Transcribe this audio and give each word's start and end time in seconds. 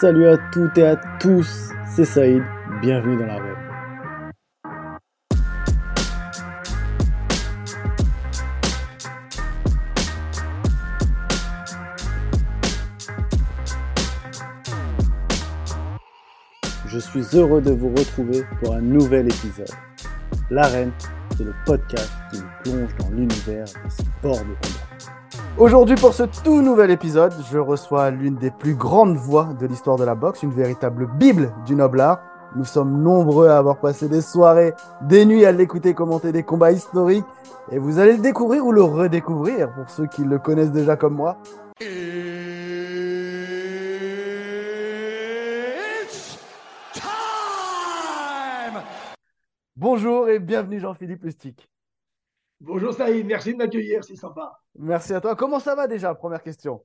Salut 0.00 0.26
à 0.26 0.38
toutes 0.50 0.78
et 0.78 0.86
à 0.86 0.96
tous, 1.20 1.68
c'est 1.94 2.06
Saïd, 2.06 2.42
bienvenue 2.80 3.18
dans 3.18 3.26
la 3.26 3.36
web. 3.36 3.56
Je 16.86 16.98
suis 16.98 17.24
heureux 17.34 17.60
de 17.60 17.72
vous 17.72 17.90
retrouver 17.90 18.44
pour 18.62 18.74
un 18.74 18.80
nouvel 18.80 19.26
épisode. 19.26 19.70
L'arène, 20.50 20.92
c'est 21.36 21.44
le 21.44 21.54
podcast 21.66 22.10
qui 22.32 22.38
nous 22.38 22.48
plonge 22.64 22.96
dans 22.96 23.10
l'univers 23.10 23.66
des 23.66 23.90
sports 23.90 24.40
de 24.40 24.54
combat. 24.54 24.91
Aujourd'hui, 25.58 25.96
pour 25.96 26.14
ce 26.14 26.22
tout 26.22 26.62
nouvel 26.62 26.90
épisode, 26.90 27.34
je 27.50 27.58
reçois 27.58 28.10
l'une 28.10 28.36
des 28.36 28.50
plus 28.50 28.74
grandes 28.74 29.16
voix 29.16 29.50
de 29.60 29.66
l'histoire 29.66 29.96
de 29.96 30.04
la 30.04 30.14
boxe, 30.14 30.42
une 30.42 30.50
véritable 30.50 31.06
bible 31.18 31.52
du 31.66 31.74
noble 31.74 32.00
art. 32.00 32.20
Nous 32.56 32.64
sommes 32.64 33.02
nombreux 33.02 33.48
à 33.48 33.58
avoir 33.58 33.78
passé 33.78 34.08
des 34.08 34.22
soirées, 34.22 34.72
des 35.02 35.26
nuits 35.26 35.44
à 35.44 35.52
l'écouter 35.52 35.92
commenter 35.92 36.32
des 36.32 36.42
combats 36.42 36.72
historiques, 36.72 37.26
et 37.70 37.78
vous 37.78 37.98
allez 37.98 38.14
le 38.14 38.22
découvrir 38.22 38.64
ou 38.64 38.72
le 38.72 38.82
redécouvrir 38.82 39.70
pour 39.74 39.90
ceux 39.90 40.06
qui 40.06 40.24
le 40.24 40.38
connaissent 40.38 40.72
déjà 40.72 40.96
comme 40.96 41.14
moi. 41.14 41.36
Bonjour 49.76 50.28
et 50.30 50.38
bienvenue 50.38 50.80
Jean-Philippe 50.80 51.24
Lustig. 51.24 51.54
Bonjour 52.64 52.94
Saïd, 52.94 53.26
merci 53.26 53.52
de 53.54 53.58
m'accueillir, 53.58 54.04
c'est 54.04 54.14
sympa. 54.14 54.52
Merci 54.78 55.12
à 55.14 55.20
toi. 55.20 55.34
Comment 55.34 55.58
ça 55.58 55.74
va 55.74 55.88
déjà? 55.88 56.14
Première 56.14 56.44
question. 56.44 56.84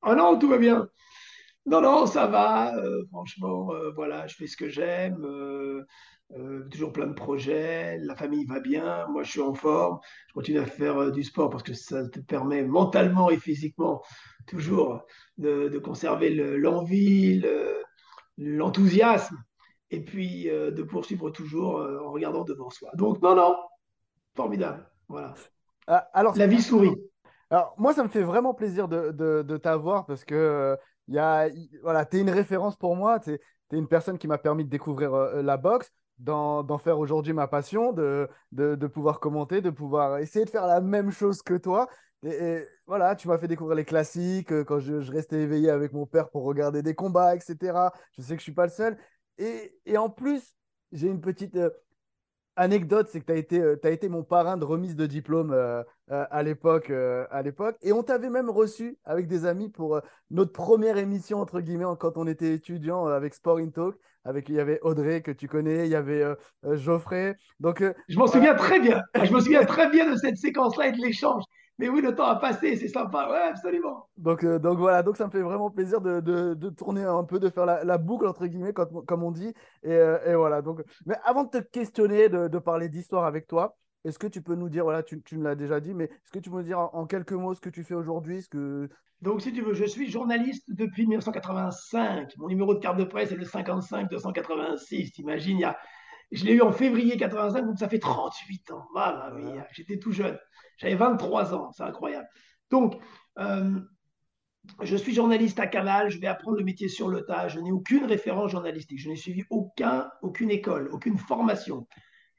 Ah 0.00 0.14
non, 0.14 0.38
tout 0.38 0.48
va 0.48 0.56
bien. 0.56 0.88
Non, 1.66 1.82
non, 1.82 2.06
ça 2.06 2.26
va. 2.26 2.74
euh, 2.76 3.04
franchement, 3.10 3.74
euh, 3.74 3.90
voilà, 3.94 4.26
je 4.26 4.34
fais 4.36 4.46
ce 4.46 4.56
que 4.56 4.70
j'aime. 4.70 5.22
euh, 5.24 5.84
toujours 6.70 6.92
plein 6.94 7.06
de 7.06 7.12
projets. 7.12 7.98
La 7.98 8.16
famille 8.16 8.46
va 8.46 8.58
bien. 8.60 9.06
Moi, 9.08 9.22
je 9.22 9.32
suis 9.32 9.42
en 9.42 9.52
forme. 9.52 9.98
Je 10.28 10.32
continue 10.32 10.60
à 10.60 10.64
faire 10.64 11.12
du 11.12 11.22
sport 11.24 11.50
parce 11.50 11.62
que 11.62 11.74
ça 11.74 12.08
te 12.08 12.20
permet 12.20 12.62
mentalement 12.64 13.28
et 13.28 13.36
physiquement 13.36 14.00
toujours 14.46 15.02
de, 15.36 15.68
de 15.68 15.78
conserver 15.78 16.30
le- 16.30 16.56
l'envie, 16.56 17.38
le- 17.38 17.82
l'enthousiasme 18.38 19.36
et 19.90 20.02
puis 20.02 20.44
de 20.44 20.82
poursuivre 20.82 21.28
toujours 21.28 21.80
en 22.02 22.10
regardant 22.12 22.44
devant 22.44 22.70
soi. 22.70 22.88
Donc, 22.94 23.20
non, 23.20 23.34
non, 23.34 23.54
formidable. 24.34 24.88
Voilà. 25.08 25.34
Ah, 25.86 26.08
alors, 26.12 26.36
La 26.36 26.46
vie 26.46 26.62
sourit. 26.62 26.94
Alors, 27.50 27.74
moi, 27.78 27.92
ça 27.92 28.02
me 28.02 28.08
fait 28.08 28.22
vraiment 28.22 28.54
plaisir 28.54 28.88
de, 28.88 29.10
de, 29.10 29.42
de 29.42 29.56
t'avoir 29.56 30.06
parce 30.06 30.24
que 30.24 30.34
euh, 30.34 30.76
il 31.08 31.14
y 31.14 31.18
a, 31.18 31.48
il- 31.48 31.68
voilà, 31.82 32.06
tu 32.06 32.16
es 32.16 32.20
une 32.20 32.30
référence 32.30 32.76
pour 32.76 32.96
moi. 32.96 33.20
Tu 33.20 33.32
es, 33.32 33.40
une 33.72 33.88
personne 33.88 34.18
qui 34.18 34.28
m'a 34.28 34.38
permis 34.38 34.64
de 34.64 34.70
découvrir 34.70 35.14
euh, 35.14 35.42
la 35.42 35.56
boxe, 35.56 35.90
d'en 36.18 36.78
faire 36.78 36.98
aujourd'hui 36.98 37.32
ma 37.32 37.48
passion, 37.48 37.92
de, 37.92 38.28
de, 38.52 38.74
de 38.74 38.86
pouvoir 38.86 39.18
commenter, 39.20 39.60
de 39.60 39.70
pouvoir 39.70 40.18
essayer 40.18 40.44
de 40.44 40.50
faire 40.50 40.66
la 40.66 40.80
même 40.80 41.10
chose 41.10 41.42
que 41.42 41.54
toi. 41.54 41.88
Et, 42.22 42.30
et 42.30 42.68
voilà, 42.86 43.16
tu 43.16 43.28
m'as 43.28 43.38
fait 43.38 43.48
découvrir 43.48 43.76
les 43.76 43.84
classiques 43.84 44.52
euh, 44.52 44.64
quand 44.64 44.78
je, 44.78 45.00
je 45.00 45.10
restais 45.12 45.40
éveillé 45.42 45.70
avec 45.70 45.92
mon 45.92 46.06
père 46.06 46.30
pour 46.30 46.44
regarder 46.44 46.82
des 46.82 46.94
combats, 46.94 47.34
etc. 47.34 47.92
Je 48.16 48.22
sais 48.22 48.34
que 48.34 48.38
je 48.40 48.44
suis 48.44 48.52
pas 48.52 48.66
le 48.66 48.70
seul. 48.72 48.96
Et, 49.38 49.74
et 49.86 49.96
en 49.98 50.08
plus, 50.10 50.54
j'ai 50.92 51.08
une 51.08 51.20
petite 51.20 51.56
euh, 51.56 51.70
anecdote, 52.56 53.08
c'est 53.10 53.20
que 53.20 53.26
tu 53.26 53.32
as 53.32 53.36
été, 53.36 53.60
euh, 53.60 53.76
t'as 53.76 53.90
été 53.90 54.08
mon 54.08 54.22
parrain 54.22 54.56
de 54.56 54.64
remise 54.64 54.96
de 54.96 55.06
diplôme 55.06 55.52
euh, 55.52 55.82
euh, 56.10 56.24
à 56.30 56.42
l'époque, 56.42 56.90
euh, 56.90 57.26
à 57.30 57.42
l'époque. 57.42 57.76
Et 57.82 57.92
on 57.92 58.02
t'avait 58.02 58.30
même 58.30 58.50
reçu 58.50 58.98
avec 59.04 59.26
des 59.26 59.44
amis 59.46 59.68
pour 59.70 59.96
euh, 59.96 60.00
notre 60.30 60.52
première 60.52 60.96
émission, 60.98 61.40
entre 61.40 61.60
guillemets, 61.60 61.84
quand 61.98 62.16
on 62.16 62.26
était 62.26 62.54
étudiant 62.54 63.06
avec 63.06 63.34
Sport 63.34 63.58
in 63.58 63.70
Talk. 63.70 63.96
Avec, 64.24 64.48
il 64.48 64.54
y 64.54 64.60
avait 64.60 64.78
Audrey 64.82 65.20
que 65.20 65.32
tu 65.32 65.48
connais, 65.48 65.86
il 65.86 65.90
y 65.90 65.96
avait 65.96 66.24
Geoffrey. 66.62 67.34
Donc, 67.58 67.82
Je 68.08 68.16
m'en 68.16 68.26
voilà. 68.26 68.32
souviens 68.32 68.54
très 68.54 68.78
bien. 68.78 69.02
Je 69.20 69.32
me 69.32 69.40
souviens 69.40 69.64
très 69.64 69.90
bien 69.90 70.08
de 70.12 70.16
cette 70.16 70.36
séquence-là 70.36 70.86
et 70.86 70.92
de 70.92 70.98
l'échange. 70.98 71.42
Mais 71.78 71.88
oui, 71.88 72.00
le 72.02 72.14
temps 72.14 72.26
a 72.26 72.36
passé, 72.36 72.76
c'est 72.76 72.88
sympa. 72.88 73.28
Ouais, 73.30 73.48
absolument. 73.48 74.08
Donc, 74.16 74.44
euh, 74.44 74.58
donc 74.58 74.78
voilà, 74.78 75.02
donc 75.02 75.16
ça 75.16 75.26
me 75.26 75.30
fait 75.30 75.40
vraiment 75.42 75.70
plaisir 75.70 76.00
de, 76.00 76.20
de- 76.20 76.54
de 76.54 76.68
tourner 76.70 77.02
un 77.02 77.24
peu, 77.24 77.40
de 77.40 77.48
faire 77.50 77.66
la, 77.66 77.82
la 77.82 77.98
boucle, 77.98 78.26
entre 78.26 78.46
guillemets, 78.46 78.72
quand- 78.72 79.04
comme 79.06 79.22
on 79.22 79.32
dit. 79.32 79.52
Et, 79.82 79.90
euh, 79.92 80.18
et 80.30 80.34
voilà. 80.34 80.62
Donc, 80.62 80.82
mais 81.06 81.16
avant 81.24 81.44
de 81.44 81.50
te 81.50 81.58
questionner, 81.58 82.28
de, 82.28 82.46
de 82.48 82.58
parler 82.58 82.88
d'histoire 82.88 83.24
avec 83.24 83.46
toi, 83.46 83.76
est-ce 84.04 84.18
que 84.18 84.26
tu 84.26 84.42
peux 84.42 84.54
nous 84.54 84.68
dire, 84.68 84.84
voilà, 84.84 85.02
tu, 85.02 85.22
tu 85.22 85.38
me 85.38 85.44
l'as 85.44 85.54
déjà 85.54 85.80
dit, 85.80 85.94
mais 85.94 86.04
est-ce 86.04 86.30
que 86.32 86.38
tu 86.38 86.50
peux 86.50 86.56
nous 86.56 86.62
dire 86.62 86.78
en, 86.78 86.90
en 86.94 87.06
quelques 87.06 87.32
mots 87.32 87.54
ce 87.54 87.60
que 87.60 87.70
tu 87.70 87.84
fais 87.84 87.94
aujourd'hui, 87.94 88.42
ce 88.42 88.48
que... 88.48 88.88
Donc, 89.22 89.40
si 89.40 89.52
tu 89.52 89.62
veux, 89.62 89.74
je 89.74 89.84
suis 89.84 90.10
journaliste 90.10 90.64
depuis 90.68 91.06
1985. 91.06 92.36
Mon 92.38 92.48
numéro 92.48 92.74
de 92.74 92.80
carte 92.80 92.98
de 92.98 93.04
presse 93.04 93.32
est 93.32 93.36
le 93.36 93.44
55-286. 93.44 95.12
T'imagines, 95.12 95.56
il 95.58 95.60
y 95.60 95.64
a... 95.64 95.78
je 96.32 96.44
l'ai 96.44 96.52
eu 96.54 96.62
en 96.62 96.72
février 96.72 97.16
85, 97.16 97.62
donc 97.66 97.78
ça 97.78 97.88
fait 97.88 97.98
38 98.00 98.70
ans. 98.72 98.84
Ah, 98.96 99.30
bah 99.30 99.36
Voilà. 99.40 99.66
j'étais 99.72 99.98
tout 99.98 100.12
jeune. 100.12 100.36
J'avais 100.82 100.96
23 100.96 101.54
ans, 101.54 101.70
c'est 101.70 101.84
incroyable. 101.84 102.28
Donc, 102.68 103.00
euh, 103.38 103.80
je 104.82 104.96
suis 104.96 105.14
journaliste 105.14 105.60
à 105.60 105.68
Canal, 105.68 106.10
je 106.10 106.18
vais 106.18 106.26
apprendre 106.26 106.58
le 106.58 106.64
métier 106.64 106.88
sur 106.88 107.08
le 107.08 107.24
tas. 107.24 107.46
Je 107.46 107.60
n'ai 107.60 107.70
aucune 107.70 108.04
référence 108.04 108.50
journalistique. 108.50 108.98
Je 108.98 109.08
n'ai 109.08 109.16
suivi 109.16 109.44
aucun, 109.50 110.10
aucune 110.22 110.50
école, 110.50 110.88
aucune 110.92 111.18
formation. 111.18 111.86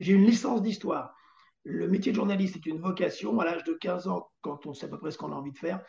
J'ai 0.01 0.11
une 0.11 0.25
licence 0.25 0.61
d'histoire. 0.61 1.15
Le 1.63 1.87
métier 1.87 2.11
de 2.11 2.17
journaliste 2.17 2.57
est 2.57 2.65
une 2.65 2.81
vocation. 2.81 3.39
À 3.39 3.45
l'âge 3.45 3.63
de 3.63 3.73
15 3.73 4.09
ans, 4.09 4.29
quand 4.41 4.65
on 4.65 4.73
sait 4.73 4.87
à 4.87 4.89
peu 4.89 4.97
près 4.97 5.11
ce 5.11 5.17
qu'on 5.17 5.31
a 5.31 5.35
envie 5.35 5.53
de 5.53 5.57
faire, 5.57 5.81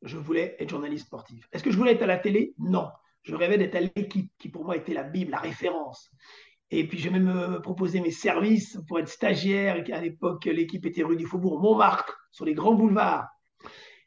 je 0.00 0.16
voulais 0.16 0.56
être 0.58 0.70
journaliste 0.70 1.06
sportif. 1.06 1.46
Est-ce 1.52 1.62
que 1.62 1.70
je 1.70 1.76
voulais 1.76 1.92
être 1.92 2.02
à 2.02 2.06
la 2.06 2.18
télé? 2.18 2.54
Non. 2.58 2.88
Je 3.22 3.34
rêvais 3.34 3.58
d'être 3.58 3.74
à 3.74 3.80
l'équipe, 3.80 4.32
qui 4.38 4.48
pour 4.48 4.64
moi 4.64 4.76
était 4.76 4.94
la 4.94 5.02
Bible, 5.02 5.32
la 5.32 5.40
référence. 5.40 6.10
Et 6.70 6.86
puis 6.86 6.98
j'ai 6.98 7.10
même 7.10 7.28
euh, 7.28 7.60
proposé 7.60 8.00
mes 8.00 8.10
services 8.10 8.78
pour 8.86 8.98
être 8.98 9.08
stagiaire. 9.08 9.82
À 9.92 10.00
l'époque, 10.00 10.44
l'équipe 10.44 10.84
était 10.84 11.02
rue 11.02 11.16
du 11.16 11.24
Faubourg 11.26 11.60
Montmartre, 11.60 12.18
sur 12.30 12.44
les 12.44 12.54
grands 12.54 12.74
boulevards. 12.74 13.26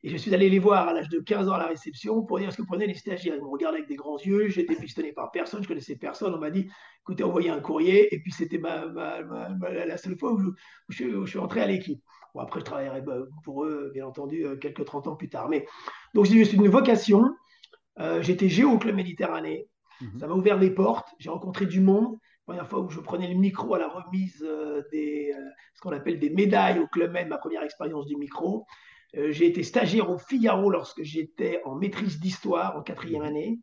Et 0.03 0.09
je 0.09 0.17
suis 0.17 0.33
allé 0.33 0.49
les 0.49 0.57
voir 0.59 0.87
à 0.87 0.93
l'âge 0.93 1.09
de 1.09 1.19
15 1.19 1.47
ans 1.47 1.53
à 1.53 1.59
la 1.59 1.67
réception 1.67 2.23
pour 2.23 2.39
dire 2.39 2.49
est-ce 2.49 2.57
que 2.57 2.63
prenez 2.63 2.87
les 2.87 2.95
stagiaires. 2.95 3.35
Ils 3.35 3.41
me 3.41 3.47
regardaient 3.47 3.77
avec 3.79 3.89
des 3.89 3.95
grands 3.95 4.17
yeux, 4.19 4.47
j'étais 4.47 4.75
pistonné 4.75 5.11
par 5.13 5.29
personne, 5.31 5.61
je 5.61 5.67
connaissais 5.67 5.95
personne. 5.95 6.33
On 6.33 6.39
m'a 6.39 6.49
dit 6.49 6.67
écoutez, 7.01 7.23
envoyez 7.23 7.49
un 7.51 7.59
courrier. 7.59 8.13
Et 8.13 8.19
puis 8.19 8.31
c'était 8.31 8.57
ma, 8.57 8.87
ma- 8.87 9.21
ma- 9.23 9.49
ma- 9.49 9.69
la 9.85 9.97
seule 9.97 10.17
fois 10.17 10.33
où 10.33 10.39
je, 10.39 10.47
où 10.47 10.55
je- 10.89 11.05
où 11.17 11.25
je 11.25 11.29
suis 11.31 11.39
entré 11.39 11.61
à 11.61 11.67
l'équipe. 11.67 12.01
Bon, 12.33 12.41
après, 12.41 12.61
je 12.61 12.65
travaillerai 12.65 13.01
bah, 13.01 13.17
pour 13.43 13.65
eux, 13.65 13.91
bien 13.93 14.07
entendu, 14.07 14.45
euh, 14.45 14.55
quelques 14.55 14.85
30 14.85 15.05
ans 15.07 15.15
plus 15.15 15.29
tard. 15.29 15.49
Mais 15.49 15.65
donc, 16.15 16.25
j'ai 16.25 16.35
eu 16.35 16.45
une 16.45 16.67
vocation. 16.69 17.23
Euh, 17.99 18.21
J'étais 18.21 18.49
géo 18.49 18.71
au 18.71 18.77
Club 18.79 18.95
Méditerranée. 18.95 19.67
Mhm. 19.99 20.19
Ça 20.19 20.27
m'a 20.27 20.33
ouvert 20.33 20.57
des 20.57 20.71
portes. 20.71 21.09
J'ai 21.19 21.29
rencontré 21.29 21.65
du 21.65 21.81
monde. 21.81 22.17
Première 22.51 22.67
fois 22.67 22.81
où 22.81 22.89
je 22.89 22.99
prenais 22.99 23.29
le 23.29 23.39
micro 23.39 23.75
à 23.75 23.79
la 23.79 23.87
remise 23.87 24.45
euh, 24.45 24.83
des, 24.91 25.33
euh, 25.33 25.41
ce 25.73 25.79
qu'on 25.79 25.93
appelle 25.93 26.19
des 26.19 26.29
médailles 26.29 26.79
au 26.79 26.87
Club 26.87 27.13
Med, 27.13 27.29
ma 27.29 27.37
première 27.37 27.63
expérience 27.63 28.05
du 28.07 28.17
micro. 28.17 28.65
Euh, 29.15 29.31
j'ai 29.31 29.45
été 29.47 29.63
stagiaire 29.63 30.09
au 30.09 30.17
Figaro 30.17 30.69
lorsque 30.69 31.01
j'étais 31.01 31.61
en 31.63 31.75
maîtrise 31.75 32.19
d'histoire 32.19 32.75
en 32.75 32.81
quatrième 32.81 33.21
année, 33.21 33.61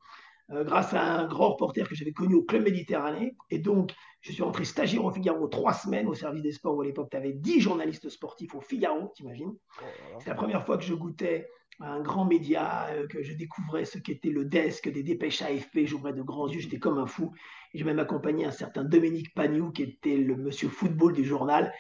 euh, 0.51 0.65
grâce 0.65 0.95
à 0.95 1.03
un 1.03 1.27
grand 1.27 1.51
reporter 1.51 1.89
que 1.89 1.95
j'avais 1.95 2.13
connu 2.13 2.35
au 2.35 2.43
Club 2.43 2.65
Méditerranée. 2.65 3.37
Et 3.51 3.59
donc, 3.59 3.93
je 4.21 4.33
suis 4.33 4.43
rentré 4.43 4.65
stagiaire 4.65 5.05
au 5.05 5.11
Figaro 5.11 5.47
trois 5.49 5.75
semaines 5.75 6.07
au 6.07 6.15
service 6.15 6.43
des 6.43 6.53
sports 6.53 6.77
où 6.77 6.81
à 6.81 6.85
l'époque, 6.85 7.09
tu 7.11 7.17
avais 7.17 7.33
dix 7.33 7.61
journalistes 7.61 8.09
sportifs 8.09 8.55
au 8.55 8.61
Figaro, 8.61 9.13
t'imagines 9.15 9.55
Oh. 9.81 9.85
C'est 10.19 10.31
la 10.31 10.35
première 10.35 10.65
fois 10.65 10.79
que 10.79 10.85
je 10.85 10.95
goûtais 10.95 11.49
à 11.81 11.93
un 11.93 12.01
grand 12.01 12.25
média, 12.25 12.89
euh, 12.91 13.07
que 13.07 13.23
je 13.23 13.35
découvrais 13.35 13.85
ce 13.85 13.99
qu'était 13.99 14.31
le 14.31 14.45
desk 14.45 14.89
des 14.89 15.03
dépêches 15.03 15.43
AFP. 15.43 15.85
J'ouvrais 15.85 16.13
de 16.13 16.23
grands 16.23 16.49
yeux, 16.49 16.61
j'étais 16.61 16.79
comme 16.79 16.99
un 16.99 17.07
fou. 17.07 17.33
J'ai 17.75 17.85
même 17.85 17.99
accompagné 17.99 18.45
un 18.45 18.51
certain 18.51 18.85
Dominique 18.85 19.35
Pagnou, 19.35 19.71
qui 19.71 19.83
était 19.83 20.17
le 20.17 20.37
monsieur 20.37 20.69
football 20.69 21.13
du 21.13 21.25
journal, 21.25 21.73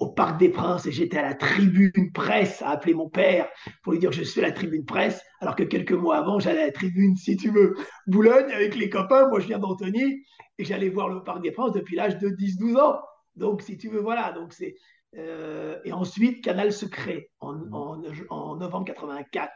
au 0.00 0.08
Parc 0.08 0.38
des 0.40 0.48
Princes. 0.50 0.86
Et 0.86 0.92
j'étais 0.92 1.18
à 1.18 1.22
la 1.22 1.34
tribune 1.34 2.12
presse 2.12 2.62
à 2.62 2.70
appeler 2.70 2.94
mon 2.94 3.08
père 3.08 3.48
pour 3.82 3.92
lui 3.92 4.00
dire 4.00 4.12
je 4.12 4.22
suis 4.22 4.40
à 4.40 4.44
la 4.44 4.52
tribune 4.52 4.84
presse, 4.84 5.22
alors 5.40 5.54
que 5.56 5.62
quelques 5.62 5.92
mois 5.92 6.16
avant, 6.18 6.38
j'allais 6.40 6.62
à 6.62 6.66
la 6.66 6.72
tribune, 6.72 7.16
si 7.16 7.36
tu 7.36 7.50
veux, 7.50 7.74
Boulogne 8.06 8.50
avec 8.52 8.74
les 8.76 8.90
copains. 8.90 9.28
Moi, 9.28 9.40
je 9.40 9.46
viens 9.46 9.58
d'Antony 9.58 10.24
et 10.58 10.64
j'allais 10.64 10.88
voir 10.88 11.08
le 11.08 11.22
Parc 11.22 11.42
des 11.42 11.52
Princes 11.52 11.72
depuis 11.72 11.96
l'âge 11.96 12.18
de 12.18 12.30
10-12 12.30 12.78
ans. 12.80 13.00
Donc, 13.36 13.62
si 13.62 13.78
tu 13.78 13.88
veux, 13.88 14.00
voilà. 14.00 14.32
Donc, 14.32 14.52
c'est. 14.52 14.74
euh, 15.16 15.78
et 15.84 15.92
ensuite, 15.92 16.42
Canal 16.44 16.72
se 16.72 16.86
crée 16.86 17.30
en, 17.40 17.54
en, 17.72 18.02
en 18.30 18.56
novembre 18.56 18.86
84 18.86 19.50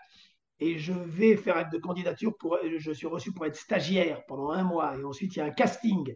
et 0.60 0.78
je 0.78 0.92
vais 0.92 1.36
faire 1.36 1.56
acte 1.56 1.72
de 1.72 1.78
candidature 1.78 2.36
pour 2.38 2.58
je 2.78 2.92
suis 2.92 3.06
reçu 3.06 3.32
pour 3.32 3.44
être 3.46 3.56
stagiaire 3.56 4.24
pendant 4.26 4.50
un 4.50 4.62
mois 4.62 4.96
et 4.96 5.04
ensuite 5.04 5.34
il 5.34 5.38
y 5.40 5.42
a 5.42 5.46
un 5.46 5.50
casting 5.50 6.14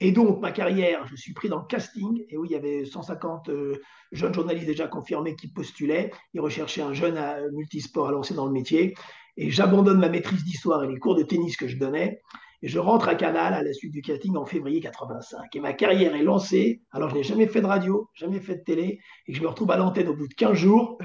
et 0.00 0.12
donc 0.12 0.40
ma 0.40 0.50
carrière 0.50 1.06
je 1.06 1.16
suis 1.16 1.32
pris 1.32 1.48
dans 1.48 1.58
le 1.58 1.66
casting. 1.66 2.24
Et 2.28 2.36
oui 2.36 2.48
il 2.50 2.52
y 2.52 2.56
avait 2.56 2.84
150 2.84 3.48
euh, 3.50 3.80
jeunes 4.12 4.34
journalistes 4.34 4.66
déjà 4.66 4.88
confirmés 4.88 5.36
qui 5.36 5.48
postulaient. 5.48 6.10
Ils 6.34 6.40
recherchaient 6.40 6.82
un 6.82 6.94
jeune 6.94 7.16
à, 7.16 7.38
multisport 7.52 8.08
à 8.08 8.12
lancer 8.12 8.34
dans 8.34 8.46
le 8.46 8.52
métier. 8.52 8.94
Et 9.36 9.50
j'abandonne 9.50 9.98
ma 9.98 10.08
maîtrise 10.08 10.44
d'histoire 10.44 10.82
et 10.84 10.88
les 10.88 10.98
cours 10.98 11.14
de 11.14 11.22
tennis 11.22 11.56
que 11.56 11.68
je 11.68 11.76
donnais. 11.76 12.20
Et 12.62 12.68
je 12.68 12.78
rentre 12.78 13.08
à 13.08 13.14
Canal 13.14 13.54
à 13.54 13.62
la 13.62 13.72
suite 13.72 13.92
du 13.92 14.02
casting 14.02 14.36
en 14.36 14.44
février 14.44 14.80
85 14.80 15.54
et 15.54 15.60
ma 15.60 15.72
carrière 15.72 16.14
est 16.14 16.22
lancée. 16.22 16.82
Alors 16.92 17.10
je 17.10 17.14
n'ai 17.16 17.22
jamais 17.22 17.46
fait 17.46 17.60
de 17.60 17.66
radio 17.66 18.08
jamais 18.14 18.40
fait 18.40 18.56
de 18.56 18.64
télé. 18.64 19.00
Et 19.26 19.34
je 19.34 19.42
me 19.42 19.48
retrouve 19.48 19.70
à 19.70 19.76
l'antenne 19.76 20.08
au 20.08 20.14
bout 20.14 20.28
de 20.28 20.34
15 20.34 20.54
jours 20.54 20.98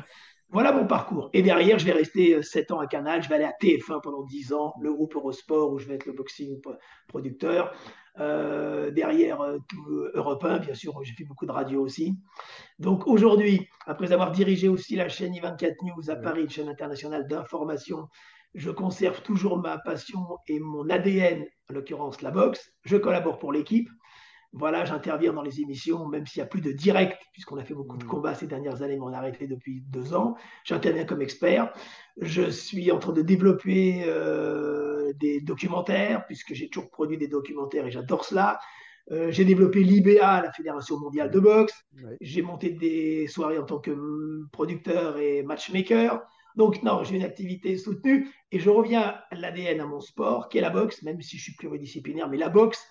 voilà 0.55 0.71
mon 0.71 0.87
parcours. 0.87 1.29
Et 1.33 1.41
derrière, 1.41 1.77
je 1.79 1.85
vais 1.85 1.91
rester 1.91 2.41
7 2.41 2.71
ans 2.71 2.79
à 2.79 2.87
Canal, 2.87 3.21
je 3.21 3.27
vais 3.27 3.35
aller 3.35 3.43
à 3.43 3.53
TF1 3.61 3.99
pendant 4.01 4.23
10 4.23 4.53
ans, 4.53 4.73
le 4.79 4.93
groupe 4.93 5.13
Eurosport 5.13 5.73
où 5.73 5.79
je 5.79 5.85
vais 5.85 5.95
être 5.95 6.05
le 6.05 6.13
boxing 6.13 6.61
producteur. 7.09 7.73
Euh, 8.21 8.89
derrière 8.89 9.41
euh, 9.41 9.57
tout 9.67 9.85
Europe 10.13 10.45
1, 10.45 10.59
bien 10.59 10.73
sûr, 10.73 10.97
j'ai 11.03 11.13
fait 11.13 11.25
beaucoup 11.25 11.45
de 11.45 11.51
radio 11.51 11.81
aussi. 11.81 12.15
Donc 12.79 13.05
aujourd'hui, 13.05 13.67
après 13.85 14.13
avoir 14.13 14.31
dirigé 14.31 14.69
aussi 14.69 14.95
la 14.95 15.09
chaîne 15.09 15.33
I24 15.33 15.73
News 15.83 16.09
à 16.09 16.15
Paris, 16.15 16.43
une 16.43 16.49
chaîne 16.49 16.69
internationale 16.69 17.27
d'information, 17.27 18.07
je 18.53 18.71
conserve 18.71 19.21
toujours 19.23 19.57
ma 19.57 19.77
passion 19.79 20.21
et 20.47 20.61
mon 20.61 20.89
ADN, 20.89 21.43
en 21.69 21.73
l'occurrence 21.73 22.21
la 22.21 22.31
boxe. 22.31 22.71
Je 22.85 22.95
collabore 22.95 23.39
pour 23.39 23.51
l'équipe. 23.51 23.89
Voilà, 24.57 24.85
j'interviens 24.85 25.33
dans 25.33 25.41
les 25.41 25.59
émissions, 25.59 26.07
même 26.07 26.25
s'il 26.25 26.41
n'y 26.41 26.45
a 26.45 26.47
plus 26.47 26.61
de 26.61 26.71
direct, 26.71 27.21
puisqu'on 27.33 27.57
a 27.57 27.65
fait 27.65 27.73
beaucoup 27.73 27.97
de 27.97 28.05
mmh. 28.05 28.07
combats 28.07 28.35
ces 28.35 28.47
dernières 28.47 28.81
années, 28.81 28.95
mais 28.95 29.01
on 29.01 29.11
a 29.11 29.17
arrêté 29.17 29.47
depuis 29.47 29.81
deux 29.89 30.13
ans. 30.13 30.37
J'interviens 30.63 31.03
comme 31.03 31.21
expert. 31.21 31.73
Je 32.21 32.49
suis 32.49 32.89
en 32.89 32.97
train 32.97 33.11
de 33.11 33.21
développer 33.21 34.05
euh, 34.07 35.11
des 35.19 35.41
documentaires, 35.41 36.25
puisque 36.25 36.53
j'ai 36.53 36.69
toujours 36.69 36.89
produit 36.89 37.17
des 37.17 37.27
documentaires 37.27 37.85
et 37.85 37.91
j'adore 37.91 38.23
cela. 38.23 38.57
Euh, 39.11 39.29
j'ai 39.29 39.43
développé 39.43 39.83
l'IBA, 39.83 40.41
la 40.41 40.51
Fédération 40.53 40.97
mondiale 40.97 41.31
de 41.31 41.39
boxe. 41.41 41.73
J'ai 42.21 42.41
monté 42.41 42.69
des 42.69 43.27
soirées 43.27 43.59
en 43.59 43.65
tant 43.65 43.79
que 43.79 43.91
hum, 43.91 44.47
producteur 44.53 45.17
et 45.17 45.43
matchmaker. 45.43 46.21
Donc, 46.55 46.81
non, 46.81 47.03
j'ai 47.03 47.17
une 47.17 47.25
activité 47.25 47.75
soutenue 47.75 48.31
et 48.53 48.59
je 48.59 48.69
reviens 48.69 49.15
à 49.29 49.35
l'ADN 49.35 49.81
à 49.81 49.85
mon 49.85 49.99
sport, 49.99 50.47
qui 50.47 50.59
est 50.59 50.61
la 50.61 50.69
boxe, 50.69 51.03
même 51.03 51.21
si 51.21 51.37
je 51.37 51.43
suis 51.43 51.55
pluridisciplinaire, 51.55 52.29
mais 52.29 52.37
la 52.37 52.47
boxe, 52.47 52.81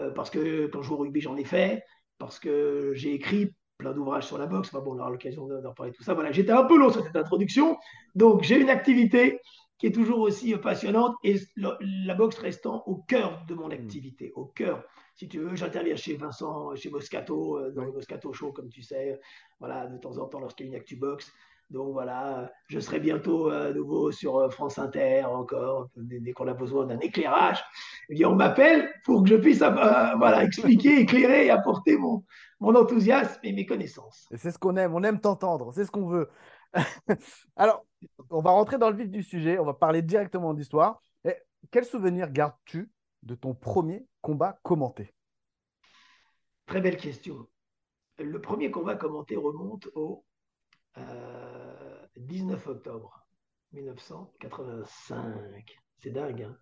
euh, 0.00 0.10
parce 0.10 0.30
que 0.30 0.66
quand 0.66 0.82
je 0.82 0.88
joue 0.88 0.94
au 0.94 0.98
rugby, 0.98 1.20
j'en 1.20 1.36
ai 1.36 1.44
fait, 1.44 1.84
parce 2.18 2.38
que 2.38 2.92
j'ai 2.94 3.14
écrit 3.14 3.54
plein 3.78 3.92
d'ouvrages 3.92 4.26
sur 4.26 4.38
la 4.38 4.46
boxe. 4.46 4.72
bon, 4.72 4.82
on 4.86 4.98
aura 4.98 5.10
l'occasion 5.10 5.46
d'en 5.46 5.72
parler 5.74 5.92
tout 5.92 6.02
ça. 6.02 6.14
Voilà, 6.14 6.32
j'étais 6.32 6.52
un 6.52 6.64
peu 6.64 6.78
long 6.78 6.90
sur 6.90 7.04
cette 7.04 7.16
introduction. 7.16 7.76
Donc, 8.14 8.42
j'ai 8.42 8.60
une 8.60 8.70
activité 8.70 9.40
qui 9.78 9.86
est 9.86 9.92
toujours 9.92 10.20
aussi 10.20 10.56
passionnante 10.56 11.16
et 11.24 11.36
la 11.56 12.14
boxe 12.14 12.38
restant 12.38 12.84
au 12.86 12.96
cœur 12.96 13.44
de 13.48 13.54
mon 13.54 13.70
activité, 13.70 14.32
au 14.34 14.46
cœur. 14.46 14.84
Si 15.16 15.28
tu 15.28 15.38
veux, 15.38 15.54
j'interviens 15.54 15.96
chez 15.96 16.16
Vincent, 16.16 16.74
chez 16.74 16.90
Moscato, 16.90 17.58
euh, 17.58 17.70
dans 17.70 17.84
le 17.84 17.92
Moscato 17.92 18.32
Show, 18.32 18.52
comme 18.52 18.68
tu 18.68 18.82
sais, 18.82 19.20
voilà, 19.60 19.86
de 19.86 19.98
temps 19.98 20.18
en 20.18 20.26
temps 20.26 20.40
lorsqu'il 20.40 20.66
y 20.66 20.68
a 20.70 20.72
une 20.72 20.80
actu 20.80 20.96
boxe. 20.96 21.32
Donc 21.70 21.92
voilà, 21.92 22.52
je 22.68 22.78
serai 22.78 23.00
bientôt 23.00 23.48
à 23.48 23.72
nouveau 23.72 24.12
sur 24.12 24.38
euh, 24.38 24.50
France 24.50 24.78
Inter 24.78 25.24
encore, 25.24 25.88
dès, 25.96 26.32
qu'on 26.32 26.46
a 26.46 26.54
besoin 26.54 26.86
d'un 26.86 26.98
éclairage. 26.98 27.64
Eh 28.08 28.14
bien, 28.14 28.28
on 28.28 28.34
m'appelle 28.34 28.92
pour 29.04 29.22
que 29.22 29.30
je 29.30 29.36
puisse 29.36 29.62
euh, 29.62 29.70
voilà, 30.16 30.44
expliquer, 30.44 31.00
éclairer 31.00 31.46
et 31.46 31.50
apporter 31.50 31.96
mon, 31.96 32.24
mon 32.60 32.74
enthousiasme 32.74 33.40
et 33.42 33.52
mes 33.52 33.66
connaissances. 33.66 34.26
Et 34.30 34.36
c'est 34.36 34.50
ce 34.50 34.58
qu'on 34.58 34.76
aime, 34.76 34.94
on 34.94 35.02
aime 35.02 35.20
t'entendre, 35.20 35.72
c'est 35.72 35.84
ce 35.84 35.90
qu'on 35.90 36.06
veut. 36.06 36.28
Alors, 37.56 37.84
on 38.30 38.40
va 38.40 38.50
rentrer 38.50 38.78
dans 38.78 38.90
le 38.90 38.96
vif 38.96 39.10
du 39.10 39.22
sujet, 39.22 39.58
on 39.58 39.64
va 39.64 39.74
parler 39.74 40.02
directement 40.02 40.54
d'histoire. 40.54 41.00
Quel 41.70 41.84
souvenir 41.84 42.30
gardes-tu 42.30 42.90
de 43.22 43.34
ton 43.34 43.54
premier 43.54 44.06
combat 44.20 44.58
commenté? 44.62 45.14
Très 46.66 46.80
belle 46.80 46.96
question. 46.96 47.48
Le 48.18 48.40
premier 48.40 48.70
combat 48.70 48.96
commenté 48.96 49.36
remonte 49.36 49.88
au 49.94 50.24
19 52.16 52.66
euh, 52.66 52.70
octobre 52.70 53.26
1985. 53.72 55.78
C'est 55.98 56.10
dingue. 56.10 56.42
Hein. 56.42 56.56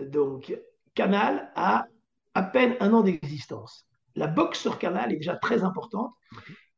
Donc, 0.00 0.56
Canal 0.94 1.50
a 1.54 1.86
à 2.34 2.42
peine 2.42 2.76
un 2.80 2.92
an 2.92 3.02
d'existence. 3.02 3.86
La 4.14 4.26
boxe 4.26 4.60
sur 4.60 4.78
Canal 4.78 5.12
est 5.12 5.16
déjà 5.16 5.36
très 5.36 5.64
importante. 5.64 6.12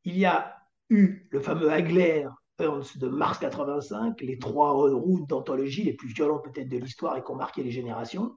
Il 0.04 0.16
y 0.16 0.24
a 0.24 0.56
eu 0.90 1.28
le 1.30 1.40
fameux 1.40 1.70
Hagler 1.70 2.26
Ernst 2.58 2.98
de 2.98 3.08
mars 3.08 3.38
85, 3.38 4.20
les 4.20 4.38
trois 4.38 4.72
routes 4.72 5.28
d'anthologie 5.28 5.82
les 5.82 5.94
plus 5.94 6.08
violentes 6.08 6.44
peut-être 6.44 6.68
de 6.68 6.78
l'histoire 6.78 7.16
et 7.16 7.24
qui 7.24 7.30
ont 7.30 7.36
marqué 7.36 7.62
les 7.62 7.72
générations. 7.72 8.36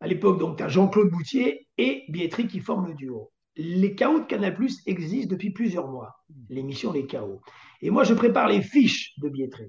À 0.00 0.06
l'époque, 0.06 0.38
donc, 0.38 0.56
tu 0.56 0.62
as 0.62 0.68
Jean-Claude 0.68 1.10
Boutier 1.10 1.68
et 1.76 2.04
Bietri 2.08 2.46
qui 2.46 2.60
forment 2.60 2.86
le 2.86 2.94
duo 2.94 3.30
les 3.56 3.94
chaos 3.94 4.20
de 4.20 4.26
Canal 4.26 4.54
Plus 4.54 4.80
existent 4.86 5.30
depuis 5.30 5.50
plusieurs 5.50 5.88
mois, 5.88 6.16
l'émission 6.48 6.92
Les 6.92 7.06
Chaos. 7.06 7.40
Et 7.82 7.90
moi, 7.90 8.04
je 8.04 8.14
prépare 8.14 8.48
les 8.48 8.62
fiches 8.62 9.12
de 9.18 9.28
billetterie. 9.28 9.68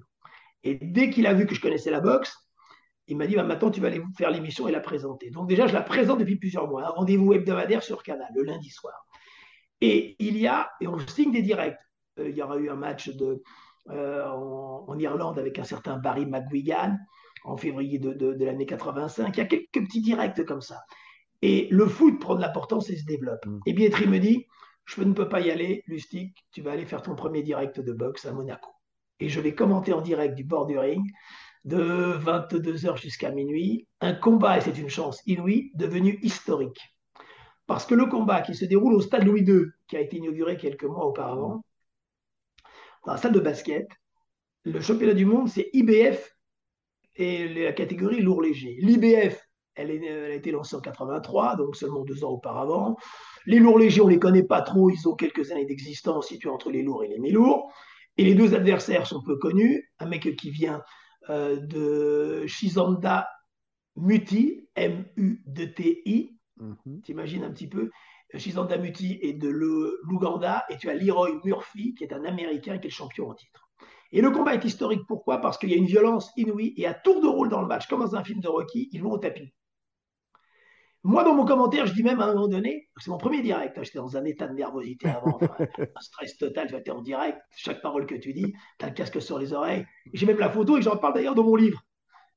Et 0.64 0.76
dès 0.76 1.10
qu'il 1.10 1.26
a 1.28 1.34
vu 1.34 1.46
que 1.46 1.56
je 1.56 1.62
connaissais 1.62 1.92
la 1.92 2.02
boxe, 2.02 2.36
il 3.08 3.18
m'a 3.18 3.28
dit 3.28 3.36
bah, 3.36 3.44
maintenant, 3.44 3.72
tu 3.72 3.82
vas 3.82 3.88
aller 3.88 4.02
faire 4.18 4.30
l'émission 4.30 4.68
et 4.68 4.72
la 4.72 4.80
présenter. 4.80 5.32
Donc, 5.32 5.50
déjà, 5.50 5.68
je 5.68 5.74
la 5.74 5.82
présente 5.82 6.20
depuis 6.20 6.38
plusieurs 6.38 6.68
mois. 6.68 6.86
Un 6.86 6.90
rendez-vous 6.90 7.34
hebdomadaire 7.34 7.84
sur 7.84 8.04
Canal, 8.04 8.30
le 8.36 8.44
lundi 8.44 8.70
soir. 8.70 8.94
Et 9.82 10.16
il 10.20 10.38
y 10.38 10.48
a, 10.48 10.70
et 10.80 10.88
on 10.88 10.98
signe 11.08 11.32
des 11.32 11.42
directs. 11.42 11.80
Euh, 12.20 12.30
il 12.30 12.36
y 12.36 12.42
aura 12.42 12.58
eu 12.58 12.70
un 12.70 12.76
match 12.76 13.10
de, 13.10 13.42
euh, 13.90 14.26
en, 14.28 14.98
Irlande 15.00 15.40
avec 15.40 15.58
un 15.58 15.64
certain 15.64 15.98
Barry 15.98 16.28
McGuigan 16.28 16.98
en 17.44 17.58
février 17.58 17.98
de, 17.98 18.14
de 18.14 18.46
l'année 18.46 18.68
85. 18.68 19.36
Il 19.36 19.40
y 19.40 19.42
a 19.42 19.46
quelques 19.46 19.72
petits 19.74 20.02
directs 20.02 20.46
comme 20.46 20.62
ça. 20.62 20.78
Et 21.42 21.68
le 21.72 21.88
foot 21.88 22.20
prend 22.20 22.36
de 22.36 22.42
l'importance 22.42 22.90
et 22.90 22.98
se 22.98 23.06
développe. 23.06 23.46
Mm. 23.46 23.60
Et 23.66 23.74
Bietri 23.74 24.08
me 24.08 24.20
dit, 24.20 24.46
je 24.86 25.02
ne 25.04 25.14
peux 25.14 25.30
pas 25.30 25.42
y 25.42 25.52
aller, 25.52 25.84
Lustig, 25.88 26.34
tu 26.52 26.62
vas 26.62 26.72
aller 26.72 26.86
faire 26.86 27.02
ton 27.02 27.16
premier 27.16 27.44
direct 27.44 27.80
de 27.80 27.94
boxe 27.94 28.26
à 28.26 28.32
Monaco. 28.32 28.70
Et 29.20 29.30
je 29.30 29.40
vais 29.40 29.56
commenter 29.56 29.94
en 29.94 30.02
direct 30.02 30.36
du 30.36 30.44
bord 30.44 30.66
du 30.66 30.78
ring 30.78 31.06
de 31.64 32.18
22h 32.18 33.00
jusqu'à 33.00 33.32
minuit, 33.32 33.88
un 34.00 34.14
combat, 34.14 34.58
et 34.58 34.62
c'est 34.62 34.78
une 34.78 34.90
chance 34.90 35.22
inouïe, 35.28 35.72
devenu 35.76 36.20
historique. 36.24 36.82
Parce 37.68 37.86
que 37.86 37.94
le 37.94 38.08
combat 38.08 38.42
qui 38.42 38.56
se 38.56 38.66
déroule 38.66 38.96
au 38.96 39.02
stade 39.02 39.24
Louis 39.24 39.44
II, 39.44 39.66
qui 39.88 39.96
a 39.96 40.02
été 40.02 40.18
inauguré 40.18 40.58
quelques 40.58 40.84
mois 40.84 41.06
auparavant, 41.06 41.64
dans 43.06 43.14
la 43.14 43.18
salle 43.18 43.34
de 43.34 43.40
basket, 43.40 43.88
le 44.64 44.82
championnat 44.82 45.14
du 45.14 45.26
monde, 45.26 45.50
c'est 45.50 45.70
IBF 45.74 46.36
et 47.16 47.48
la 47.48 47.74
catégorie 47.74 48.22
lourd 48.22 48.42
léger. 48.42 48.78
L'IBF, 48.82 49.48
elle, 49.76 49.92
a 49.92 50.34
été 50.34 50.52
lancée 50.52 50.76
en 50.76 50.82
83, 50.82 51.56
donc 51.56 51.76
seulement 51.76 52.04
deux 52.04 52.24
ans 52.24 52.32
auparavant. 52.32 52.98
Les 53.46 53.60
lourds 53.60 53.80
légers, 53.80 54.02
on 54.02 54.08
ne 54.08 54.12
les 54.12 54.20
connaît 54.20 54.44
pas 54.44 54.62
trop, 54.62 54.90
ils 54.90 55.08
ont 55.08 55.16
quelques 55.16 55.52
années 55.52 55.66
d'existence 55.66 56.28
situés 56.28 56.50
entre 56.50 56.72
les 56.72 56.84
lourds 56.84 57.04
et 57.04 57.08
les 57.08 57.20
mi-lourds. 57.20 57.72
Et 58.18 58.26
les 58.26 58.36
deux 58.36 58.54
adversaires 58.54 59.08
sont 59.08 59.22
peu 59.22 59.38
connus. 59.38 59.90
Un 60.00 60.06
mec 60.06 60.36
qui 60.36 60.52
vient 60.52 60.84
euh, 61.30 61.58
de 61.58 62.46
Shizanda 62.46 63.30
Muti, 63.96 64.68
M-U-D-T-I. 64.76 66.38
Mhm. 66.58 67.02
T'imagines 67.04 67.44
un 67.44 67.52
petit 67.52 67.68
peu? 67.68 67.90
Shizanda 68.36 68.78
Muti 68.78 69.20
est 69.22 69.34
de 69.34 69.50
l'Ouganda 69.50 70.64
et 70.70 70.78
tu 70.78 70.90
as 70.90 70.94
Leroy 70.94 71.40
Murphy 71.44 71.96
qui 71.96 72.04
est 72.04 72.14
un 72.14 72.24
Américain 72.24 72.78
qui 72.78 72.88
est 72.88 72.90
le 72.90 72.96
champion 72.96 73.30
en 73.30 73.34
titre. 73.34 73.70
Et 74.14 74.22
le 74.22 74.32
combat 74.32 74.56
est 74.56 74.66
historique, 74.66 75.02
pourquoi? 75.08 75.40
Parce 75.40 75.58
qu'il 75.58 75.70
y 75.70 75.74
a 75.74 75.78
une 75.78 75.86
violence 75.86 76.32
inouïe 76.36 76.74
et 76.76 76.86
à 76.86 76.94
tour 76.94 77.22
de 77.22 77.28
rôle 77.28 77.50
dans 77.50 77.62
le 77.62 77.68
match, 77.68 77.88
comme 77.88 78.02
dans 78.02 78.16
un 78.16 78.24
film 78.24 78.42
de 78.42 78.48
Rocky, 78.48 78.90
ils 78.92 79.02
vont 79.02 79.12
au 79.12 79.18
tapis. 79.18 79.54
Moi, 81.04 81.24
dans 81.24 81.34
mon 81.34 81.46
commentaire, 81.46 81.88
je 81.88 81.94
dis 81.94 82.04
même 82.04 82.20
à 82.20 82.26
un 82.26 82.34
moment 82.36 82.48
donné, 82.48 82.88
c'est 82.98 83.10
mon 83.10 83.18
premier 83.18 83.42
direct, 83.42 83.76
hein, 83.78 83.82
j'étais 83.84 83.98
dans 83.98 84.18
un 84.18 84.24
état 84.24 84.48
de 84.48 84.54
nervosité 84.54 85.10
avant, 85.10 85.40
un 85.80 86.02
stress 86.02 86.38
total, 86.38 86.68
tu 86.68 86.76
es 86.76 86.92
en 86.92 87.02
direct, 87.02 87.40
chaque 87.56 87.82
parole 87.82 88.06
que 88.06 88.14
tu 88.14 88.34
dis, 88.34 88.54
tu 88.78 88.86
as 88.86 88.90
le 88.90 88.94
casque 88.94 89.20
sur 89.20 89.40
les 89.40 89.52
oreilles. 89.52 89.86
J'ai 90.14 90.28
même 90.28 90.38
la 90.38 90.50
photo 90.50 90.78
et 90.78 90.82
j'en 90.82 90.98
parle 90.98 91.16
d'ailleurs 91.16 91.34
dans 91.34 91.44
mon 91.44 91.56
livre, 91.56 91.82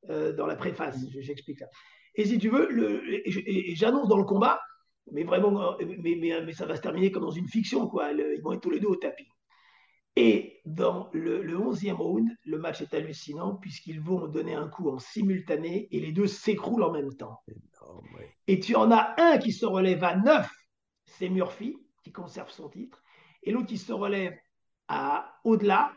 euh, 0.09 0.33
dans 0.33 0.47
la 0.47 0.57
préface, 0.57 0.99
j'explique 1.21 1.59
ça. 1.59 1.67
Et 2.15 2.25
si 2.25 2.39
tu 2.39 2.49
veux, 2.49 2.69
j'annonce 3.75 4.09
dans 4.09 4.17
le 4.17 4.25
combat, 4.25 4.61
mais 5.13 5.25
vraiment, 5.25 5.77
mais, 6.03 6.17
mais, 6.43 6.53
ça 6.53 6.65
va 6.65 6.77
se 6.77 6.81
terminer 6.81 7.11
comme 7.11 7.25
dans 7.25 7.31
une 7.31 7.49
fiction, 7.49 7.87
quoi. 7.87 8.13
ils 8.13 8.41
vont 8.43 8.53
être 8.53 8.63
tous 8.63 8.71
les 8.71 8.81
deux 8.81 8.89
au 8.89 8.97
tapis. 8.97 9.29
Et 10.17 10.61
dans 10.65 11.11
le, 11.13 11.43
le 11.43 11.59
11e 11.59 11.95
round, 11.95 12.29
le 12.45 12.59
match 12.59 12.81
est 12.81 12.95
hallucinant 12.95 13.57
puisqu'ils 13.57 14.01
vont 14.01 14.29
donner 14.29 14.55
un 14.55 14.69
coup 14.69 14.89
en 14.89 14.99
simultané 14.99 15.89
et 15.91 16.01
les 16.01 16.13
deux 16.13 16.29
s'écroulent 16.29 16.85
en 16.85 16.93
même 16.93 17.13
temps. 17.15 17.41
Et 18.47 18.61
tu 18.61 18.75
en 18.75 18.91
as 18.91 19.15
un 19.19 19.39
qui 19.39 19.53
se 19.53 19.67
relève 19.67 20.05
à 20.05 20.17
9, 20.17 20.49
c'est 21.05 21.29
Murphy, 21.29 21.77
qui 22.03 22.13
conserve 22.13 22.51
son 22.51 22.69
titre, 22.69 23.03
et 23.43 23.53
l'autre 23.53 23.67
qui 23.67 23.79
se 23.79 23.93
relève 23.93 24.37
à 24.89 25.41
au-delà, 25.45 25.93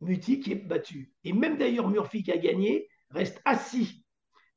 Muti, 0.00 0.40
qui 0.40 0.52
est 0.52 0.56
battu. 0.56 1.12
Et 1.24 1.32
même 1.32 1.56
d'ailleurs, 1.56 1.88
Murphy 1.88 2.22
qui 2.22 2.32
a 2.32 2.36
gagné 2.36 2.88
reste 3.10 3.40
assis, 3.44 4.04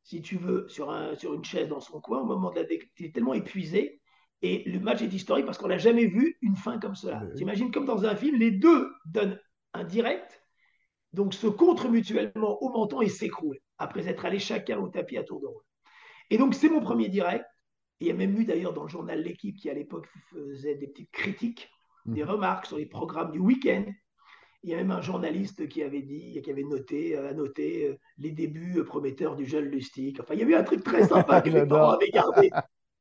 si 0.04 0.22
tu 0.22 0.38
veux, 0.38 0.68
sur, 0.68 0.92
un, 0.92 1.16
sur 1.16 1.34
une 1.34 1.46
chaise 1.46 1.70
dans 1.70 1.80
son 1.80 2.02
coin 2.02 2.22
au 2.22 2.26
moment 2.26 2.52
de 2.52 2.60
la 2.60 2.66
Il 2.98 3.06
est 3.06 3.14
tellement 3.14 3.34
épuisé. 3.34 4.02
Et 4.42 4.64
le 4.70 4.80
match 4.80 5.02
est 5.02 5.14
historique 5.14 5.46
parce 5.46 5.58
qu'on 5.58 5.68
n'a 5.68 5.78
jamais 5.78 6.06
vu 6.06 6.38
une 6.42 6.56
fin 6.56 6.80
comme 6.80 6.96
cela. 6.96 7.22
T'imagines 7.36 7.72
comme 7.72 7.86
dans 7.86 8.06
un 8.06 8.16
film, 8.16 8.38
les 8.38 8.52
deux 8.52 8.90
donnent 9.06 9.40
un 9.74 9.84
direct, 9.84 10.42
donc 11.14 11.34
se 11.34 11.48
contre 11.48 11.90
mutuellement 11.90 12.62
au 12.62 12.70
menton 12.70 13.02
et 13.02 13.10
s'écroulent, 13.10 13.60
après 13.78 14.08
être 14.08 14.26
allés 14.26 14.40
chacun 14.40 14.80
au 14.80 14.88
tapis 14.88 15.18
à 15.18 15.24
tour 15.24 15.42
de 15.42 15.48
rôle. 15.48 15.64
Et 16.30 16.38
donc, 16.38 16.54
c'est 16.56 16.70
mon 16.70 16.82
premier 16.82 17.10
direct. 17.10 17.46
il 18.00 18.08
y 18.08 18.12
a 18.12 18.14
même 18.14 18.40
eu 18.40 18.46
d'ailleurs 18.46 18.74
dans 18.74 18.84
le 18.84 18.90
journal 18.90 19.22
L'équipe 19.22 19.58
qui, 19.58 19.70
à 19.70 19.74
l'époque, 19.74 20.08
faisait 20.32 20.76
des 20.76 20.88
petites 20.88 21.12
critiques, 21.12 21.70
des 22.06 22.24
mhm. 22.24 22.30
remarques 22.30 22.66
sur 22.66 22.78
les 22.78 22.86
programmes 22.86 23.32
du 23.32 23.40
week-end. 23.40 23.86
Il 24.64 24.70
y 24.70 24.74
a 24.74 24.78
même 24.78 24.92
un 24.92 25.02
journaliste 25.02 25.70
qui 25.70 25.84
avait 25.84 26.02
dit, 26.02 26.42
qui 26.42 26.52
avait 26.52 26.64
noté, 26.64 27.18
euh, 27.18 27.34
noté 27.34 27.88
euh, 27.88 27.98
les 28.18 28.32
débuts 28.32 28.84
prometteurs 28.84 29.38
du 29.38 29.46
jeune 29.46 29.66
Lustig. 29.66 30.20
Enfin, 30.20 30.34
il 30.34 30.42
y 30.42 30.44
a 30.44 30.48
eu 30.48 30.56
un 30.56 30.64
truc 30.64 30.84
très 30.84 31.08
sympa 31.08 31.42
que 31.42 31.50
mes 31.50 31.66
parents 31.66 31.92
avaient 31.92 32.10
gardé. 32.10 32.52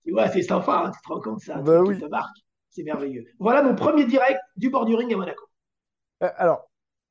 Tu 0.04 0.12
vois, 0.12 0.28
c'est 0.28 0.42
sympa, 0.42 0.84
hein, 0.86 0.92
tu 0.92 1.00
te 1.02 1.12
rends 1.12 1.20
compte, 1.20 1.40
ça 1.40 1.60
bah 1.60 1.82
marque. 2.10 2.36
C'est 2.70 2.84
merveilleux. 2.84 3.24
Voilà 3.38 3.62
mon 3.62 3.74
premier 3.74 4.06
direct 4.06 4.40
du 4.56 4.70
bord 4.70 4.84
du 4.84 4.94
ring 4.94 5.12
à 5.12 5.16
Monaco. 5.16 5.44
Euh, 6.22 6.30
alors, 6.36 6.68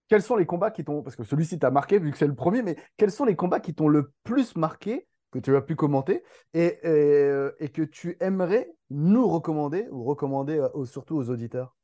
quels 0.08 0.22
sont 0.22 0.36
les 0.36 0.46
combats 0.46 0.72
qui 0.72 0.84
t'ont. 0.84 1.04
Parce 1.04 1.16
que 1.16 1.24
celui-ci 1.24 1.60
t'a 1.60 1.72
marqué, 1.72 2.00
vu 2.00 2.12
que 2.12 2.18
c'est 2.18 2.28
le 2.28 2.36
premier, 2.36 2.62
mais 2.62 2.78
quels 2.96 3.12
sont 3.12 3.26
les 3.26 3.36
combats 3.36 3.60
qui 3.60 3.74
t'ont 3.74 3.90
le 3.90 4.14
plus 4.24 4.56
marqué, 4.56 5.08
que 5.42 5.52
tu 5.52 5.56
as 5.56 5.62
pu 5.62 5.76
commenter, 5.76 6.24
et, 6.54 6.66
et, 6.66 6.80
euh, 6.84 7.52
et 7.60 7.70
que 7.70 7.82
tu 7.82 8.18
aimerais 8.20 8.72
nous 8.90 9.28
recommander, 9.28 9.88
ou 9.92 10.04
recommander 10.04 10.58
euh, 10.58 10.86
surtout 10.86 11.16
aux 11.16 11.30
auditeurs? 11.30 11.76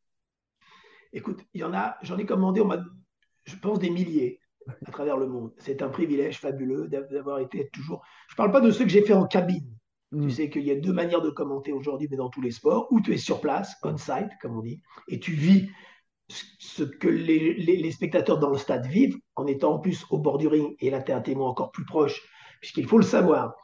Écoute, 1.11 1.43
il 1.53 1.61
y 1.61 1.63
en 1.63 1.73
a, 1.73 1.95
j'en 2.01 2.17
ai 2.17 2.25
commandé, 2.25 2.61
on 2.61 2.69
je 3.45 3.55
pense, 3.57 3.79
des 3.79 3.89
milliers 3.89 4.39
à 4.87 4.91
travers 4.91 5.17
le 5.17 5.27
monde. 5.27 5.51
C'est 5.57 5.81
un 5.81 5.89
privilège 5.89 6.39
fabuleux 6.39 6.87
d'avoir 6.87 7.39
été 7.39 7.69
toujours. 7.73 8.03
Je 8.29 8.33
ne 8.33 8.37
parle 8.37 8.51
pas 8.51 8.61
de 8.61 8.71
ceux 8.71 8.85
que 8.85 8.89
j'ai 8.89 9.03
fait 9.03 9.13
en 9.13 9.27
cabine. 9.27 9.69
Tu 10.11 10.17
hmm. 10.17 10.29
sais 10.29 10.49
qu'il 10.49 10.63
y 10.63 10.71
a 10.71 10.75
deux 10.75 10.93
manières 10.93 11.21
de 11.21 11.29
commenter 11.29 11.71
aujourd'hui, 11.71 12.07
mais 12.09 12.17
dans 12.17 12.29
tous 12.29 12.41
les 12.41 12.51
sports, 12.51 12.87
où 12.91 13.01
tu 13.01 13.13
es 13.13 13.17
sur 13.17 13.41
place, 13.41 13.75
on-site, 13.83 14.29
comme 14.41 14.57
on 14.57 14.61
dit, 14.61 14.81
et 15.07 15.19
tu 15.19 15.33
vis 15.33 15.69
ce 16.29 16.83
que 16.83 17.07
les, 17.07 17.53
les, 17.55 17.91
spectateurs 17.91 18.39
dans 18.39 18.49
le 18.49 18.57
stade 18.57 18.85
vivent, 18.87 19.17
en 19.35 19.45
étant 19.45 19.73
en 19.73 19.79
plus 19.79 20.05
au 20.09 20.19
bord 20.19 20.37
du 20.37 20.47
ring, 20.47 20.75
et 20.79 20.89
là, 20.89 21.01
tu 21.01 21.11
es 21.11 21.13
un 21.13 21.21
témoin 21.21 21.49
encore 21.49 21.71
plus 21.71 21.85
proche, 21.85 22.21
puisqu'il 22.63 22.87
faut 22.87 22.97
le 22.97 23.03
savoir. 23.03 23.55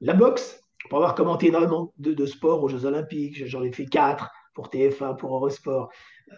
La 0.00 0.14
boxe, 0.14 0.58
pour 0.88 0.98
avoir 0.98 1.14
commenté 1.14 1.48
énormément 1.48 1.92
de, 1.98 2.14
de 2.14 2.24
sports 2.24 2.62
aux 2.62 2.68
Jeux 2.68 2.86
Olympiques, 2.86 3.46
j'en 3.46 3.62
ai 3.62 3.70
fait 3.70 3.84
quatre 3.84 4.30
pour 4.54 4.70
TF1, 4.70 5.18
pour 5.18 5.34
Eurosport, 5.36 5.90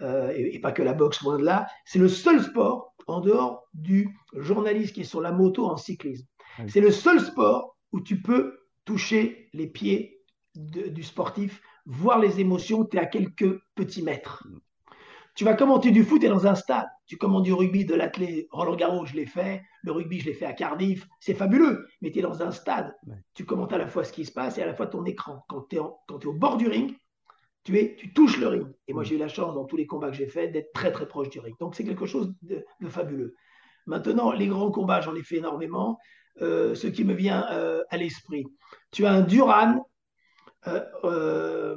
euh, 0.02 0.33
et, 0.35 0.59
pas 0.59 0.73
que 0.73 0.83
la 0.83 0.93
boxe, 0.93 1.23
loin 1.23 1.38
de 1.38 1.45
là, 1.45 1.69
c'est 1.85 2.00
le 2.00 2.09
seul 2.09 2.43
sport 2.43 2.95
en 3.07 3.21
dehors 3.21 3.62
du 3.75 4.09
journaliste 4.35 4.95
qui 4.95 5.02
est 5.02 5.05
sur 5.05 5.21
la 5.21 5.31
moto 5.31 5.67
en 5.67 5.76
cyclisme. 5.76 6.26
C'est 6.67 6.81
le 6.81 6.90
seul 6.90 7.21
sport 7.21 7.76
où 7.93 8.00
tu 8.00 8.21
peux 8.21 8.59
toucher 8.85 9.49
les 9.52 9.69
pieds 9.69 10.21
du 10.57 11.05
sportif, 11.05 11.62
voir 11.87 12.19
les 12.19 12.40
émotions, 12.40 12.85
tu 12.85 12.97
es 12.97 13.00
à 13.00 13.07
quelques 13.07 13.57
petits 13.76 14.02
mètres. 14.02 14.45
Tu 15.34 15.44
vas 15.44 15.54
commenter 15.54 15.90
du 15.90 16.04
foot, 16.04 16.20
tu 16.20 16.26
es 16.26 16.28
dans 16.28 16.46
un 16.46 16.54
stade. 16.54 16.87
Tu 17.06 17.16
commandes 17.16 17.44
du 17.44 17.52
rugby, 17.52 17.84
de 17.84 17.94
l'athlète, 17.94 18.46
Roland 18.50 18.76
Garros, 18.76 19.06
je 19.06 19.14
l'ai 19.14 19.26
fait. 19.26 19.62
Le 19.82 19.92
rugby, 19.92 20.20
je 20.20 20.26
l'ai 20.26 20.34
fait 20.34 20.46
à 20.46 20.52
Cardiff. 20.52 21.06
C'est 21.20 21.34
fabuleux, 21.34 21.87
mais 22.00 22.10
tu 22.10 22.18
es 22.18 22.22
dans 22.22 22.42
un 22.42 22.50
stade. 22.50 22.94
Tu 23.34 23.44
commentes 23.44 23.72
à 23.72 23.78
la 23.78 23.87
fois 23.87 24.04
ce 24.04 24.12
qui 24.12 24.25
se 24.25 24.32
passe 24.32 24.58
et 24.58 24.62
à 24.62 24.66
la 24.66 24.75
fois 24.75 24.87
ton 24.87 25.04
écran. 25.04 25.44
Quand 25.49 25.62
tu 25.68 25.76
es, 25.76 25.78
es, 25.78 26.26
au 26.26 26.32
bord 26.32 26.56
du 26.56 26.68
ring, 26.68 26.94
tu, 27.64 27.78
es, 27.78 27.96
tu 27.96 28.12
touches 28.12 28.38
le 28.38 28.49
ring. 28.49 28.66
Et 28.88 28.92
moi, 28.92 29.04
j'ai 29.04 29.14
eu 29.14 29.18
la 29.18 29.28
chance, 29.28 29.54
dans 29.54 29.64
tous 29.64 29.76
les 29.76 29.87
combats 29.87 30.10
que 30.10 30.16
j'ai 30.16 30.26
faits, 30.26 30.52
d'être 30.52 30.72
très, 30.72 30.92
très 30.92 31.06
proche 31.06 31.30
du 31.30 31.40
ring. 31.40 31.56
Donc, 31.58 31.75
c'est 31.75 31.84
quelque 31.84 32.06
chose 32.06 32.34
de, 32.42 32.64
fabuleux. 32.88 33.34
Maintenant, 33.87 34.32
les 34.32 34.46
grands 34.46 34.70
combats, 34.70 35.00
j'en 35.00 35.14
ai 35.14 35.22
fait 35.22 35.37
énormément. 35.37 35.99
Euh, 36.42 36.75
ce 36.75 36.87
qui 36.87 37.04
me 37.04 37.12
vient 37.12 37.44
euh, 37.50 37.82
à 37.90 37.96
l'esprit. 37.96 38.46
Tu 38.92 39.04
as 39.04 39.12
un 39.12 39.20
Duran, 39.20 39.84
euh, 40.66 41.76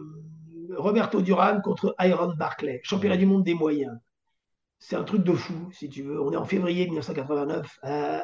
Roberto 0.77 1.21
Duran 1.21 1.61
contre 1.61 1.95
Iron 1.99 2.33
Barclay, 2.37 2.81
championnat 2.83 3.17
du 3.17 3.25
monde 3.25 3.43
des 3.43 3.53
moyens. 3.53 3.97
C'est 4.85 4.97
un 4.97 5.03
truc 5.03 5.23
de 5.23 5.31
fou, 5.31 5.69
si 5.71 5.87
tu 5.87 6.03
veux. 6.03 6.21
On 6.21 6.33
est 6.33 6.35
en 6.35 6.43
février 6.43 6.85
1989 6.85 7.79
à, 7.83 8.23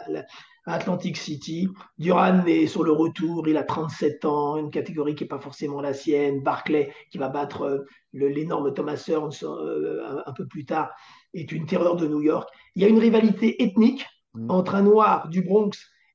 Atlantic 0.66 1.16
City. 1.16 1.70
Duran 1.98 2.46
est 2.46 2.68
sur 2.68 2.84
le 2.84 2.92
retour, 2.92 3.48
il 3.48 3.56
a 3.56 3.64
37 3.64 4.26
ans, 4.26 4.58
une 4.58 4.70
catégorie 4.70 5.16
qui 5.16 5.24
n'est 5.24 5.30
pas 5.30 5.40
forcément 5.40 5.80
la 5.80 5.94
sienne. 5.94 6.44
Barclay, 6.44 6.92
qui 7.12 7.18
va 7.18 7.30
battre 7.30 7.62
euh, 7.62 7.86
l'énorme 8.12 8.74
Thomas 8.74 9.02
Hearns 9.08 9.42
euh, 9.44 10.22
un, 10.26 10.34
peu 10.34 10.46
plus 10.48 10.66
tard, 10.66 10.92
est 11.34 11.50
une 11.54 11.66
terreur 11.66 11.96
de 11.96 12.08
New 12.08 12.22
York. 12.22 12.50
Il 12.76 12.82
y 12.82 12.86
a 12.86 12.90
une 12.90 13.00
rivalité 13.00 13.64
ethnique 13.64 14.06
mm. 14.34 14.52
entre 14.52 14.76
un 14.76 14.82
noir 14.82 15.30
du 15.30 15.42
Bronx 15.42 15.72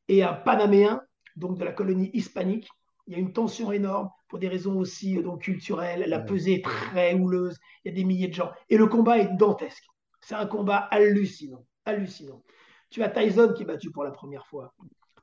et 0.08 0.22
un 0.22 0.34
panaméen, 0.34 1.00
donc 1.36 1.58
de 1.58 1.64
la 1.64 1.72
colonie 1.72 2.10
hispanique. 2.12 2.68
Il 3.06 3.12
y 3.12 3.16
a 3.16 3.18
une 3.18 3.32
tension 3.32 3.72
énorme 3.72 4.08
pour 4.28 4.38
des 4.38 4.48
raisons 4.48 4.78
aussi 4.78 5.18
euh, 5.18 5.22
donc, 5.22 5.42
culturelles. 5.42 6.04
La 6.08 6.20
pesée 6.20 6.54
est 6.54 6.64
très 6.64 7.14
houleuse. 7.14 7.56
Il 7.84 7.90
y 7.90 7.92
a 7.92 7.94
des 7.94 8.04
milliers 8.04 8.28
de 8.28 8.34
gens. 8.34 8.50
Et 8.68 8.76
le 8.76 8.86
combat 8.86 9.18
est 9.18 9.36
dantesque. 9.36 9.84
C'est 10.20 10.34
un 10.34 10.46
combat 10.46 10.78
hallucinant. 10.90 11.66
Hallucinant. 11.84 12.42
Tu 12.90 13.02
as 13.02 13.10
Tyson 13.10 13.52
qui 13.54 13.62
est 13.62 13.66
battu 13.66 13.90
pour 13.90 14.04
la 14.04 14.10
première 14.10 14.46
fois. 14.46 14.74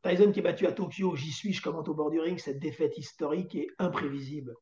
Tyson 0.04 0.32
qui 0.32 0.40
est 0.40 0.44
battu 0.44 0.68
à 0.68 0.72
Tokyo. 0.72 1.16
J'y 1.16 1.32
suis, 1.32 1.54
je 1.54 1.62
commente 1.62 1.90
au 1.90 1.94
bord 1.94 2.12
du 2.12 2.20
ring. 2.20 2.38
Cette 2.38 2.60
défaite 2.60 2.98
historique 2.98 3.56
est 3.56 3.68
imprévisible. 3.80 4.54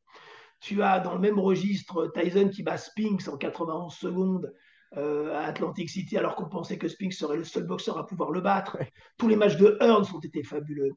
Tu 0.62 0.82
as 0.82 1.00
dans 1.00 1.14
le 1.14 1.20
même 1.20 1.40
registre 1.40 2.12
Tyson 2.14 2.50
qui 2.50 2.64
bat 2.64 2.78
Spinks 2.78 3.28
en 3.28 3.38
91 3.38 3.94
secondes. 3.94 4.54
Euh, 4.98 5.36
à 5.36 5.42
Atlantic 5.42 5.88
City, 5.88 6.18
alors 6.18 6.36
qu'on 6.36 6.50
pensait 6.50 6.80
que 6.80 6.88
Spinks 6.88 7.14
serait 7.14 7.38
le 7.38 7.44
seul 7.44 7.64
boxeur 7.64 8.00
à 8.00 8.08
pouvoir 8.08 8.32
le 8.32 8.42
battre. 8.42 8.80
Tous 9.20 9.28
les 9.28 9.36
matchs 9.36 9.56
de 9.58 9.78
Hearns 9.82 10.12
ont 10.16 10.20
été 10.20 10.42
fabuleux. 10.42 10.94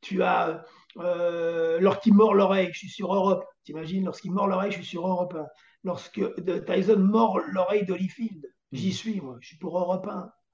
Tu 0.00 0.22
as 0.22 0.64
euh, 0.98 1.78
lorsqu'il 1.80 2.14
mord 2.14 2.34
l'oreille, 2.34 2.70
je 2.72 2.78
suis 2.78 2.88
sur 2.88 3.14
Europe. 3.14 3.44
T'imagines, 3.64 4.04
lorsqu'il 4.04 4.32
mord 4.32 4.46
l'oreille, 4.46 4.70
je 4.70 4.76
suis 4.76 4.86
sur 4.86 5.06
Europe 5.06 5.34
1. 5.34 5.46
Lorsque 5.84 6.20
Tyson 6.66 6.98
mord 6.98 7.38
l'oreille 7.52 7.84
d'Holyfield, 7.84 8.44
j'y 8.72 8.88
mm. 8.88 8.92
suis, 8.92 9.20
moi. 9.20 9.36
Je 9.40 9.48
suis 9.48 9.58
pour 9.58 9.78
Europe 9.78 10.08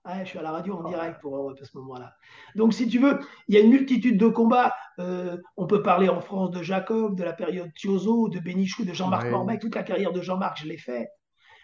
1. 0.04 0.25
je 0.25 0.28
suis 0.28 0.38
à 0.38 0.42
la 0.42 0.50
radio 0.50 0.75
en 0.75 0.88
direct 0.88 1.20
pour 1.20 1.37
Europe 1.37 1.58
à 1.61 1.64
ce 1.64 1.76
moment-là. 1.78 2.12
Donc, 2.54 2.75
si 2.75 2.88
tu 2.88 2.99
veux, 2.99 3.18
il 3.49 3.54
y 3.54 3.58
a 3.58 3.61
une 3.61 3.70
multitude 3.70 4.18
de 4.18 4.28
combats. 4.28 4.75
Euh, 4.99 5.37
on 5.56 5.66
peut 5.66 5.82
parler 5.82 6.08
en 6.08 6.20
France 6.20 6.50
de 6.50 6.62
Jacob, 6.62 7.16
de 7.16 7.25
la 7.25 7.32
période 7.32 7.70
Thiozo, 7.75 8.28
de 8.28 8.40
Benichou, 8.40 8.84
de 8.84 8.92
Jean-Marc 8.92 9.30
ouais. 9.32 9.58
Toute 9.58 9.75
la 9.75 9.82
carrière 9.82 10.12
de 10.12 10.20
Jean-Marc, 10.20 10.58
je 10.61 10.66
l'ai 10.66 10.78
fait. 10.78 11.08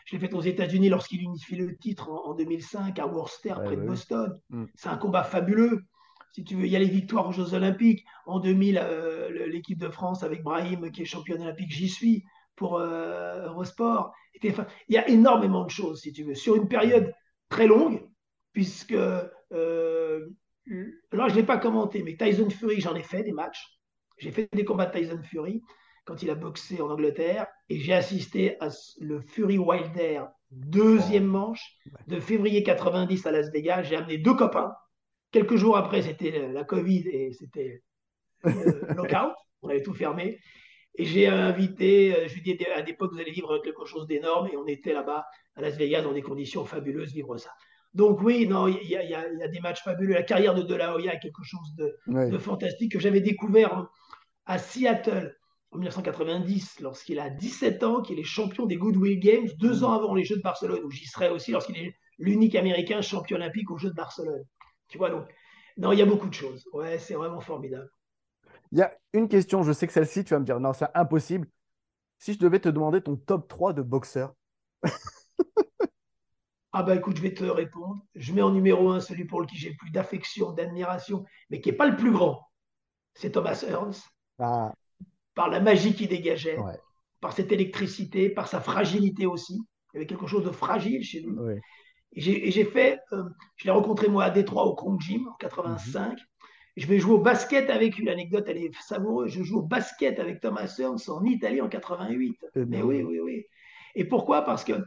Je 0.06 0.16
l'ai 0.16 0.26
fait 0.26 0.32
aux 0.32 0.40
États-Unis 0.40 0.88
lorsqu'il 0.88 1.20
unifie 1.20 1.56
le 1.56 1.76
titre 1.76 2.08
en, 2.08 2.32
2005 2.32 2.98
à 2.98 3.06
Worcester, 3.06 3.54
près 3.62 3.76
de 3.76 3.82
Boston. 3.82 4.40
Mm. 4.48 4.64
C'est 4.74 4.88
un 4.88 4.96
combat 4.96 5.22
fabuleux 5.22 5.82
si 6.32 6.44
tu 6.44 6.56
veux, 6.56 6.66
il 6.66 6.72
y 6.72 6.76
a 6.76 6.78
les 6.78 6.88
victoires 6.88 7.28
aux 7.28 7.32
Jeux 7.32 7.54
Olympiques. 7.54 8.04
En 8.26 8.40
2000, 8.40 8.80
euh, 8.82 9.46
l'équipe 9.46 9.78
de 9.78 9.88
France 9.88 10.22
avec 10.22 10.42
Brahim, 10.42 10.90
qui 10.90 11.02
est 11.02 11.04
championne 11.04 11.42
olympique, 11.42 11.70
j'y 11.70 11.88
suis 11.88 12.24
pour 12.56 12.78
euh, 12.78 13.46
Eurosport. 13.46 14.12
il 14.42 14.54
y 14.88 14.98
a 14.98 15.08
énormément 15.08 15.64
de 15.64 15.70
choses, 15.70 16.00
si 16.00 16.12
tu 16.12 16.24
veux, 16.24 16.34
sur 16.34 16.56
une 16.56 16.68
période 16.68 17.12
très 17.48 17.66
longue, 17.66 18.06
puisque 18.52 18.92
euh, 18.92 20.28
là, 21.12 21.28
je 21.28 21.34
ne 21.34 21.36
l'ai 21.36 21.46
pas 21.46 21.58
commenté, 21.58 22.02
mais 22.02 22.16
Tyson 22.16 22.50
Fury, 22.50 22.80
j'en 22.80 22.94
ai 22.94 23.02
fait 23.02 23.22
des 23.22 23.32
matchs. 23.32 23.78
J'ai 24.18 24.32
fait 24.32 24.48
des 24.52 24.64
combats 24.64 24.86
de 24.86 24.98
Tyson 24.98 25.22
Fury 25.22 25.62
quand 26.04 26.22
il 26.22 26.30
a 26.30 26.34
boxé 26.34 26.80
en 26.80 26.90
Angleterre 26.90 27.46
et 27.68 27.78
j'ai 27.78 27.92
assisté 27.92 28.60
à 28.60 28.68
le 28.98 29.20
Fury 29.20 29.58
Wilder 29.58 30.22
deuxième 30.50 31.26
manche 31.26 31.76
de 32.06 32.18
février 32.20 32.62
90 32.62 33.26
à 33.26 33.32
Las 33.32 33.50
Vegas. 33.50 33.82
J'ai 33.82 33.96
amené 33.96 34.18
deux 34.18 34.34
copains 34.34 34.72
Quelques 35.30 35.56
jours 35.56 35.76
après, 35.76 36.02
c'était 36.02 36.48
la 36.48 36.64
Covid 36.64 37.08
et 37.08 37.32
c'était 37.32 37.82
le 38.44 38.94
lockout. 38.96 39.34
On 39.62 39.68
avait 39.68 39.82
tout 39.82 39.94
fermé. 39.94 40.38
Et 40.94 41.04
j'ai 41.04 41.28
invité, 41.28 42.14
euh, 42.14 42.28
je 42.28 42.34
lui 42.34 42.50
ai 42.50 42.54
dit 42.54 42.64
à 42.66 42.82
l'époque, 42.82 43.12
vous 43.12 43.20
allez 43.20 43.30
vivre 43.30 43.58
quelque 43.58 43.84
chose 43.84 44.06
d'énorme. 44.06 44.48
Et 44.52 44.56
on 44.56 44.66
était 44.66 44.92
là-bas 44.92 45.26
à 45.54 45.60
Las 45.60 45.76
Vegas 45.76 46.02
dans 46.02 46.12
des 46.12 46.22
conditions 46.22 46.64
fabuleuses, 46.64 47.12
vivre 47.12 47.36
ça. 47.36 47.50
Donc 47.94 48.20
oui, 48.22 48.46
non, 48.46 48.68
il 48.68 48.88
y, 48.88 48.96
a 48.96 49.48
des 49.48 49.60
matchs 49.60 49.82
fabuleux. 49.82 50.14
La 50.14 50.22
carrière 50.22 50.54
de 50.54 50.62
De 50.62 50.74
La 50.74 50.94
Hoya 50.94 51.14
est 51.14 51.20
quelque 51.20 51.42
chose 51.42 51.74
de, 51.76 52.38
fantastique 52.38 52.92
que 52.92 53.00
j'avais 53.00 53.20
découvert 53.20 53.88
à 54.46 54.58
Seattle 54.58 55.34
en 55.70 55.78
1990, 55.78 56.80
lorsqu'il 56.80 57.18
a 57.18 57.28
17 57.30 57.82
ans, 57.82 58.02
qu'il 58.02 58.18
est 58.18 58.24
champion 58.24 58.66
des 58.66 58.76
Goodwill 58.76 59.18
Games, 59.18 59.48
deux 59.58 59.84
ans 59.84 59.92
avant 59.92 60.14
les 60.14 60.24
Jeux 60.24 60.36
de 60.36 60.42
Barcelone, 60.42 60.80
où 60.84 60.90
j'y 60.90 61.06
serai 61.06 61.28
aussi 61.28 61.50
lorsqu'il 61.50 61.76
est 61.76 61.94
l'unique 62.18 62.54
Américain 62.54 63.00
champion 63.02 63.36
olympique 63.36 63.70
aux 63.70 63.78
Jeux 63.78 63.90
de 63.90 63.94
Barcelone. 63.94 64.44
Tu 64.88 64.98
vois, 64.98 65.10
donc, 65.10 65.28
non, 65.76 65.92
il 65.92 65.98
y 65.98 66.02
a 66.02 66.06
beaucoup 66.06 66.28
de 66.28 66.34
choses. 66.34 66.66
Ouais, 66.72 66.98
c'est 66.98 67.14
vraiment 67.14 67.40
formidable. 67.40 67.90
Il 68.72 68.78
y 68.78 68.82
a 68.82 68.92
une 69.12 69.28
question, 69.28 69.62
je 69.62 69.72
sais 69.72 69.86
que 69.86 69.92
celle-ci, 69.92 70.24
tu 70.24 70.34
vas 70.34 70.40
me 70.40 70.44
dire, 70.44 70.60
non, 70.60 70.72
c'est 70.72 70.88
impossible. 70.94 71.48
Si 72.18 72.34
je 72.34 72.38
devais 72.38 72.58
te 72.58 72.68
demander 72.68 73.00
ton 73.00 73.16
top 73.16 73.48
3 73.48 73.72
de 73.72 73.82
boxeurs. 73.82 74.34
ah 76.72 76.82
bah 76.82 76.96
écoute, 76.96 77.16
je 77.16 77.22
vais 77.22 77.32
te 77.32 77.44
répondre. 77.44 78.04
Je 78.14 78.32
mets 78.32 78.42
en 78.42 78.50
numéro 78.50 78.90
1 78.90 79.00
celui 79.00 79.24
pour 79.24 79.40
lequel 79.40 79.58
j'ai 79.58 79.70
le 79.70 79.76
plus 79.76 79.90
d'affection, 79.90 80.52
d'admiration, 80.52 81.24
mais 81.48 81.60
qui 81.60 81.70
n'est 81.70 81.76
pas 81.76 81.86
le 81.86 81.96
plus 81.96 82.12
grand. 82.12 82.48
C'est 83.14 83.32
Thomas 83.32 83.64
Hearns. 83.66 84.02
Ah. 84.38 84.72
Par 85.34 85.48
la 85.48 85.60
magie 85.60 85.94
qu'il 85.94 86.08
dégageait, 86.08 86.58
par 87.20 87.32
cette 87.32 87.52
électricité, 87.52 88.28
par 88.28 88.48
sa 88.48 88.60
fragilité 88.60 89.26
aussi. 89.26 89.54
Il 89.54 89.96
y 89.96 89.98
avait 89.98 90.06
quelque 90.06 90.26
chose 90.26 90.44
de 90.44 90.50
fragile 90.50 91.02
chez 91.02 91.20
lui. 91.20 91.36
Et 92.12 92.50
j'ai 92.50 92.64
fait, 92.64 93.00
euh, 93.12 93.22
je 93.56 93.66
l'ai 93.66 93.70
rencontré 93.70 94.08
moi 94.08 94.24
à 94.24 94.30
Détroit 94.30 94.64
au 94.64 94.74
Kronk 94.74 95.00
Gym 95.00 95.28
en 95.28 95.34
85. 95.34 96.10
Mhm. 96.10 96.16
Je 96.76 96.86
vais 96.86 96.98
jouer 96.98 97.14
au 97.14 97.18
basket 97.18 97.70
avec 97.70 97.96
lui. 97.96 98.06
L'anecdote, 98.06 98.44
elle 98.48 98.58
est 98.58 98.70
savoureuse. 98.82 99.32
Je 99.32 99.42
joue 99.42 99.58
au 99.58 99.62
basket 99.62 100.18
avec 100.18 100.40
Thomas 100.40 100.72
Hearns 100.78 101.08
en 101.08 101.24
Italie 101.24 101.60
en 101.60 101.68
88. 101.68 102.36
Eh 102.54 102.64
Mais 102.66 102.82
oui, 102.82 103.02
oui, 103.02 103.20
oui. 103.20 103.44
Et 103.94 104.04
pourquoi? 104.04 104.42
Parce 104.42 104.64
qu'il 104.64 104.84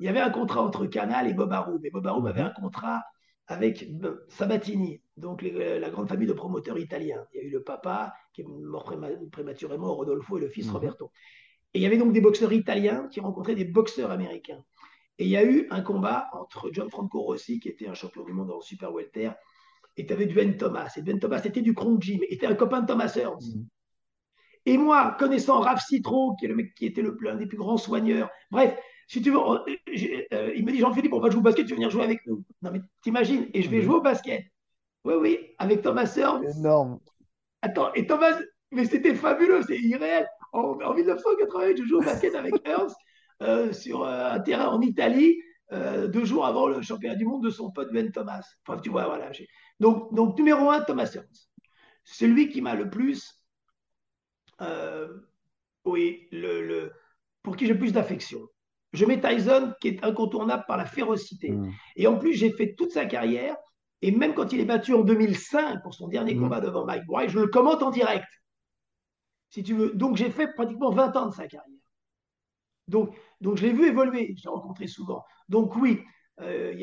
y 0.00 0.08
avait 0.08 0.20
un 0.20 0.30
contrat 0.30 0.62
entre 0.62 0.86
Canal 0.86 1.28
et 1.28 1.34
Bob 1.34 1.52
Arum. 1.52 1.80
Et 1.84 1.90
Bob 1.90 2.06
Arum 2.06 2.26
avait 2.26 2.42
mhm. 2.42 2.48
un 2.48 2.60
contrat 2.60 3.02
avec 3.46 3.88
euh, 4.04 4.24
Sabatini, 4.28 5.02
donc 5.16 5.42
la 5.42 5.90
grande 5.90 6.08
famille 6.08 6.28
de 6.28 6.32
promoteurs 6.32 6.78
italiens. 6.78 7.24
Il 7.34 7.38
y 7.38 7.40
a 7.40 7.46
eu 7.46 7.50
le 7.50 7.64
papa 7.64 8.14
qui 8.32 8.42
est 8.42 8.46
mort 8.46 8.92
prématurément, 9.32 9.92
Rodolfo, 9.92 10.38
et 10.38 10.40
le 10.40 10.48
fils 10.48 10.66
mhm. 10.66 10.74
Roberto. 10.74 11.10
Et 11.74 11.78
il 11.78 11.82
y 11.82 11.86
avait 11.86 11.98
donc 11.98 12.12
des 12.12 12.20
boxeurs 12.20 12.52
italiens 12.52 13.08
qui 13.08 13.20
rencontraient 13.20 13.56
des 13.56 13.64
boxeurs 13.64 14.10
américains. 14.10 14.64
Et 15.20 15.24
il 15.24 15.28
y 15.28 15.36
a 15.36 15.44
eu 15.44 15.66
un 15.68 15.82
combat 15.82 16.30
entre 16.32 16.70
John 16.72 16.88
Franco 16.88 17.20
Rossi, 17.20 17.60
qui 17.60 17.68
était 17.68 17.86
un 17.86 17.92
champion 17.92 18.24
du 18.24 18.32
monde 18.32 18.50
en 18.50 18.62
super 18.62 18.90
welter, 18.90 19.30
et 19.98 20.06
tu 20.06 20.12
avais 20.14 20.24
Dwayne 20.24 20.56
Thomas. 20.56 20.90
Et 20.96 21.02
Dwayne 21.02 21.20
Thomas, 21.20 21.42
c'était 21.42 21.60
du 21.60 21.74
Kronk 21.74 22.00
Gym, 22.00 22.20
était 22.30 22.46
un 22.46 22.54
copain 22.54 22.80
de 22.80 22.86
Thomas 22.86 23.12
Hearns. 23.14 23.54
Mm. 23.54 23.66
Et 24.64 24.78
moi, 24.78 25.14
connaissant 25.18 25.60
Raph 25.60 25.84
Citro, 25.84 26.34
qui, 26.36 26.46
est 26.46 26.48
le 26.48 26.54
mec 26.54 26.74
qui 26.74 26.86
était 26.86 27.02
le, 27.02 27.14
l'un 27.20 27.36
des 27.36 27.44
plus 27.44 27.58
grands 27.58 27.76
soigneurs, 27.76 28.30
bref, 28.50 28.74
si 29.08 29.20
tu 29.20 29.30
veux, 29.30 29.38
euh, 29.38 30.52
il 30.56 30.64
me 30.64 30.72
dit 30.72 30.78
Jean-Philippe, 30.78 31.12
on 31.12 31.20
va 31.20 31.28
jouer 31.28 31.40
au 31.40 31.42
basket, 31.42 31.66
tu 31.66 31.72
veux 31.72 31.76
venir 31.76 31.90
jouer 31.90 32.04
avec 32.04 32.26
nous. 32.26 32.42
Non, 32.62 32.70
mais 32.70 32.80
t'imagines, 33.02 33.46
et 33.52 33.60
je 33.60 33.68
vais 33.68 33.82
jouer 33.82 33.96
au 33.96 34.00
basket. 34.00 34.46
Oui, 35.04 35.14
oui, 35.20 35.38
avec 35.58 35.82
Thomas 35.82 36.06
Searles. 36.06 36.46
Énorme. 36.56 36.98
Attends, 37.60 37.92
et 37.92 38.06
Thomas, 38.06 38.38
mais 38.70 38.86
c'était 38.86 39.14
fabuleux, 39.14 39.60
c'est 39.66 39.78
irréel. 39.78 40.26
En, 40.54 40.94
1988, 40.94 41.76
je 41.76 41.84
joue 41.84 41.98
au 41.98 42.02
basket 42.02 42.34
avec 42.34 42.54
euh, 42.66 42.88
sur 43.72 44.04
euh, 44.04 44.32
un 44.32 44.40
terrain 44.40 44.68
en 44.68 44.80
Italie, 44.80 45.40
deux 45.72 46.24
jours 46.24 46.46
avant 46.46 46.66
le 46.66 46.82
championnat 46.82 47.14
du 47.14 47.24
monde 47.24 47.44
de 47.44 47.50
son 47.50 47.70
pote 47.70 47.92
Ben 47.92 48.10
Thomas. 48.10 48.44
Enfin, 48.66 48.80
tu 48.80 48.90
vois, 48.90 49.06
voilà. 49.06 49.30
Donc, 49.78 50.12
donc, 50.14 50.36
numéro 50.36 50.68
un, 50.68 50.80
Thomas 50.80 51.10
Ernst. 51.14 51.48
Celui 52.02 52.48
qui 52.48 52.60
m'a 52.60 52.74
le 52.74 52.90
plus. 52.90 53.40
oui, 55.84 56.28
le, 56.32 56.66
le, 56.66 56.92
pour 57.42 57.56
qui 57.56 57.66
j'ai 57.66 57.74
plus 57.74 57.92
d'affection. 57.92 58.40
Je 58.92 59.04
mets 59.04 59.20
Tyson 59.20 59.74
qui 59.80 59.88
est 59.88 60.04
incontournable 60.04 60.64
par 60.66 60.76
la 60.76 60.84
férocité. 60.84 61.52
Mm. 61.52 61.72
Et 61.96 62.06
en 62.06 62.18
plus, 62.18 62.34
j'ai 62.34 62.50
fait 62.50 62.74
toute 62.74 62.92
sa 62.92 63.06
carrière. 63.06 63.56
Et 64.02 64.10
même 64.10 64.34
quand 64.34 64.52
il 64.52 64.60
est 64.60 64.64
battu 64.64 64.94
en 64.94 65.02
2005 65.02 65.82
pour 65.82 65.94
son 65.94 66.08
dernier 66.08 66.34
mm. 66.34 66.40
combat 66.40 66.60
devant 66.60 66.84
Mike 66.84 67.04
White, 67.08 67.30
je 67.30 67.38
le 67.38 67.46
commente 67.46 67.82
en 67.82 67.90
direct. 67.90 68.26
Si 69.50 69.62
tu 69.62 69.74
veux. 69.74 69.92
Donc 69.92 70.16
j'ai 70.16 70.30
fait 70.30 70.52
pratiquement 70.54 70.90
20 70.90 71.16
ans 71.16 71.26
de 71.26 71.34
sa 71.34 71.46
carrière. 71.46 71.76
Donc, 72.88 73.16
donc 73.40 73.56
je 73.56 73.66
l'ai 73.66 73.72
vu 73.72 73.86
évoluer, 73.86 74.34
je 74.36 74.44
l'ai 74.44 74.50
rencontré 74.50 74.86
souvent. 74.86 75.24
Donc 75.48 75.76
oui, 75.76 76.00
euh, 76.40 76.74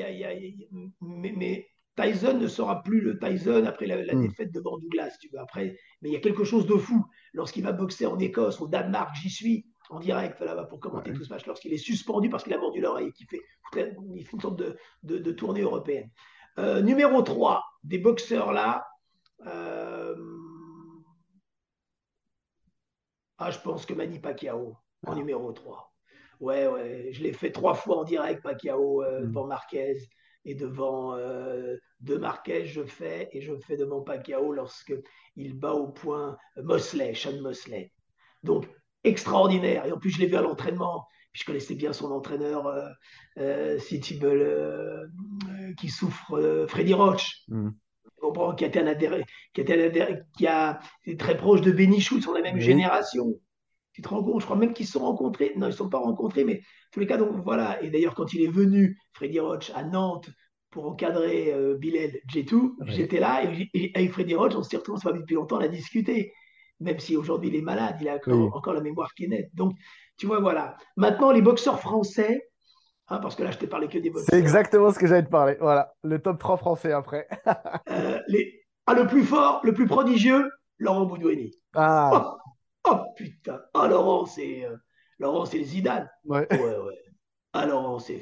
mais, 1.02 1.68
Tyson 1.96 2.38
ne 2.38 2.48
sera 2.48 2.84
plus 2.84 3.02
le 3.02 3.18
Tyson 3.18 3.66
après 3.66 3.88
la, 3.88 4.14
mm. 4.14 4.22
défaite 4.22 4.52
devant 4.52 4.78
Douglas, 4.78 5.18
tu 5.20 5.30
veux. 5.34 5.40
Après, 5.40 5.76
mais 6.02 6.10
il 6.10 6.14
y 6.14 6.16
a 6.16 6.20
quelque 6.20 6.44
chose 6.44 6.68
de 6.68 6.76
fou. 6.76 7.04
Lorsqu'il 7.34 7.64
va 7.64 7.72
boxer 7.72 8.06
en 8.06 8.20
Écosse, 8.20 8.62
au 8.62 8.68
Danemark, 8.68 9.16
j'y 9.16 9.32
suis 9.32 9.66
en 9.90 10.00
direct 10.00 10.40
là-bas 10.42 10.66
pour 10.66 10.80
commenter 10.80 11.14
tout 11.14 11.24
ce 11.24 11.30
match 11.30 11.46
lorsqu'il 11.48 11.74
est 11.74 11.78
suspendu 11.78 12.30
parce 12.30 12.44
qu'il 12.44 12.54
a 12.54 12.60
mordu 12.60 12.82
l'oreille 12.82 13.08
et 13.08 13.12
qu'il 13.14 13.28
fait, 13.28 13.42
fait 13.74 13.96
une 13.98 14.42
sorte 14.42 14.60
de, 14.60 14.78
de, 15.04 15.32
tournée 15.32 15.62
européenne. 15.62 16.10
Euh, 16.60 16.82
numéro 16.82 17.22
3, 17.22 17.64
des 17.84 17.98
boxeurs 17.98 18.52
là. 18.52 18.86
Euh, 19.46 20.16
ah, 23.38 23.50
je 23.50 23.60
pense 23.60 23.86
que 23.86 23.94
Manny 23.94 24.20
Pacquiao 24.20 24.78
en 25.06 25.12
ah. 25.12 25.16
numéro 25.16 25.52
3. 25.52 25.97
Ouais, 26.40 26.68
ouais, 26.68 27.10
je 27.12 27.24
l'ai 27.24 27.34
fait 27.34 27.52
trois 27.52 27.74
fois 27.74 28.00
en 28.00 28.04
direct, 28.04 28.44
Pacquiao, 28.44 29.04
euh, 29.04 29.22
mm. 29.22 29.28
devant 29.28 29.48
Marquez 29.48 29.98
et 30.46 30.56
devant 30.56 31.18
De 32.00 32.16
Marquez, 32.16 32.66
je 32.66 32.84
fais 32.84 33.28
et 33.34 33.42
je 33.42 33.54
fais 33.58 33.76
devant 33.76 34.02
Pacquiao 34.02 34.54
lorsque 34.54 34.94
il 35.36 35.60
bat 35.60 35.74
au 35.74 35.90
point 35.90 36.38
Mosley, 36.56 37.14
Sean 37.14 37.42
Mosley. 37.42 37.92
Donc, 38.44 38.66
extraordinaire. 39.04 39.86
Et 39.86 39.92
en 39.92 39.98
plus, 39.98 40.12
je 40.12 40.20
l'ai 40.20 40.28
vu 40.28 40.36
à 40.36 40.42
l'entraînement. 40.42 41.06
Puis 41.32 41.42
je 41.42 41.46
connaissais 41.46 41.76
bien 41.76 41.94
son 41.94 42.12
entraîneur, 42.12 42.68
euh, 42.68 42.90
euh, 43.38 43.78
euh 43.80 45.08
qui 45.78 45.90
souffre, 45.90 46.66
Freddy 46.68 46.94
Roach. 46.94 47.44
Mm. 47.48 47.70
Qui 48.58 48.64
a 48.66 48.68
été 48.68 48.80
un 48.80 48.88
adhéré, 48.88 49.24
qui, 49.54 49.62
a 49.62 49.64
été 49.64 50.24
qui 50.38 50.48
a 50.48 50.80
été 51.06 51.16
très 51.16 51.38
proche 51.38 51.62
de 51.62 51.72
ils 51.72 52.02
sont 52.02 52.32
de 52.32 52.38
la 52.38 52.42
même 52.42 52.60
génération. 52.60 53.40
Tu 53.98 54.04
te 54.04 54.10
rends 54.10 54.24
compte, 54.24 54.42
je 54.42 54.46
crois 54.46 54.58
même 54.58 54.74
qu'ils 54.74 54.86
se 54.86 54.92
sont 54.92 55.00
rencontrés. 55.00 55.54
Non, 55.56 55.66
ils 55.66 55.72
ne 55.72 55.76
sont 55.76 55.90
pas 55.90 55.98
rencontrés, 55.98 56.44
mais 56.44 56.58
en 56.58 56.92
tous 56.92 57.00
les 57.00 57.08
cas, 57.08 57.18
donc 57.18 57.32
voilà. 57.44 57.82
Et 57.82 57.90
d'ailleurs, 57.90 58.14
quand 58.14 58.32
il 58.32 58.44
est 58.44 58.52
venu, 58.52 58.96
Freddy 59.14 59.40
Roach, 59.40 59.72
à 59.74 59.84
Nantes, 59.84 60.30
pour 60.70 60.86
encadrer 60.86 61.52
euh, 61.52 61.76
Bilal 61.76 62.12
Jetou, 62.28 62.78
j'étais 62.86 63.20
là, 63.20 63.42
et, 63.44 63.92
avec 63.96 64.12
Freddy 64.12 64.36
Roach, 64.36 64.54
on 64.56 64.62
s'est 64.62 64.78
retrouvés, 64.78 65.00
on 65.04 65.10
s'est 65.10 65.18
depuis 65.18 65.34
longtemps, 65.34 65.58
on 65.58 65.62
a 65.62 65.68
discuté 65.68 66.32
même 66.80 67.00
si 67.00 67.18
aujourd'hui 67.18 67.50
il 67.50 67.56
est 67.56 67.62
malade, 67.62 67.98
il 68.00 68.08
a 68.08 68.20
encore, 68.54 68.74
la 68.74 68.82
mémoire 68.82 69.16
qui 69.16 69.26
est 69.26 69.30
nette. 69.30 69.50
Donc, 69.56 69.74
tu 70.16 70.28
vois, 70.28 70.40
voilà. 70.40 70.78
Maintenant, 70.96 71.32
les 71.32 71.42
boxeurs 71.42 71.80
français, 71.80 72.50
hein, 73.08 73.18
parce 73.18 73.36
que 73.36 73.42
là, 73.42 73.50
je 73.50 73.58
t'ai 73.58 73.66
parlé 73.66 73.88
que 73.88 73.98
des 73.98 74.12
boxeurs. 74.12 74.28
C'est 74.30 74.40
exactement 74.40 74.92
ce 74.92 75.00
que 75.00 75.08
j'allais 75.08 75.26
te 75.26 75.32
parler. 75.32 75.58
Voilà, 75.60 75.92
le 76.04 76.20
top 76.20 76.38
3 76.40 76.58
français 76.58 76.92
après. 76.92 77.28
Euh, 77.90 78.20
les... 78.28 78.62
ah, 78.86 78.94
le 78.94 79.08
plus 79.08 79.24
fort, 79.24 79.62
le 79.64 79.74
plus 79.74 79.88
prodigieux, 79.88 80.48
Laurent 80.78 81.06
Boudouini. 81.06 81.52
Ah. 81.74 82.12
Oh, 82.14 82.47
oh, 82.90 83.00
putain. 83.16 83.62
Ah, 83.74 83.88
Laurent, 83.88 84.26
c'est 84.26 84.66
euh, 84.66 84.76
Laurent, 85.20 85.46
c'est 85.46 85.60
le 85.60 85.64
Zidane. 85.64 86.10
Ouais. 86.26 86.48
ouais, 86.52 86.78
ouais. 86.78 87.00
Ah, 87.54 87.66
Laurent, 87.66 88.00
c'est. 88.00 88.22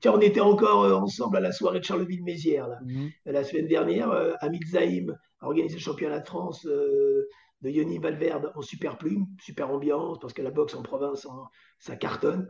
Tiens, 0.00 0.12
on 0.12 0.20
était 0.20 0.40
encore 0.40 0.84
euh, 0.84 0.94
ensemble 0.94 1.36
à 1.36 1.40
la 1.40 1.52
soirée 1.52 1.80
de 1.80 1.84
Charleville-Mézières, 1.84 2.68
mhm. 2.84 3.10
la 3.26 3.44
semaine 3.44 3.66
dernière. 3.66 4.10
Hamid 4.40 4.66
Zaïm 4.66 5.16
a 5.40 5.46
organisé 5.46 5.76
le 5.76 5.80
championnat 5.80 6.20
de 6.20 6.26
France 6.26 6.66
de 7.64 7.70
Yoni 7.70 7.98
Valverde 7.98 8.52
en 8.54 8.60
super 8.60 8.98
plume, 8.98 9.26
super 9.40 9.70
ambiance, 9.70 10.18
parce 10.20 10.34
que 10.34 10.42
la 10.42 10.50
boxe 10.50 10.74
en 10.74 10.82
province, 10.82 11.26
ça 11.78 11.96
cartonne. 11.96 12.46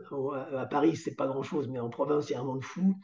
À 0.53 0.65
Paris, 0.65 0.97
c'est 0.97 1.15
pas 1.15 1.25
grand-chose, 1.25 1.69
mais 1.69 1.79
en 1.79 1.89
province, 1.89 2.29
il 2.29 2.33
y 2.33 2.35
a 2.35 2.41
un 2.41 2.43
monde 2.43 2.63
fou. 2.63 2.95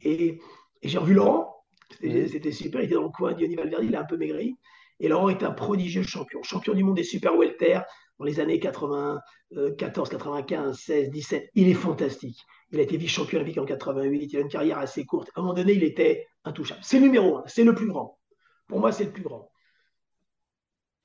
Et, 0.00 0.40
j'ai 0.82 0.98
revu 0.98 1.14
Laurent, 1.14 1.54
c'était 2.00 2.52
super, 2.52 2.80
il 2.80 2.86
était 2.86 2.94
dans 2.94 3.02
le 3.02 3.10
coin 3.10 3.32
de 3.32 3.40
Yoni 3.42 3.54
Valverde, 3.54 3.84
il 3.84 3.94
a 3.96 4.00
un 4.00 4.04
peu 4.04 4.16
maigri. 4.16 4.56
Et 5.00 5.08
Laurent 5.08 5.28
est 5.28 5.42
un 5.42 5.50
prodigieux 5.50 6.02
champion, 6.02 6.42
champion 6.42 6.74
du 6.74 6.82
monde 6.82 6.96
des 6.96 7.04
super 7.04 7.36
welter 7.36 7.80
dans 8.18 8.24
les 8.24 8.40
années 8.40 8.58
94, 8.58 10.08
95, 10.08 10.78
16, 10.78 11.10
17. 11.10 11.50
Il 11.54 11.68
est 11.68 11.74
fantastique. 11.74 12.40
Il 12.70 12.80
a 12.80 12.82
été 12.82 12.96
vice-champion 12.96 13.38
olympique 13.38 13.58
en 13.58 13.64
88, 13.64 14.32
il 14.32 14.36
a 14.38 14.40
une 14.40 14.48
carrière 14.48 14.78
assez 14.78 15.04
courte. 15.04 15.30
À 15.34 15.40
un 15.40 15.42
moment 15.42 15.54
donné, 15.54 15.74
il 15.74 15.84
était 15.84 16.26
intouchable. 16.44 16.80
C'est 16.82 16.98
le 16.98 17.06
numéro 17.06 17.38
un, 17.38 17.44
c'est 17.46 17.64
le 17.64 17.74
plus 17.74 17.86
grand. 17.86 18.18
Pour 18.66 18.80
moi, 18.80 18.90
c'est 18.90 19.04
le 19.04 19.12
plus 19.12 19.22
grand. 19.22 19.50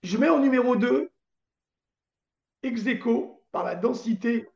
Je 0.03 0.17
mets 0.17 0.29
en 0.29 0.39
numéro 0.39 0.75
2, 0.75 1.11
ex 2.63 2.83
par 3.51 3.63
la 3.63 3.75
densité, 3.75 4.47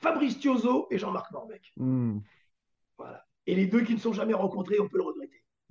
Fabrice 0.00 0.38
Thiozo 0.38 0.86
et 0.90 0.98
Jean-Marc 0.98 1.30
Morbec. 1.32 1.72
Hmm. 1.76 2.18
Voilà. 2.96 3.26
Et 3.46 3.54
les 3.54 3.66
deux 3.66 3.82
qui 3.82 3.94
ne 3.94 3.98
sont 3.98 4.12
jamais 4.12 4.34
rencontrés, 4.34 4.78
on 4.80 4.88
peut 4.88 4.98
le. 4.98 5.19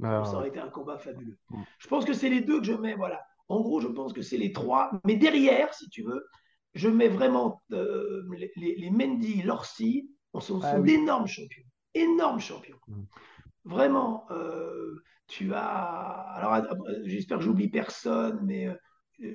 Ah. 0.04 0.24
Ça 0.26 0.38
aurait 0.38 0.50
été 0.50 0.60
un 0.60 0.70
combat 0.70 0.98
fabuleux. 0.98 1.38
Hmm. 1.50 1.64
Je 1.78 1.88
pense 1.88 2.06
que 2.06 2.14
c'est 2.14 2.30
les 2.30 2.42
deux 2.42 2.60
que 2.60 2.66
je 2.66 2.74
mets. 2.74 2.96
Voilà. 2.96 3.22
En 3.48 3.62
gros, 3.62 3.82
je 3.82 3.88
pense 3.88 4.14
que 4.14 4.22
c'est 4.22 4.38
les 4.38 4.52
trois. 4.52 4.92
Mais 5.06 5.16
derrière, 5.16 5.74
si 5.74 5.90
tu 5.90 6.04
veux, 6.04 6.26
je 6.74 6.88
mets 6.88 7.08
vraiment 7.08 7.62
euh, 7.72 8.24
les, 8.56 8.90
Mendy, 8.92 9.42
Lorsi. 9.42 10.10
On 10.34 10.40
sont, 10.40 10.60
ah 10.62 10.80
d'énormes 10.80 11.28
champions. 11.28 11.64
Énormes 11.96 12.40
champions. 12.40 12.78
Hmm. 12.88 13.04
Vraiment. 13.66 14.26
Euh, 14.32 15.04
tu 15.28 15.54
as. 15.54 15.62
Alors, 15.62 16.54
euh, 16.54 17.02
j'espère 17.06 17.38
que 17.38 17.44
j'oublie 17.44 17.70
personne, 17.70 18.40
mais 18.44 18.68
euh, 18.68 18.76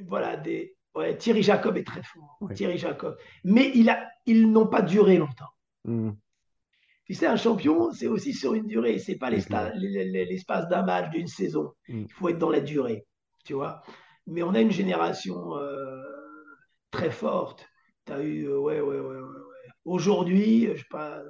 voilà, 0.06 0.36
des. 0.36 0.76
Thierry 1.18 1.42
Jacob 1.42 1.76
est 1.76 1.84
très 1.84 2.04
fort. 2.04 2.38
Thierry 2.54 2.78
Jacob. 2.78 3.16
Mais 3.42 3.72
il 3.74 3.90
a, 3.90 4.08
ils 4.26 4.48
n'ont 4.48 4.68
pas 4.68 4.80
duré 4.80 5.18
longtemps. 5.18 5.50
Hmm. 5.84 6.12
Tu 7.04 7.14
sais, 7.14 7.26
un 7.26 7.36
champion, 7.36 7.92
c'est 7.92 8.06
aussi 8.06 8.32
sur 8.32 8.54
une 8.54 8.66
durée. 8.66 8.98
C'est 8.98 9.16
pas 9.16 9.30
l'espace 9.30 10.68
d'un 10.68 10.82
match, 10.82 11.10
d'une 11.10 11.26
saison. 11.26 11.72
Hmm. 11.88 12.04
Il 12.08 12.12
faut 12.12 12.28
être 12.28 12.38
dans 12.38 12.50
la 12.50 12.60
durée. 12.60 13.06
Tu 13.44 13.52
vois. 13.52 13.82
Mais 14.26 14.42
on 14.42 14.54
a 14.54 14.60
une 14.60 14.70
génération 14.70 15.36
très 16.90 17.10
forte. 17.10 17.68
Tu 18.06 18.12
as 18.12 18.22
eu. 18.22 18.48
ouais, 18.48 18.80
ouais, 18.80 19.00
ouais, 19.00 19.16
ouais. 19.16 19.38
Aujourd'hui, 19.84 20.70
je 20.74 20.78
sais 20.78 20.86
pas. 20.90 21.20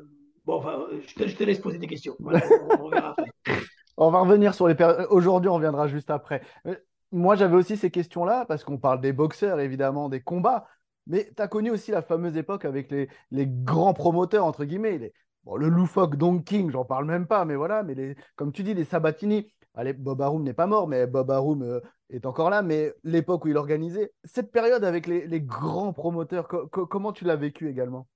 Bon, 0.45 0.59
enfin, 0.59 0.87
je 1.09 1.15
te, 1.15 1.27
je 1.27 1.35
te 1.35 1.43
laisse 1.43 1.59
poser 1.59 1.79
des 1.79 1.87
questions. 1.87 2.15
Voilà, 2.21 2.43
on, 2.79 2.85
on 2.85 2.89
verra 2.89 3.11
après. 3.11 3.33
On 3.97 4.11
va 4.11 4.21
revenir 4.21 4.55
sur 4.55 4.67
les 4.67 4.75
périodes. 4.75 5.07
Aujourd'hui, 5.11 5.49
on 5.49 5.55
reviendra 5.55 5.87
juste 5.87 6.11
après. 6.11 6.43
Euh, 6.67 6.75
moi, 7.13 7.37
j'avais 7.37 7.57
aussi 7.57 7.77
ces 7.77 7.91
questions-là, 7.91 8.45
parce 8.47 8.65
qu'on 8.65 8.79
parle 8.79 9.01
des 9.01 9.13
boxeurs, 9.13 9.61
évidemment, 9.61 10.09
des 10.09 10.21
combats. 10.21 10.67
Mais 11.07 11.31
tu 11.37 11.41
as 11.43 11.49
connu 11.49 11.71
aussi 11.71 11.91
la 11.91 12.03
fameuse 12.03 12.37
époque 12.37 12.65
avec 12.65 12.91
les, 12.91 13.09
grands 13.47 13.95
promoteurs, 13.95 14.47
entre 14.47 14.65
guillemets. 14.65 14.99
Les, 14.99 15.13
bon, 15.45 15.57
le 15.57 15.69
loufoque 15.69 16.17
Don 16.17 16.41
King, 16.41 16.71
j'en 16.71 16.85
parle 16.85 17.07
même 17.07 17.27
pas, 17.27 17.45
mais 17.45 17.57
voilà. 17.57 17.83
Mais 17.83 17.95
les, 17.95 18.17
comme 18.37 18.53
tu 18.53 18.63
dis, 18.63 18.75
les 18.75 18.85
Sabatini. 18.85 19.51
Allez, 19.77 19.93
Bob 19.93 20.23
Arum 20.23 20.45
n'est 20.45 20.55
pas 20.55 20.67
mort, 20.67 20.87
mais 20.87 21.07
Bob 21.07 21.33
Arum 21.33 21.63
euh, 21.63 21.81
est 22.09 22.27
encore 22.27 22.49
là. 22.49 22.63
Mais 22.63 22.93
l'époque 23.03 23.45
où 23.45 23.49
il 23.49 23.57
organisait, 23.57 24.13
cette 24.23 24.53
période 24.53 24.85
avec 24.85 25.07
les, 25.07 25.41
grands 25.41 25.93
promoteurs, 25.93 26.47
comment 26.49 27.13
tu 27.13 27.25
l'as 27.25 27.37
vécu 27.37 27.69
également? 27.69 28.07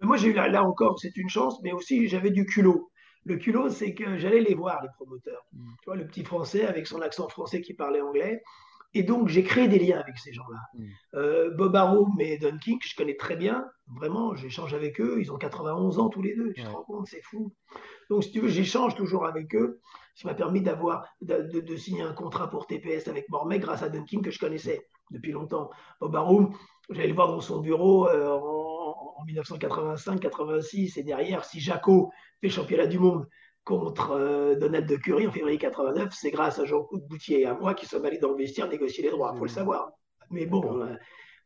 Moi, 0.00 0.16
j'ai 0.16 0.28
eu 0.28 0.32
là 0.32 0.64
encore, 0.64 0.98
c'est 0.98 1.16
une 1.16 1.28
chance, 1.28 1.60
mais 1.62 1.72
aussi 1.72 2.08
j'avais 2.08 2.30
du 2.30 2.46
culot. 2.46 2.90
Le 3.24 3.36
culot, 3.36 3.70
c'est 3.70 3.94
que 3.94 4.18
j'allais 4.18 4.40
les 4.40 4.54
voir, 4.54 4.82
les 4.82 4.88
promoteurs. 4.96 5.46
Mm. 5.52 5.72
Tu 5.82 5.84
vois, 5.86 5.96
le 5.96 6.06
petit 6.06 6.24
français 6.24 6.66
avec 6.66 6.86
son 6.86 7.00
accent 7.00 7.28
français 7.28 7.60
qui 7.60 7.74
parlait 7.74 8.00
anglais. 8.00 8.42
Et 8.94 9.02
donc, 9.02 9.28
j'ai 9.28 9.42
créé 9.42 9.66
des 9.66 9.78
liens 9.78 9.98
avec 9.98 10.18
ces 10.18 10.32
gens-là. 10.32 10.60
Mm. 10.74 10.84
Euh, 11.14 11.50
Bob 11.50 11.74
Arum 11.74 12.14
et 12.20 12.38
Don 12.38 12.56
King, 12.58 12.78
je 12.80 12.94
connais 12.94 13.16
très 13.16 13.36
bien. 13.36 13.66
Vraiment, 13.88 14.34
j'échange 14.36 14.72
avec 14.72 15.00
eux. 15.00 15.16
Ils 15.20 15.32
ont 15.32 15.36
91 15.36 15.98
ans 15.98 16.08
tous 16.08 16.22
les 16.22 16.34
deux. 16.34 16.52
Tu 16.52 16.62
te 16.62 16.68
rends 16.68 16.84
compte, 16.84 17.08
c'est 17.08 17.22
fou. 17.22 17.52
Donc, 18.08 18.22
si 18.22 18.30
tu 18.30 18.40
veux, 18.40 18.48
j'échange 18.48 18.94
toujours 18.94 19.26
avec 19.26 19.54
eux. 19.56 19.80
Ça 20.14 20.28
m'a 20.28 20.34
permis 20.34 20.62
d'avoir, 20.62 21.04
de, 21.20 21.76
signer 21.76 22.02
un 22.02 22.12
contrat 22.12 22.48
pour 22.48 22.68
TPS 22.68 23.08
avec 23.08 23.28
Mormec 23.28 23.60
grâce 23.60 23.82
à 23.82 23.88
Don 23.88 24.04
King 24.04 24.22
que 24.22 24.30
je 24.30 24.38
connaissais 24.38 24.88
depuis 25.10 25.32
longtemps. 25.32 25.70
Bob 26.00 26.14
Arum, 26.14 26.54
j'allais 26.88 27.08
le 27.08 27.14
voir 27.14 27.28
dans 27.28 27.40
son 27.40 27.60
bureau 27.60 28.08
euh, 28.08 28.30
en, 28.30 29.26
1985-86. 29.26 31.00
Et 31.00 31.02
derrière, 31.02 31.44
si 31.44 31.58
Jaco 31.58 32.12
fait 32.40 32.48
championnat 32.48 32.86
du 32.86 32.98
monde 33.00 33.26
contre 33.64 34.12
euh, 34.12 34.54
Donald 34.56 34.86
de 34.86 34.96
Curie 34.96 35.26
en 35.26 35.32
février 35.32 35.58
89, 35.58 36.10
c'est 36.12 36.30
grâce 36.30 36.58
à 36.58 36.64
Jean-Claude 36.64 37.06
Boutier 37.08 37.40
et 37.40 37.46
à 37.46 37.54
moi 37.54 37.74
qui 37.74 37.86
sommes 37.86 38.04
allés 38.04 38.18
dans 38.18 38.30
le 38.30 38.36
vestiaire 38.36 38.68
négocier 38.68 39.02
les 39.02 39.10
droits, 39.10 39.32
il 39.34 39.38
faut 39.38 39.44
le 39.44 39.50
savoir. 39.50 39.90
Mais 40.30 40.46
bon, 40.46 40.82
euh, 40.82 40.94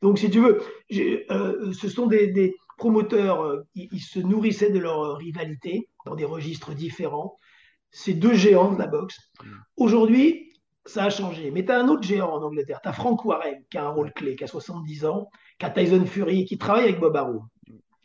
donc 0.02 0.18
si 0.18 0.30
tu 0.30 0.40
veux, 0.40 0.60
ce 0.90 1.88
sont 1.88 2.06
des, 2.06 2.54
promoteurs, 2.76 3.42
euh, 3.42 3.66
ils, 3.74 4.00
se 4.00 4.20
nourrissaient 4.20 4.70
de 4.70 4.78
leur 4.78 5.16
rivalité 5.16 5.88
dans 6.06 6.14
des 6.14 6.24
registres 6.24 6.74
différents. 6.74 7.36
C'est 7.90 8.14
deux 8.14 8.34
géants 8.34 8.72
de 8.72 8.78
la 8.78 8.86
boxe. 8.86 9.18
Mm. 9.42 9.50
Aujourd'hui, 9.76 10.52
ça 10.84 11.04
a 11.04 11.10
changé. 11.10 11.50
Mais 11.50 11.64
tu 11.64 11.72
as 11.72 11.80
un 11.80 11.88
autre 11.88 12.02
géant 12.02 12.30
en 12.30 12.42
Angleterre. 12.42 12.80
Tu 12.82 12.88
as 12.88 12.92
Frank 12.92 13.24
Warren, 13.24 13.62
qui 13.70 13.78
a 13.78 13.84
un 13.84 13.90
rôle 13.90 14.12
clé, 14.12 14.36
qui 14.36 14.44
a 14.44 14.46
70 14.46 15.06
ans, 15.06 15.28
qui 15.58 15.66
a 15.66 15.70
Tyson 15.70 16.06
Fury, 16.06 16.44
qui 16.44 16.56
travaille 16.56 16.84
avec 16.84 17.00
Bob 17.00 17.16
Arum. 17.16 17.48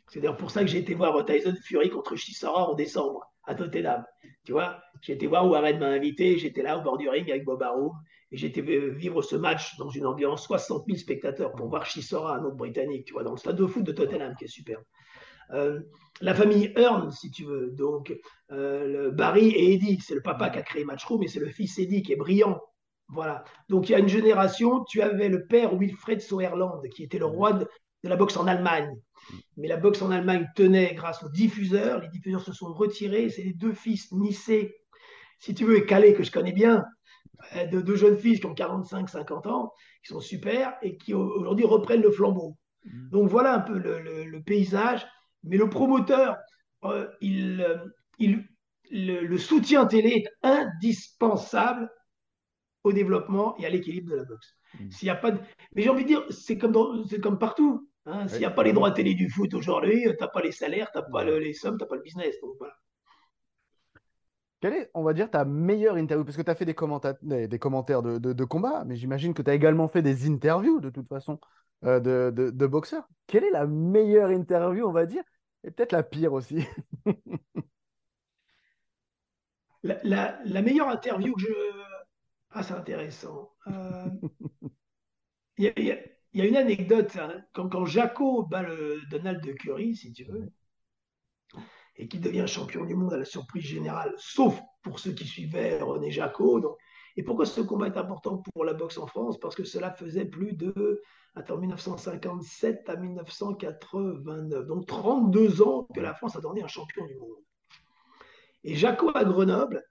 C'est 0.09 0.19
d'ailleurs 0.19 0.37
pour 0.37 0.51
ça 0.51 0.61
que 0.61 0.67
j'ai 0.67 0.79
été 0.79 0.93
voir 0.93 1.23
Tyson 1.25 1.55
Fury 1.63 1.89
contre 1.89 2.15
Chisora 2.15 2.69
en 2.69 2.73
décembre 2.73 3.32
à 3.45 3.55
Tottenham. 3.55 4.03
Tu 4.45 4.51
vois, 4.51 4.81
été 5.07 5.27
voir 5.27 5.49
Warren 5.49 5.79
m'a 5.79 5.87
invité, 5.87 6.37
j'étais 6.37 6.61
là 6.61 6.77
au 6.77 6.81
bord 6.81 6.97
du 6.97 7.09
ring 7.09 7.29
avec 7.29 7.45
Bob 7.45 7.61
Arum 7.63 7.93
et 8.31 8.37
j'étais 8.37 8.61
vivre 8.61 9.21
ce 9.21 9.35
match 9.35 9.77
dans 9.77 9.89
une 9.89 10.05
ambiance 10.05 10.43
60 10.43 10.85
000 10.87 10.97
spectateurs 10.97 11.53
pour 11.53 11.69
voir 11.69 11.85
Chisora, 11.85 12.37
un 12.37 12.43
autre 12.43 12.57
Britannique, 12.57 13.05
tu 13.05 13.13
vois, 13.13 13.23
dans 13.23 13.31
le 13.31 13.37
stade 13.37 13.55
de 13.55 13.65
foot 13.65 13.83
de 13.83 13.91
Tottenham 13.91 14.35
qui 14.37 14.45
est 14.45 14.47
super. 14.47 14.79
Euh, 15.51 15.81
la 16.21 16.33
famille 16.33 16.73
Hearn, 16.75 17.11
si 17.11 17.29
tu 17.31 17.43
veux, 17.43 17.71
donc 17.71 18.15
euh, 18.51 19.11
Barry 19.11 19.49
et 19.49 19.73
Eddie, 19.73 19.99
c'est 19.99 20.15
le 20.15 20.21
papa 20.21 20.49
qui 20.49 20.59
a 20.59 20.63
créé 20.63 20.83
Matchroom 20.83 21.21
et 21.23 21.27
c'est 21.27 21.39
le 21.39 21.49
fils 21.49 21.77
Eddie 21.79 22.01
qui 22.01 22.13
est 22.13 22.17
brillant, 22.17 22.59
voilà. 23.09 23.43
Donc 23.69 23.89
il 23.89 23.91
y 23.91 23.95
a 23.95 23.99
une 23.99 24.07
génération, 24.07 24.83
tu 24.85 25.01
avais 25.01 25.29
le 25.29 25.45
père 25.45 25.75
Wilfred 25.77 26.21
Sauerland, 26.21 26.81
qui 26.95 27.03
était 27.03 27.19
le 27.19 27.25
roi 27.25 27.53
de, 27.53 27.67
la 28.09 28.15
boxe 28.15 28.37
en 28.37 28.47
Allemagne. 28.47 28.95
Mais 29.57 29.67
la 29.67 29.77
boxe 29.77 30.01
en 30.01 30.11
Allemagne 30.11 30.49
tenait 30.55 30.93
grâce 30.93 31.23
aux 31.23 31.29
diffuseurs. 31.29 32.01
Les 32.01 32.09
diffuseurs 32.09 32.43
se 32.43 32.53
sont 32.53 32.73
retirés. 32.73 33.29
C'est 33.29 33.43
les 33.43 33.53
deux 33.53 33.73
fils, 33.73 34.11
Nissé, 34.11 34.75
si 35.39 35.53
tu 35.53 35.65
veux, 35.65 35.77
et 35.77 35.85
Calais, 35.85 36.13
que 36.13 36.23
je 36.23 36.31
connais 36.31 36.51
bien, 36.51 36.83
euh, 37.55 37.65
de 37.65 37.81
deux 37.81 37.95
jeunes 37.95 38.17
fils 38.17 38.39
qui 38.39 38.45
ont 38.45 38.53
45-50 38.53 39.47
ans, 39.47 39.73
qui 40.03 40.13
sont 40.13 40.19
super 40.19 40.77
et 40.81 40.97
qui 40.97 41.13
aujourd'hui 41.13 41.65
reprennent 41.65 42.01
le 42.01 42.11
flambeau. 42.11 42.57
Mm. 42.85 43.09
Donc 43.09 43.29
voilà 43.29 43.55
un 43.55 43.59
peu 43.59 43.77
le, 43.77 44.41
paysage. 44.43 45.05
Mais 45.43 45.57
le 45.57 45.69
promoteur, 45.69 46.37
euh, 46.85 47.07
il, 47.21 47.61
euh, 47.61 47.77
il, 48.19 48.45
le, 48.91 49.37
soutien 49.37 49.85
télé 49.85 50.23
est 50.23 50.47
indispensable 50.47 51.89
au 52.83 52.91
développement 52.91 53.57
et 53.57 53.65
à 53.65 53.69
l'équilibre 53.69 54.11
de 54.11 54.15
la 54.15 54.23
boxe. 54.23 54.55
Hmm. 54.77 54.91
S'il 54.91 55.07
y 55.07 55.11
a 55.11 55.15
pas 55.15 55.31
Mais 55.75 55.81
j'ai 55.81 55.89
envie 55.89 56.03
de 56.03 56.07
dire, 56.07 56.25
c'est 56.29 56.57
comme, 56.57 57.05
c'est 57.09 57.19
comme 57.19 57.39
partout. 57.39 57.89
Hein. 58.05 58.27
S'il 58.27 58.39
n'y 58.39 58.45
a 58.45 58.51
pas 58.51 58.63
les 58.63 58.73
droits 58.73 58.91
télé 58.91 59.13
du 59.13 59.29
foot 59.29 59.53
aujourd'hui, 59.53 60.03
tu 60.03 60.15
n'as 60.19 60.27
pas 60.27 60.41
les 60.41 60.51
salaires, 60.51 60.91
tu 60.91 60.97
n'as 60.97 61.05
pas 61.05 61.23
les 61.23 61.53
sommes, 61.53 61.77
tu 61.77 61.83
n'as 61.83 61.87
pas 61.87 61.95
le 61.95 62.01
business. 62.01 62.35
Donc 62.41 62.55
voilà. 62.59 62.73
Quelle 64.59 64.73
est, 64.73 64.91
on 64.93 65.03
va 65.03 65.13
dire, 65.13 65.29
ta 65.29 65.43
meilleure 65.43 65.97
interview? 65.97 66.23
Parce 66.23 66.37
que 66.37 66.41
tu 66.41 66.49
as 66.49 66.55
fait 66.55 66.65
des, 66.65 66.75
des, 67.21 67.47
des 67.49 67.59
commentaires 67.59 68.01
de, 68.01 68.17
de, 68.17 68.43
combat, 68.45 68.85
mais 68.85 68.95
j'imagine 68.95 69.33
que 69.33 69.41
tu 69.41 69.49
as 69.49 69.53
également 69.53 69.89
fait 69.89 70.01
des 70.01 70.29
interviews 70.29 70.79
de 70.79 70.89
toute 70.89 71.09
façon 71.09 71.39
euh, 71.83 71.99
de, 71.99 72.49
de, 72.49 72.67
boxeurs. 72.67 73.09
Quelle 73.27 73.43
est 73.43 73.51
la 73.51 73.67
meilleure 73.67 74.31
interview, 74.31 74.87
on 74.87 74.93
va 74.93 75.05
dire? 75.05 75.23
Et 75.65 75.71
peut-être 75.71 75.91
la 75.91 76.03
pire 76.03 76.31
aussi 76.31 76.65
la, 79.83 79.99
la, 80.03 80.39
la, 80.45 80.61
meilleure 80.61 80.87
interview 80.87 81.33
que 81.33 81.41
je, 81.41 81.53
ah, 82.51 82.63
c'est 82.63 82.73
intéressant. 82.73 83.51
Euh, 83.67 84.07
il 86.33 86.39
y, 86.39 86.41
a 86.41 86.45
une 86.45 86.57
anecdote. 86.57 87.15
Hein. 87.17 87.43
Quand, 87.53 87.85
Jaco 87.85 88.43
bat 88.43 88.63
le 88.63 89.01
Donald 89.09 89.43
de 89.43 89.51
Curry, 89.53 89.95
si 89.95 90.11
tu 90.13 90.23
veux, 90.25 90.51
et 91.95 92.07
qu'il 92.07 92.21
devient 92.21 92.45
champion 92.47 92.85
du 92.85 92.95
monde 92.95 93.13
à 93.13 93.17
la 93.17 93.25
surprise 93.25 93.63
générale, 93.63 94.13
sauf 94.17 94.59
pour 94.81 94.99
ceux 94.99 95.11
qui 95.11 95.25
suivaient 95.25 95.79
René 95.81 96.11
Jaco. 96.11 96.77
Et 97.15 97.23
pourquoi 97.23 97.45
ce 97.45 97.61
combat 97.61 97.87
est 97.87 97.97
important 97.97 98.37
pour 98.37 98.65
la 98.65 98.73
boxe 98.73 98.97
en 98.97 99.05
France? 99.05 99.39
Parce 99.39 99.55
que 99.55 99.63
cela 99.63 99.91
faisait 99.91 100.25
plus 100.25 100.53
de, 100.53 101.01
attends, 101.35 101.57
1957 101.57 102.89
à 102.89 102.95
1989, 102.95 104.65
donc 104.65 104.87
32 104.87 105.61
ans 105.61 105.87
que 105.93 105.99
la 105.99 106.15
France 106.15 106.35
a 106.35 106.41
donné 106.41 106.63
un 106.63 106.67
champion 106.67 107.05
du 107.05 107.15
monde. 107.15 107.37
Et 108.63 108.75
Jaco 108.75 109.11
à 109.13 109.23
Grenoble, 109.23 109.83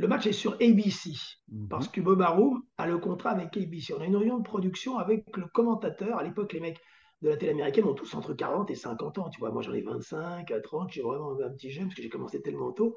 le 0.00 0.08
match 0.08 0.26
est 0.26 0.32
sur 0.32 0.54
ABC, 0.54 1.10
mhm. 1.48 1.68
parce 1.68 1.86
que 1.88 2.00
Bob 2.00 2.22
Arum 2.22 2.62
a 2.78 2.86
le 2.86 2.96
contrat 2.96 3.32
avec 3.32 3.54
ABC. 3.54 3.92
On 3.92 4.00
a 4.00 4.06
une 4.06 4.16
réunion 4.16 4.38
de 4.38 4.44
production 4.44 4.96
avec 4.96 5.36
le 5.36 5.44
commentateur. 5.52 6.18
À 6.18 6.22
l'époque, 6.22 6.54
les 6.54 6.60
mecs 6.60 6.80
de 7.20 7.28
la 7.28 7.36
télé 7.36 7.52
américaine 7.52 7.84
ont 7.84 7.92
tous 7.92 8.14
entre 8.14 8.32
40 8.32 8.70
et 8.70 8.74
50 8.74 9.18
ans. 9.18 9.28
Tu 9.28 9.38
vois, 9.40 9.50
moi 9.50 9.60
j'en 9.60 9.74
ai 9.74 9.82
25, 9.82 10.50
30, 10.62 10.90
j'ai 10.90 11.02
vraiment 11.02 11.32
un 11.32 11.50
petit 11.50 11.70
jeune 11.70 11.84
parce 11.84 11.96
que 11.96 12.02
j'ai 12.02 12.08
commencé 12.08 12.40
tellement 12.40 12.72
tôt. 12.72 12.96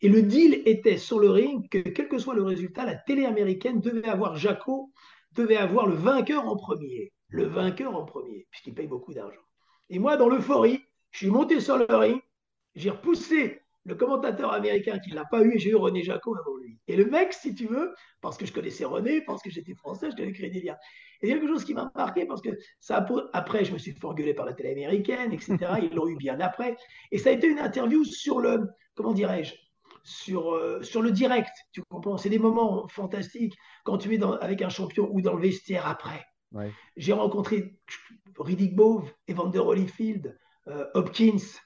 Et 0.00 0.08
le 0.08 0.22
deal 0.22 0.62
était 0.64 0.96
sur 0.96 1.18
le 1.18 1.28
ring 1.28 1.68
que, 1.68 1.78
quel 1.78 2.08
que 2.08 2.18
soit 2.18 2.36
le 2.36 2.44
résultat, 2.44 2.84
la 2.84 2.94
télé 2.94 3.24
américaine 3.24 3.80
devait 3.80 4.08
avoir 4.08 4.36
Jaco, 4.36 4.92
devait 5.32 5.56
avoir 5.56 5.88
le 5.88 5.96
vainqueur 5.96 6.46
en 6.46 6.54
premier. 6.54 7.12
Le 7.26 7.46
vainqueur 7.46 7.96
en 7.96 8.04
premier, 8.04 8.46
puisqu'il 8.52 8.74
paye 8.74 8.86
beaucoup 8.86 9.12
d'argent. 9.12 9.42
Et 9.90 9.98
moi, 9.98 10.16
dans 10.16 10.28
l'euphorie, 10.28 10.84
je 11.10 11.18
suis 11.18 11.30
monté 11.30 11.58
sur 11.58 11.78
le 11.78 11.86
ring, 11.88 12.22
j'ai 12.76 12.90
repoussé 12.90 13.60
le 13.84 13.94
commentateur 13.94 14.52
américain 14.52 14.98
qui 14.98 15.10
ne 15.10 15.16
l'a 15.16 15.24
pas 15.24 15.42
eu, 15.42 15.58
j'ai 15.58 15.70
eu 15.70 15.74
René 15.74 16.02
Jacot 16.02 16.34
avant 16.36 16.56
lui. 16.56 16.78
Et 16.88 16.96
le 16.96 17.06
mec, 17.06 17.32
si 17.32 17.54
tu 17.54 17.66
veux, 17.66 17.94
parce 18.20 18.36
que 18.36 18.46
je 18.46 18.52
connaissais 18.52 18.84
René, 18.84 19.20
parce 19.20 19.42
que 19.42 19.50
j'étais 19.50 19.74
français, 19.74 20.10
je 20.10 20.16
devais 20.16 20.32
créer 20.32 20.50
des 20.50 20.60
liens. 20.60 20.76
Et 21.20 21.28
quelque 21.28 21.46
chose 21.46 21.64
qui 21.64 21.74
m'a 21.74 21.90
marqué, 21.94 22.26
parce 22.26 22.40
que 22.40 22.50
ça 22.80 23.06
après, 23.32 23.64
je 23.64 23.72
me 23.72 23.78
suis 23.78 23.92
fait 23.92 24.04
engueuler 24.04 24.34
par 24.34 24.46
la 24.46 24.54
télé 24.54 24.70
américaine, 24.70 25.32
etc. 25.32 25.56
Ils 25.82 25.94
l'ont 25.94 26.08
eu 26.08 26.16
bien 26.16 26.40
après. 26.40 26.76
Et 27.10 27.18
ça 27.18 27.30
a 27.30 27.32
été 27.32 27.46
une 27.46 27.58
interview 27.58 28.04
sur 28.04 28.40
le, 28.40 28.68
comment 28.94 29.12
dirais-je, 29.12 29.54
sur, 30.02 30.54
euh, 30.54 30.82
sur 30.82 31.02
le 31.02 31.10
direct. 31.10 31.52
Tu 31.72 31.82
comprends? 31.88 32.16
C'est 32.16 32.30
des 32.30 32.38
moments 32.38 32.88
fantastiques 32.88 33.54
quand 33.84 33.98
tu 33.98 34.12
es 34.14 34.18
dans, 34.18 34.32
avec 34.34 34.62
un 34.62 34.68
champion 34.68 35.08
ou 35.12 35.20
dans 35.20 35.34
le 35.34 35.42
vestiaire 35.42 35.86
après. 35.86 36.24
J'ai 36.96 37.12
rencontré 37.12 37.76
Riddick 38.38 38.76
Bove, 38.76 39.12
Evander 39.28 39.58
Holyfield, 39.58 40.38
euh, 40.68 40.86
Hopkins, 40.94 41.58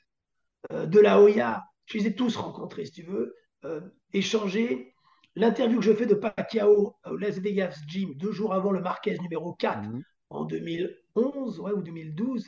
euh, 0.73 0.87
De 0.87 0.99
La 0.99 1.21
Hoya, 1.21 1.63
je 1.89 1.99
les 1.99 2.07
ai 2.07 2.15
tous 2.15 2.37
rencontrés, 2.37 2.85
si 2.85 2.93
tu 2.93 3.03
veux, 3.03 3.35
euh, 3.65 3.81
échangés. 4.13 4.95
L'interview 5.35 5.79
que 5.79 5.85
je 5.85 5.93
fais 5.93 6.07
de 6.07 6.15
Pacquiao 6.15 6.97
au 7.05 7.17
Las 7.17 7.39
Vegas 7.39 7.79
Gym, 7.87 8.15
deux 8.15 8.33
jours 8.33 8.53
avant 8.53 8.73
le 8.73 8.81
Marquez 8.81 9.17
numéro 9.19 9.55
4, 9.55 9.89
mhm. 9.89 10.03
en 10.31 10.45
2011 10.45 11.61
ouais, 11.61 11.73
ou 11.73 11.83
2012, 11.83 12.47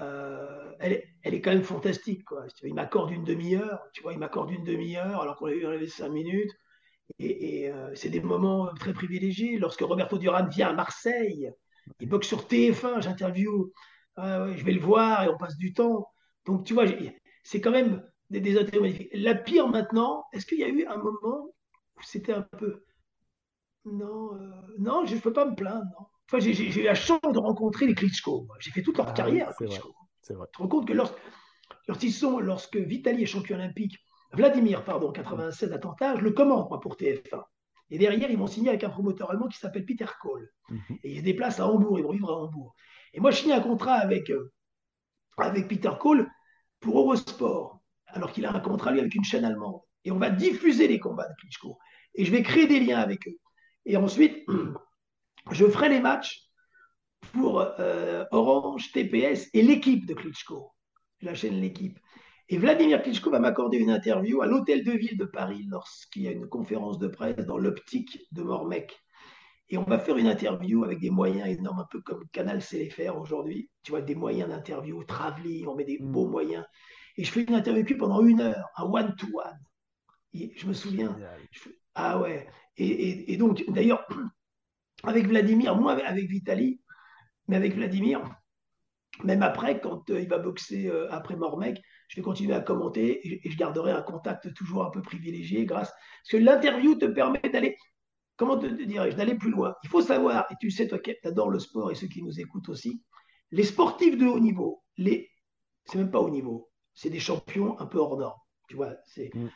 euh, 0.00 0.72
elle, 0.78 0.92
est, 0.92 1.08
elle, 1.22 1.34
est, 1.34 1.40
quand 1.40 1.50
même 1.50 1.64
fantastique. 1.64 2.24
Quoi. 2.24 2.46
Il 2.62 2.74
m'accorde 2.74 3.10
une 3.10 3.24
demi-heure, 3.24 3.80
tu 3.92 4.02
vois, 4.02 4.12
il 4.12 4.18
m'accorde 4.18 4.50
une 4.50 4.64
demi-heure 4.64 5.20
alors 5.20 5.36
qu'on 5.36 5.46
a 5.46 5.52
eu 5.52 5.88
cinq 5.88 6.10
minutes. 6.10 6.52
Et, 7.18 7.68
euh, 7.70 7.90
c'est 7.94 8.08
des 8.08 8.20
moments 8.20 8.72
très 8.74 8.92
privilégiés. 8.92 9.58
Lorsque 9.58 9.80
Roberto 9.80 10.16
Duran 10.16 10.46
vient 10.46 10.68
à 10.68 10.72
Marseille, 10.74 11.50
il 11.98 12.08
boxe 12.08 12.28
sur 12.28 12.46
TF1, 12.46 13.02
j'interview, 13.02 13.72
je 14.16 14.64
vais 14.64 14.72
le 14.72 14.80
voir 14.80 15.24
et 15.24 15.28
on 15.28 15.36
passe 15.36 15.56
du 15.56 15.72
temps. 15.72 16.06
Donc, 16.46 16.64
tu 16.64 16.74
vois, 16.74 16.84
c'est 17.42 17.60
quand 17.60 17.72
même 17.72 18.02
des, 18.30 18.40
des 18.40 18.80
magnifiques. 18.80 19.10
La 19.12 19.34
pire 19.34 19.68
maintenant, 19.68 20.24
est-ce 20.32 20.46
qu'il 20.46 20.58
y 20.58 20.64
a 20.64 20.68
eu 20.68 20.86
un 20.86 20.96
moment 20.96 21.48
où 21.96 22.02
c'était 22.02 22.32
un 22.32 22.42
peu. 22.42 22.84
Non, 23.84 24.34
euh, 24.34 24.50
non, 24.78 25.04
je 25.04 25.14
ne 25.14 25.20
peux 25.20 25.32
pas 25.32 25.44
me 25.44 25.54
plaindre. 25.54 25.86
Non. 25.98 26.06
Enfin, 26.26 26.38
j'ai, 26.38 26.80
eu 26.80 26.84
la 26.84 26.94
chance 26.94 27.20
de 27.20 27.38
rencontrer 27.38 27.86
les 27.86 27.94
Klitschko. 27.94 28.46
J'ai 28.60 28.70
fait 28.70 28.82
toute 28.82 28.96
leur 28.96 29.08
ah 29.08 29.12
carrière. 29.12 29.50
vrai. 29.58 29.68
Tu 29.68 30.34
te 30.34 30.58
rends 30.58 30.68
compte 30.68 30.86
que 30.86 30.92
lorsque, 30.92 31.16
lorsqu'ils 31.88 32.12
sont, 32.12 32.38
lorsque 32.38 32.76
Vitali 32.76 33.24
est 33.24 33.26
champion 33.26 33.56
olympique, 33.56 33.98
Vladimir, 34.32 34.84
pardon, 34.84 35.10
96 35.10 35.72
attentats, 35.72 36.16
je 36.16 36.22
le 36.22 36.30
commande 36.30 36.68
moi, 36.68 36.78
pour 36.78 36.94
TF1. 36.94 37.42
Et 37.90 37.98
derrière, 37.98 38.30
ils 38.30 38.38
m'ont 38.38 38.46
signé 38.46 38.68
avec 38.68 38.84
un 38.84 38.90
promoteur 38.90 39.30
allemand 39.32 39.48
qui 39.48 39.58
s'appelle 39.58 39.84
Peter 39.84 40.06
Kohl. 40.20 40.48
Mhm. 40.68 40.98
Et 41.02 41.12
ils 41.14 41.18
se 41.18 41.24
déplacent 41.24 41.58
à 41.58 41.66
Hambourg, 41.66 41.98
ils 41.98 42.04
vont 42.04 42.12
vivre 42.12 42.30
à 42.30 42.36
Hambourg. 42.36 42.76
Et 43.12 43.18
moi, 43.18 43.32
je 43.32 43.38
signe 43.38 43.52
un 43.52 43.60
contrat 43.60 43.94
avec, 43.94 44.30
euh, 44.30 44.52
avec 45.36 45.66
Peter 45.66 45.90
Kohl 45.98 46.30
pour 46.78 47.00
Eurosport 47.00 47.79
alors 48.12 48.32
qu'il 48.32 48.46
a 48.46 48.54
un 48.54 48.60
contrat 48.60 48.92
lui 48.92 49.00
avec 49.00 49.14
une 49.14 49.24
chaîne 49.24 49.44
allemande. 49.44 49.80
Et 50.04 50.10
on 50.10 50.18
va 50.18 50.30
diffuser 50.30 50.88
les 50.88 50.98
combats 50.98 51.28
de 51.28 51.34
Klitschko. 51.40 51.78
Et 52.14 52.24
je 52.24 52.30
vais 52.30 52.42
créer 52.42 52.66
des 52.66 52.80
liens 52.80 52.98
avec 52.98 53.26
eux. 53.28 53.38
Et 53.86 53.96
ensuite, 53.96 54.44
je 55.50 55.66
ferai 55.66 55.88
les 55.88 56.00
matchs 56.00 56.50
pour 57.32 57.60
euh, 57.60 58.24
Orange, 58.30 58.92
TPS 58.92 59.48
et 59.52 59.62
l'équipe 59.62 60.06
de 60.06 60.14
Klitschko, 60.14 60.72
la 61.20 61.34
chaîne 61.34 61.60
L'équipe. 61.60 61.98
Et 62.48 62.58
Vladimir 62.58 63.02
Klitschko 63.02 63.30
va 63.30 63.38
m'accorder 63.38 63.78
une 63.78 63.90
interview 63.90 64.42
à 64.42 64.46
l'hôtel 64.46 64.82
de 64.82 64.92
ville 64.92 65.16
de 65.16 65.24
Paris 65.24 65.66
lorsqu'il 65.68 66.22
y 66.22 66.28
a 66.28 66.32
une 66.32 66.48
conférence 66.48 66.98
de 66.98 67.06
presse 67.06 67.46
dans 67.46 67.58
l'optique 67.58 68.18
de 68.32 68.42
Mormec. 68.42 68.98
Et 69.68 69.78
on 69.78 69.84
va 69.84 70.00
faire 70.00 70.16
une 70.16 70.26
interview 70.26 70.82
avec 70.82 70.98
des 70.98 71.10
moyens 71.10 71.48
énormes, 71.48 71.78
un 71.78 71.86
peu 71.88 72.00
comme 72.00 72.24
Canal 72.32 72.60
sait 72.60 72.78
les 72.78 72.90
faire 72.90 73.16
aujourd'hui. 73.16 73.70
Tu 73.84 73.92
vois, 73.92 74.02
des 74.02 74.16
moyens 74.16 74.48
d'interview, 74.48 75.04
travelling, 75.04 75.68
on 75.68 75.76
met 75.76 75.84
des 75.84 75.98
beaux 76.00 76.26
mm. 76.26 76.30
moyens. 76.30 76.64
Et 77.20 77.24
je 77.24 77.32
fais 77.32 77.42
une 77.42 77.54
interview 77.54 77.80
avec 77.80 77.90
lui 77.90 77.98
pendant 77.98 78.24
une 78.24 78.40
heure, 78.40 78.70
un 78.78 78.84
one-to-one. 78.84 79.58
je 80.32 80.66
me 80.66 80.72
souviens. 80.72 81.14
ah 81.94 82.18
ouais. 82.18 82.48
Et, 82.78 83.36
donc, 83.36 83.62
d'ailleurs, 83.68 84.08
avec 85.04 85.26
Vladimir, 85.26 85.76
moi 85.76 86.02
avec 86.02 86.30
Vitali, 86.30 86.80
mais 87.46 87.56
avec 87.56 87.74
Vladimir, 87.74 88.22
même 89.22 89.42
après, 89.42 89.82
quand 89.82 90.08
euh, 90.08 90.22
il 90.22 90.30
va 90.30 90.38
boxer 90.38 90.86
euh, 90.86 91.12
après 91.12 91.36
Mormec, 91.36 91.82
je 92.08 92.16
vais 92.16 92.22
continuer 92.22 92.54
à 92.54 92.60
commenter 92.60 93.44
et, 93.44 93.50
je 93.50 93.56
garderai 93.58 93.92
un 93.92 94.00
contact 94.00 94.54
toujours 94.54 94.86
un 94.86 94.90
peu 94.90 95.02
privilégié 95.02 95.66
grâce. 95.66 95.90
Parce 95.90 96.30
que 96.30 96.36
l'interview 96.38 96.94
te 96.94 97.04
permet 97.04 97.42
d'aller, 97.52 97.76
comment 98.38 98.56
te, 98.56 98.64
dirais-je, 98.66 99.16
d'aller 99.18 99.34
plus 99.34 99.50
loin. 99.50 99.74
Il 99.84 99.90
faut 99.90 100.00
savoir, 100.00 100.46
et 100.50 100.54
tu 100.58 100.70
sais, 100.70 100.88
toi 100.88 100.98
qui 100.98 101.14
adores 101.22 101.50
le 101.50 101.58
sport 101.58 101.90
et 101.90 101.94
ceux 101.94 102.06
qui 102.06 102.22
nous 102.22 102.40
écoutent 102.40 102.70
aussi, 102.70 103.02
les 103.50 103.64
sportifs 103.64 104.16
de 104.16 104.24
haut 104.24 104.40
niveau, 104.40 104.82
les 104.96 105.28
c'est 105.84 105.98
même 105.98 106.10
pas 106.10 106.20
au 106.20 106.30
niveau. 106.30 106.69
C'est 107.00 107.08
des 107.08 107.18
champions 107.18 107.80
un 107.80 107.86
peu 107.86 107.96
hors 107.96 108.18
normes. 108.18 108.38
Tu 108.68 108.76
vois, 108.76 108.94
c'est 109.06 109.30
Mm. 109.34 109.48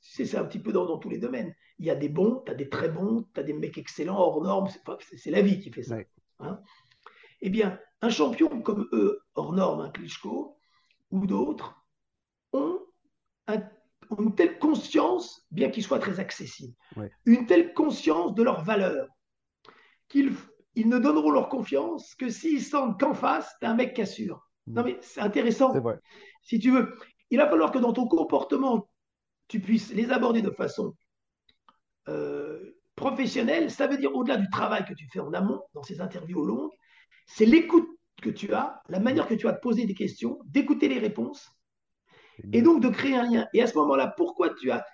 c'est 0.00 0.34
un 0.36 0.44
petit 0.44 0.58
peu 0.58 0.72
dans, 0.72 0.84
dans, 0.84 0.98
tous 0.98 1.08
les 1.08 1.18
domaines. 1.18 1.54
Il 1.78 1.86
y 1.86 1.90
a 1.90 1.94
des 1.94 2.08
bons, 2.08 2.42
tu 2.44 2.50
as 2.50 2.56
des 2.56 2.68
très 2.68 2.88
bons, 2.88 3.24
tu 3.32 3.38
as 3.38 3.44
des 3.44 3.52
mecs 3.52 3.78
excellents, 3.78 4.18
hors 4.18 4.42
normes. 4.42 4.68
C'est 5.16 5.30
la 5.30 5.42
vie 5.42 5.60
qui 5.60 5.70
fait 5.70 5.84
ça. 5.84 5.94
Ouais. 5.94 6.08
Hein 6.40 6.60
eh 7.40 7.50
bien, 7.50 7.78
un 8.02 8.10
champion 8.10 8.62
comme 8.62 8.88
eux, 8.92 9.22
hors 9.36 9.52
normes, 9.52 9.80
un 9.80 9.90
Klitschko 9.90 10.58
ou 11.12 11.26
d'autres, 11.28 11.86
ont, 12.52 12.80
un, 13.46 13.62
ont, 14.10 14.22
une 14.24 14.34
telle 14.34 14.58
conscience, 14.58 15.46
bien 15.52 15.70
qu'ils 15.70 15.84
soient 15.84 16.00
très 16.00 16.18
accessibles, 16.18 16.74
ouais. 16.96 17.12
une 17.26 17.46
telle 17.46 17.74
conscience 17.74 18.34
de 18.34 18.42
leur 18.42 18.64
valeur, 18.64 19.06
qu'ils 20.08 20.34
ils 20.74 20.88
ne 20.88 20.98
donneront 20.98 21.30
leur 21.30 21.48
confiance 21.48 22.16
que 22.16 22.28
s'ils 22.28 22.62
sentent 22.62 22.98
qu'en 22.98 23.14
face, 23.14 23.54
tu 23.60 23.66
un 23.66 23.74
mec 23.74 23.94
qui 23.94 24.02
assure. 24.02 24.49
Non, 24.66 24.84
mais 24.84 24.98
c'est 25.00 25.20
intéressant. 25.20 25.72
Vrai. 25.78 25.98
Si 26.42 26.58
tu 26.58 26.70
veux, 26.70 26.94
il 27.30 27.38
va 27.38 27.48
falloir 27.48 27.72
que 27.72 27.78
dans 27.78 27.92
ton 27.92 28.06
comportement, 28.06 28.88
tu 29.48 29.60
puisses 29.60 29.92
les 29.92 30.10
aborder 30.10 30.42
de 30.42 30.50
façon 30.50 30.94
euh, 32.08 32.76
professionnelle. 32.94 33.70
Ça 33.70 33.86
veut 33.86 33.96
dire, 33.96 34.14
au-delà 34.14 34.36
du 34.36 34.48
travail 34.50 34.84
que 34.84 34.94
tu 34.94 35.06
fais 35.12 35.20
en 35.20 35.32
amont, 35.32 35.62
dans 35.74 35.82
ces 35.82 36.00
interviews 36.00 36.44
longues, 36.44 36.72
c'est 37.26 37.46
l'écoute 37.46 37.88
que 38.22 38.30
tu 38.30 38.52
as, 38.52 38.80
la 38.88 39.00
manière 39.00 39.26
que 39.26 39.34
tu 39.34 39.48
as 39.48 39.52
de 39.52 39.60
poser 39.60 39.86
des 39.86 39.94
questions, 39.94 40.38
d'écouter 40.46 40.88
les 40.88 40.98
réponses, 40.98 41.50
et 42.52 42.62
donc 42.62 42.82
de 42.82 42.88
créer 42.88 43.16
un 43.16 43.30
lien. 43.30 43.46
Et 43.54 43.62
à 43.62 43.66
ce 43.66 43.76
moment-là, 43.78 44.12
pourquoi 44.16 44.50
tu 44.54 44.70
as, 44.70 44.84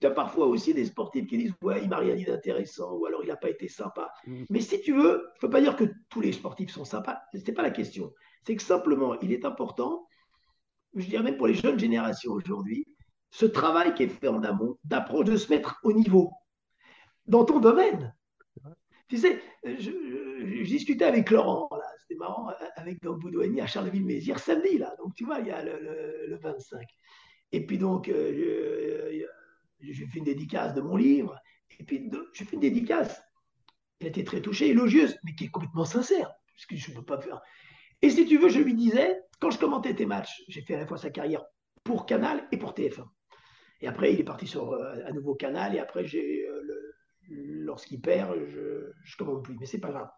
tu 0.00 0.06
as 0.06 0.10
parfois 0.10 0.46
aussi 0.46 0.74
des 0.74 0.84
sportifs 0.84 1.26
qui 1.26 1.38
disent 1.38 1.54
Ouais, 1.62 1.82
il 1.82 1.88
m'a 1.88 1.98
rien 1.98 2.14
dit 2.14 2.24
d'intéressant, 2.24 2.92
ou 2.94 3.06
alors 3.06 3.22
il 3.22 3.28
n'a 3.28 3.36
pas 3.36 3.50
été 3.50 3.68
sympa. 3.68 4.12
Mm. 4.26 4.44
Mais 4.50 4.60
si 4.60 4.80
tu 4.80 4.92
veux, 4.92 5.30
il 5.32 5.36
ne 5.36 5.40
faut 5.40 5.48
pas 5.48 5.60
dire 5.60 5.76
que 5.76 5.84
tous 6.08 6.20
les 6.20 6.32
sportifs 6.32 6.70
sont 6.70 6.84
sympas, 6.84 7.18
ce 7.32 7.38
n'est 7.38 7.54
pas 7.54 7.62
la 7.62 7.70
question. 7.70 8.12
C'est 8.46 8.56
que 8.56 8.62
simplement, 8.62 9.18
il 9.20 9.32
est 9.32 9.44
important, 9.44 10.06
je 10.94 11.06
dirais 11.06 11.22
même 11.22 11.36
pour 11.36 11.48
les 11.48 11.54
jeunes 11.54 11.78
générations 11.78 12.32
aujourd'hui, 12.32 12.86
ce 13.30 13.44
travail 13.44 13.94
qui 13.94 14.04
est 14.04 14.08
fait 14.08 14.28
en 14.28 14.42
amont, 14.44 14.78
d'approche, 14.84 15.26
de 15.26 15.36
se 15.36 15.52
mettre 15.52 15.78
au 15.82 15.92
niveau 15.92 16.32
dans 17.26 17.44
ton 17.44 17.60
domaine. 17.60 18.14
Tu 19.08 19.18
sais, 19.18 19.40
je, 19.64 19.72
je, 19.78 20.62
je, 20.64 20.64
discutais 20.64 21.04
avec 21.04 21.30
Laurent, 21.30 21.68
là, 21.70 21.84
c'était 22.00 22.18
marrant, 22.18 22.50
avec 22.76 23.00
donc 23.02 23.20
Boudouani 23.20 23.60
à 23.60 23.66
Charleville-Mézières 23.66 24.40
samedi, 24.40 24.78
là. 24.78 24.94
Donc, 24.98 25.14
tu 25.14 25.24
vois, 25.24 25.38
il 25.40 25.46
y 25.46 25.50
a 25.50 25.62
le, 25.62 25.78
le, 25.80 26.26
le 26.28 26.36
25. 26.36 26.80
Et 27.52 27.64
puis, 27.64 27.78
donc, 27.78 28.08
euh, 28.08 29.24
j'ai 29.80 30.06
fait 30.06 30.18
une 30.18 30.24
dédicace 30.24 30.74
de 30.74 30.80
mon 30.80 30.96
livre. 30.96 31.38
Et 31.78 31.84
puis, 31.84 32.10
je 32.32 32.44
fais 32.44 32.54
une 32.54 32.60
dédicace. 32.60 33.22
Elle 34.00 34.08
était 34.08 34.24
très 34.24 34.40
touchée, 34.40 34.70
élogieuse, 34.70 35.16
mais 35.24 35.34
qui 35.34 35.44
est 35.44 35.50
complètement 35.50 35.84
sincère, 35.84 36.32
ce 36.56 36.66
que 36.66 36.76
je 36.76 36.90
ne 36.90 36.96
peux 36.96 37.04
pas 37.04 37.20
faire. 37.20 37.40
Et 38.02 38.10
si 38.10 38.26
tu 38.26 38.38
veux, 38.38 38.48
je 38.48 38.60
lui 38.60 38.74
disais, 38.74 39.20
quand 39.40 39.50
je 39.50 39.58
commentais 39.58 39.94
tes 39.94 40.06
matchs, 40.06 40.42
j'ai 40.48 40.62
fait 40.62 40.74
à 40.74 40.78
la 40.78 40.86
fois 40.86 40.98
sa 40.98 41.10
carrière 41.10 41.44
pour 41.84 42.06
Canal 42.06 42.46
et 42.52 42.58
pour 42.58 42.72
TF1. 42.72 43.04
Et 43.80 43.88
après, 43.88 44.12
il 44.12 44.20
est 44.20 44.24
parti 44.24 44.46
sur 44.46 44.72
euh, 44.72 44.94
un 45.06 45.12
nouveau 45.12 45.34
canal, 45.34 45.74
et 45.74 45.78
après, 45.78 46.04
j'ai 46.04 46.46
euh, 46.46 46.94
lorsqu'il 47.28 48.00
perd, 48.00 48.34
je 48.48 48.60
ne 48.60 49.16
commande 49.18 49.44
plus. 49.44 49.56
Mais 49.58 49.66
c'est 49.66 49.80
pas 49.80 49.90
grave. 49.90 50.08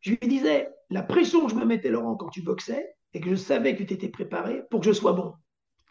Je 0.00 0.10
lui 0.10 0.28
disais, 0.28 0.70
la 0.90 1.02
pression 1.02 1.46
que 1.46 1.52
je 1.52 1.56
me 1.56 1.64
mettais, 1.64 1.90
Laurent, 1.90 2.16
quand 2.16 2.28
tu 2.28 2.42
boxais, 2.42 2.94
et 3.12 3.20
que 3.20 3.30
je 3.30 3.36
savais 3.36 3.76
que 3.76 3.82
tu 3.82 3.94
étais 3.94 4.08
préparé 4.08 4.62
pour 4.70 4.80
que 4.80 4.86
je 4.86 4.92
sois 4.92 5.12
bon. 5.12 5.34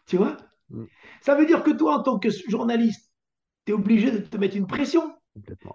Tu 0.06 0.16
vois? 0.16 0.36
Mm. 0.70 0.84
Ça 1.20 1.34
veut 1.34 1.46
dire 1.46 1.62
que 1.62 1.70
toi, 1.70 1.98
en 1.98 2.02
tant 2.02 2.18
que 2.18 2.28
journaliste, 2.48 3.12
tu 3.66 3.72
es 3.72 3.74
obligé 3.74 4.10
de 4.10 4.18
te 4.18 4.36
mettre 4.36 4.56
une 4.56 4.66
pression. 4.66 5.14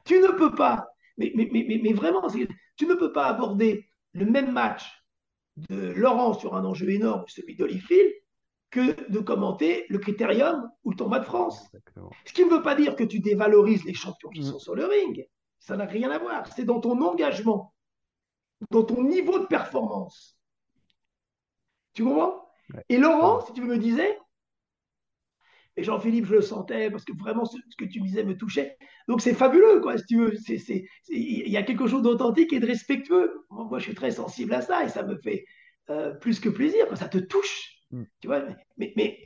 Tu 0.05 0.19
ne 0.19 0.37
peux 0.37 0.53
pas, 0.53 0.87
mais, 1.17 1.31
mais, 1.35 1.49
mais, 1.51 1.79
mais 1.81 1.93
vraiment, 1.93 2.27
tu 2.27 2.87
ne 2.87 2.93
peux 2.95 3.11
pas 3.11 3.27
aborder 3.27 3.87
le 4.15 4.25
même 4.25 4.51
match 4.51 5.05
de 5.57 5.91
Laurent 5.91 6.33
sur 6.33 6.55
un 6.55 6.65
enjeu 6.65 6.89
énorme, 6.89 7.25
celui 7.27 7.55
d'Oliphil, 7.55 8.11
que 8.71 9.09
de 9.11 9.19
commenter 9.19 9.85
le 9.89 9.99
critérium 9.99 10.69
ou 10.83 10.91
le 10.91 10.95
tournoi 10.95 11.19
de 11.19 11.25
France. 11.25 11.65
Exactement. 11.65 12.09
Ce 12.25 12.33
qui 12.33 12.43
ne 12.43 12.49
veut 12.49 12.61
pas 12.61 12.75
dire 12.75 12.95
que 12.95 13.03
tu 13.03 13.19
dévalorises 13.19 13.85
les 13.85 13.93
champions 13.93 14.29
qui 14.29 14.41
mmh. 14.41 14.51
sont 14.51 14.59
sur 14.59 14.75
le 14.75 14.85
ring. 14.85 15.27
Ça 15.59 15.77
n'a 15.77 15.85
rien 15.85 16.11
à 16.11 16.17
voir. 16.17 16.47
C'est 16.47 16.65
dans 16.65 16.79
ton 16.79 17.01
engagement, 17.01 17.73
dans 18.71 18.83
ton 18.83 19.03
niveau 19.03 19.39
de 19.39 19.45
performance. 19.45 20.39
Tu 21.93 22.03
comprends? 22.03 22.49
Ouais. 22.73 22.83
Et 22.89 22.97
Laurent, 22.97 23.45
si 23.45 23.53
tu 23.53 23.61
veux, 23.61 23.67
me 23.67 23.77
disais, 23.77 24.17
et 25.77 25.83
Jean-Philippe, 25.83 26.25
je 26.25 26.35
le 26.35 26.41
sentais 26.41 26.89
parce 26.89 27.03
que 27.03 27.11
vraiment 27.17 27.45
ce, 27.45 27.57
ce, 27.69 27.75
que 27.75 27.85
tu 27.85 27.99
disais 27.99 28.23
me 28.23 28.37
touchait. 28.37 28.77
Donc 29.07 29.21
c'est 29.21 29.33
fabuleux, 29.33 29.81
quoi, 29.81 29.97
si 29.97 30.05
tu 30.05 30.17
veux. 30.17 30.33
Il 31.09 31.49
y 31.49 31.57
a 31.57 31.63
quelque 31.63 31.87
chose 31.87 32.01
d'authentique 32.01 32.53
et 32.53 32.59
de 32.59 32.65
respectueux. 32.65 33.45
Moi, 33.49 33.79
je 33.79 33.83
suis 33.83 33.95
très 33.95 34.11
sensible 34.11 34.53
à 34.53 34.61
ça 34.61 34.85
et 34.85 34.89
ça 34.89 35.03
me 35.03 35.17
fait 35.17 35.45
euh, 35.89 36.13
plus 36.13 36.39
que 36.39 36.49
plaisir. 36.49 36.85
Ça 36.95 37.09
te 37.09 37.17
touche. 37.17 37.75
Mm. 37.91 38.03
Tu 38.21 38.27
vois, 38.27 38.43
mais, 38.77 38.93
mais, 38.95 39.19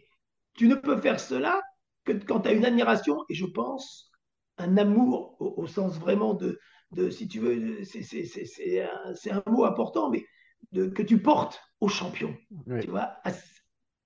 tu 0.55 0.67
ne 0.67 0.75
peux 0.75 0.97
faire 0.97 1.19
cela 1.19 1.61
que 2.03 2.13
quand 2.13 2.41
tu 2.41 2.49
as 2.49 2.53
une 2.53 2.65
admiration 2.65 3.23
et 3.29 3.35
je 3.35 3.45
pense 3.45 4.11
un 4.57 4.75
amour 4.77 5.37
au, 5.39 5.53
au 5.61 5.67
sens 5.67 5.99
vraiment 5.99 6.33
de, 6.33 6.59
de, 6.91 7.11
si 7.11 7.27
tu 7.27 7.39
veux, 7.39 7.83
c'est 7.83 8.81
un, 8.81 9.37
un, 9.45 9.51
mot 9.51 9.65
important, 9.65 10.09
mais 10.09 10.25
de, 10.71 10.87
que 10.87 11.03
tu 11.03 11.21
portes 11.21 11.61
au 11.79 11.87
champion. 11.87 12.35
Oui. 12.65 12.81
Tu 12.81 12.89
vois, 12.89 13.13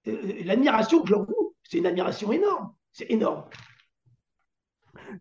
l'admiration 0.06 1.02
que 1.02 1.08
je 1.08 1.14
leur 1.14 1.26
c'est 1.74 1.80
une 1.80 1.88
admiration 1.88 2.32
énorme. 2.32 2.72
C'est 2.92 3.10
énorme. 3.10 3.46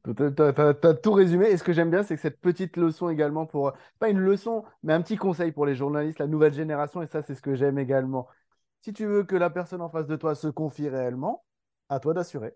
Tu 0.05 0.43
as, 0.43 0.69
as, 0.69 0.95
tout 0.95 1.13
résumé. 1.13 1.47
Et 1.47 1.57
ce 1.57 1.65
que 1.65 1.73
j'aime 1.73 1.91
bien, 1.91 2.03
c'est 2.03 2.15
que 2.15 2.21
cette 2.21 2.43
petite 2.43 2.77
leçon 2.77 3.09
également 3.09 3.47
pour, 3.47 3.73
pas 3.99 4.11
une 4.11 4.19
leçon, 4.19 4.63
mais 4.83 4.93
un 4.93 5.01
petit 5.01 5.17
conseil 5.17 5.51
pour 5.51 5.65
les 5.65 5.75
journalistes, 5.75 6.19
la 6.19 6.27
nouvelle 6.27 6.53
génération. 6.53 7.01
Et 7.01 7.07
ça, 7.07 7.23
c'est 7.23 7.35
ce 7.35 7.41
que 7.41 7.55
j'aime 7.55 7.79
également. 7.79 8.29
Si 8.83 8.93
tu 8.93 9.07
veux 9.07 9.25
que 9.25 9.35
la 9.35 9.49
personne 9.49 9.81
en 9.81 9.89
face 9.89 10.07
de 10.07 10.15
toi 10.15 10.35
se 10.35 10.49
confie 10.49 10.91
réellement, 10.91 11.43
à 11.89 12.01
toi 12.01 12.13
d'assurer. 12.13 12.55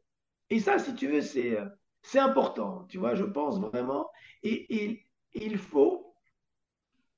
Et 0.51 0.61
ça, 0.61 0.79
si 0.79 0.95
tu 0.95 1.09
veux, 1.09 1.23
c'est 1.23 1.57
c'est 2.03 2.19
important. 2.19 2.85
Tu 2.91 2.99
vois, 2.99 3.15
je 3.15 3.25
pense 3.25 3.59
vraiment. 3.59 4.11
Et, 4.43 4.85
et, 4.85 5.07
et 5.33 5.47
il 5.47 5.57
faut. 5.57 6.15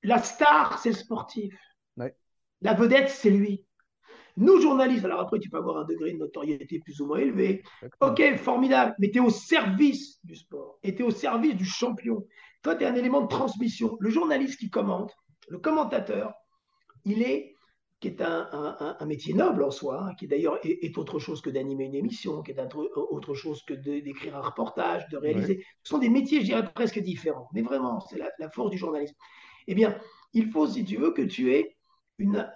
La 0.04 0.22
star, 0.22 0.78
c'est 0.78 0.90
le 0.90 0.94
sportif. 0.94 1.58
Ouais. 1.96 2.14
La 2.60 2.74
vedette, 2.74 3.08
c'est 3.08 3.30
lui. 3.30 3.66
Nous, 4.38 4.60
journalistes, 4.60 5.04
alors 5.04 5.20
après, 5.20 5.40
tu 5.40 5.50
peux 5.50 5.58
avoir 5.58 5.78
un 5.78 5.84
degré 5.84 6.12
de 6.12 6.18
notoriété 6.18 6.78
plus 6.78 7.00
ou 7.00 7.06
moins 7.06 7.18
élevé. 7.18 7.62
Ok, 8.00 8.22
formidable, 8.36 8.94
mais 8.98 9.10
tu 9.10 9.18
es 9.18 9.20
au 9.20 9.30
service 9.30 10.20
du 10.22 10.36
sport 10.36 10.78
et 10.84 10.94
tu 10.94 11.02
es 11.02 11.04
au 11.04 11.10
service 11.10 11.56
du 11.56 11.64
champion. 11.64 12.24
Toi, 12.62 12.76
tu 12.76 12.84
es 12.84 12.86
un 12.86 12.94
élément 12.94 13.20
de 13.20 13.28
transmission. 13.28 13.96
Le 13.98 14.10
journaliste 14.10 14.60
qui 14.60 14.70
commente, 14.70 15.12
le 15.48 15.58
commentateur, 15.58 16.32
il 17.04 17.22
est 17.22 17.54
qui 18.00 18.06
est 18.06 18.22
un, 18.22 18.48
un, 18.52 18.96
un, 19.00 19.06
métier 19.06 19.34
noble 19.34 19.64
en 19.64 19.72
soi, 19.72 20.00
hein, 20.00 20.14
qui 20.14 20.28
d'ailleurs 20.28 20.64
est, 20.64 20.84
est, 20.84 20.96
autre 20.98 21.18
chose 21.18 21.40
que 21.40 21.50
d'animer 21.50 21.86
une 21.86 21.96
émission, 21.96 22.42
qui 22.42 22.52
est 22.52 22.60
un, 22.60 22.68
autre 22.94 23.34
chose 23.34 23.64
que 23.64 23.74
d'écrire 23.74 24.36
un 24.36 24.40
reportage, 24.40 25.08
de 25.08 25.16
réaliser. 25.16 25.56
Ouais. 25.56 25.64
Ce 25.82 25.90
sont 25.90 25.98
des 25.98 26.08
métiers, 26.08 26.42
je 26.42 26.44
dirais, 26.44 26.72
presque 26.72 27.00
différents. 27.00 27.48
Mais 27.52 27.62
vraiment, 27.62 27.98
c'est 27.98 28.18
la, 28.18 28.30
la, 28.38 28.50
force 28.50 28.70
du 28.70 28.78
journalisme. 28.78 29.16
Eh 29.66 29.74
bien, 29.74 29.98
il 30.32 30.48
faut, 30.52 30.68
si 30.68 30.84
tu 30.84 30.96
veux, 30.96 31.10
que 31.10 31.22
tu 31.22 31.52
aies 31.52 31.76
une, 32.18 32.48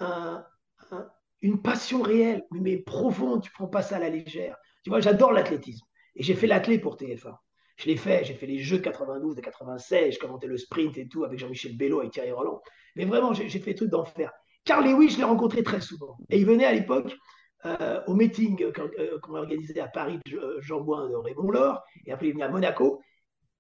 une 1.43 1.61
passion 1.61 2.03
réelle, 2.03 2.45
mais 2.53 2.79
profonde. 2.79 3.43
Tu 3.43 3.51
ne 3.51 3.55
prends 3.55 3.69
pas 3.69 3.83
ça 3.83 3.97
à 3.97 3.99
la 3.99 4.09
légère. 4.09 4.57
Tu 4.83 4.91
vois, 4.91 5.01
j'adore 5.01 5.33
l'athlétisme. 5.33 5.85
Et 6.17 6.23
j'ai 6.23 6.35
fait 6.35 6.47
l'athlé 6.47 6.79
pour 6.79 6.97
TF1. 6.97 7.35
Je 7.77 7.87
l'ai 7.87 7.97
fait, 7.97 8.25
j'ai 8.25 8.35
fait 8.35 8.47
les 8.47 8.59
Jeux 8.59 8.79
de 8.79 8.83
92, 8.83 9.35
de 9.35 9.41
96, 9.41 10.15
je 10.15 10.19
commentais 10.19 10.47
le 10.47 10.57
sprint 10.57 10.97
et 10.99 11.09
tout 11.09 11.25
avec 11.25 11.39
Jean-Michel 11.39 11.77
Bello, 11.77 12.01
avec 12.01 12.13
Thierry 12.13 12.31
Roland. 12.31 12.61
Mais 12.97 13.05
vraiment, 13.05 13.33
j'ai 13.33 13.49
fait 13.49 13.73
des 13.73 13.75
trucs 13.75 13.91
d'enfer. 13.91 14.31
Carl 14.65 14.85
Lewis, 14.85 15.11
je 15.11 15.19
l'ai 15.19 15.25
rencontré 15.25 15.63
très 15.63 15.81
souvent. 15.81 16.17
Et 16.31 16.39
il 16.39 16.47
venait 16.47 16.67
à 16.67 16.73
l'époque 16.73 17.17
euh, 17.65 18.01
au 18.07 18.15
meeting 18.15 18.73
qu'on 18.73 18.91
euh, 18.99 19.19
qu 19.21 19.31
organisait 19.31 19.81
à 19.81 19.89
Paris, 19.89 20.21
Jean 20.61 20.81
Boin 20.81 21.09
de 21.09 21.15
Raymond 21.15 21.51
Laure, 21.51 21.83
et 22.07 22.13
après 22.13 22.29
il 22.29 22.35
venait 22.35 22.45
à 22.45 22.49
Monaco. 22.49 23.01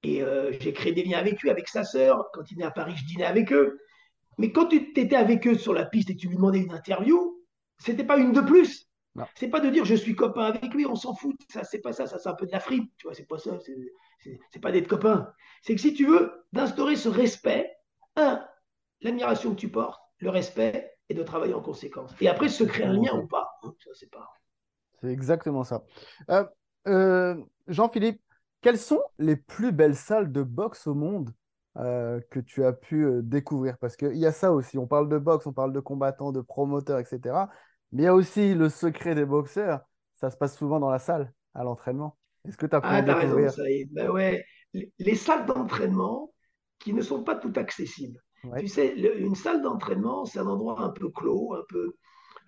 Et 0.04 0.22
euh, 0.22 0.52
j'ai 0.60 0.72
créé 0.72 0.92
des 0.92 1.04
liens 1.04 1.18
avec 1.18 1.40
lui, 1.42 1.50
avec 1.50 1.68
sa 1.68 1.84
sœur. 1.84 2.28
Quand 2.32 2.42
il 2.50 2.54
venait 2.54 2.66
à 2.66 2.70
Paris, 2.70 2.94
je 2.96 3.04
dînais 3.06 3.24
avec 3.24 3.52
eux. 3.52 3.80
Mais 4.38 4.52
quand 4.52 4.66
tu 4.66 4.76
étais 4.76 5.14
avec 5.14 5.46
eux 5.46 5.56
sur 5.56 5.72
la 5.72 5.84
piste 5.84 6.10
et 6.10 6.14
que 6.14 6.20
tu 6.20 6.28
lui 6.28 6.36
demandais 6.36 6.58
une 6.58 6.72
interview, 6.72 7.41
c'était 7.78 8.04
pas 8.04 8.18
une 8.18 8.32
de 8.32 8.40
plus. 8.40 8.88
C'est 9.34 9.48
pas 9.48 9.60
de 9.60 9.68
dire 9.68 9.84
je 9.84 9.94
suis 9.94 10.16
copain 10.16 10.44
avec 10.44 10.72
lui, 10.72 10.86
on 10.86 10.94
s'en 10.94 11.14
fout. 11.14 11.36
Ça, 11.50 11.64
c'est 11.64 11.80
pas 11.80 11.92
ça, 11.92 12.06
ça 12.06 12.18
c'est 12.18 12.28
un 12.28 12.34
peu 12.34 12.46
de 12.46 12.52
la 12.52 12.60
frite. 12.60 12.90
Tu 12.96 13.06
vois, 13.06 13.14
c'est 13.14 13.26
pas 13.26 13.38
ça. 13.38 13.58
C'est 14.50 14.60
pas 14.60 14.72
d'être 14.72 14.88
copain. 14.88 15.32
C'est 15.62 15.74
que 15.74 15.80
si 15.80 15.92
tu 15.92 16.06
veux 16.06 16.32
d'instaurer 16.52 16.96
ce 16.96 17.08
respect, 17.08 17.70
un, 18.16 18.42
l'admiration 19.02 19.50
que 19.50 19.60
tu 19.60 19.68
portes, 19.68 20.00
le 20.18 20.30
respect 20.30 20.96
et 21.08 21.14
de 21.14 21.22
travailler 21.22 21.54
en 21.54 21.60
conséquence. 21.60 22.14
Et 22.20 22.28
après, 22.28 22.48
se 22.48 22.64
créer 22.64 22.86
un 22.86 22.94
lien 22.94 23.14
ou 23.14 23.26
pas, 23.26 23.50
hein, 23.62 23.74
ça 23.84 23.90
c'est 23.94 24.10
pas. 24.10 24.32
C'est 25.00 25.08
exactement 25.08 25.64
ça. 25.64 25.84
Euh, 26.30 26.44
euh, 26.86 27.36
Jean-Philippe, 27.66 28.22
quelles 28.60 28.78
sont 28.78 29.02
les 29.18 29.36
plus 29.36 29.72
belles 29.72 29.96
salles 29.96 30.32
de 30.32 30.42
boxe 30.42 30.86
au 30.86 30.94
monde? 30.94 31.34
Euh, 31.78 32.20
que 32.30 32.40
tu 32.40 32.64
as 32.64 32.72
pu 32.72 33.04
euh, 33.04 33.22
découvrir 33.22 33.78
Parce 33.78 33.96
qu'il 33.96 34.16
y 34.16 34.26
a 34.26 34.32
ça 34.32 34.52
aussi. 34.52 34.78
On 34.78 34.86
parle 34.86 35.08
de 35.08 35.18
boxe, 35.18 35.46
on 35.46 35.52
parle 35.52 35.72
de 35.72 35.80
combattants, 35.80 36.32
de 36.32 36.40
promoteurs, 36.40 36.98
etc. 36.98 37.46
Mais 37.92 38.02
il 38.02 38.04
y 38.04 38.08
a 38.08 38.14
aussi 38.14 38.54
le 38.54 38.68
secret 38.68 39.14
des 39.14 39.24
boxeurs. 39.24 39.80
Ça 40.14 40.30
se 40.30 40.36
passe 40.36 40.56
souvent 40.56 40.80
dans 40.80 40.90
la 40.90 40.98
salle, 40.98 41.32
à 41.54 41.64
l'entraînement. 41.64 42.16
Est-ce 42.46 42.56
que 42.56 42.66
tu 42.66 42.76
as 42.76 42.80
pu 42.80 42.88
ah, 42.90 42.98
en 42.98 43.02
découvrir 43.02 43.34
raison, 43.34 43.56
ça 43.56 43.70
y 43.70 43.80
est. 43.80 43.88
Ben 43.92 44.10
ouais. 44.10 44.44
Les 44.98 45.14
salles 45.14 45.46
d'entraînement 45.46 46.32
qui 46.78 46.92
ne 46.92 47.02
sont 47.02 47.22
pas 47.22 47.36
toutes 47.36 47.58
accessibles. 47.58 48.20
Tu 48.58 48.66
sais, 48.66 48.94
une 48.96 49.36
salle 49.36 49.62
d'entraînement, 49.62 50.24
c'est 50.24 50.40
un 50.40 50.46
endroit 50.46 50.80
un 50.80 50.90
peu 50.90 51.10
clos, 51.10 51.54
un 51.54 51.62
peu. 51.68 51.94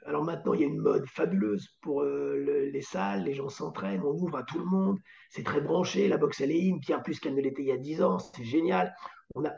Alors 0.07 0.25
maintenant, 0.25 0.53
il 0.53 0.61
y 0.61 0.65
a 0.65 0.67
une 0.67 0.81
mode 0.81 1.07
fabuleuse 1.07 1.69
pour 1.81 2.03
euh, 2.03 2.71
les 2.71 2.83
salles, 2.83 3.25
les 3.25 3.33
gens 3.33 3.49
s'entraînent, 3.49 4.03
on 4.03 4.13
ouvre 4.13 4.37
à 4.37 4.43
tout 4.43 4.59
le 4.59 4.67
monde, 4.67 4.99
c'est 5.31 5.45
très 5.45 5.63
branché, 5.63 6.09
la 6.09 6.19
boxe 6.19 6.43
elle 6.43 6.51
est 6.51 6.71
in, 6.71 6.77
bien 6.77 6.99
plus 6.99 7.19
qu'elle 7.21 7.35
ne 7.35 7.41
l'était 7.41 7.63
il 7.63 7.69
y 7.69 7.73
a 7.73 7.79
10 7.79 8.03
ans, 8.03 8.19
c'est 8.19 8.45
génial. 8.45 8.95
On 9.35 9.45
a, 9.45 9.55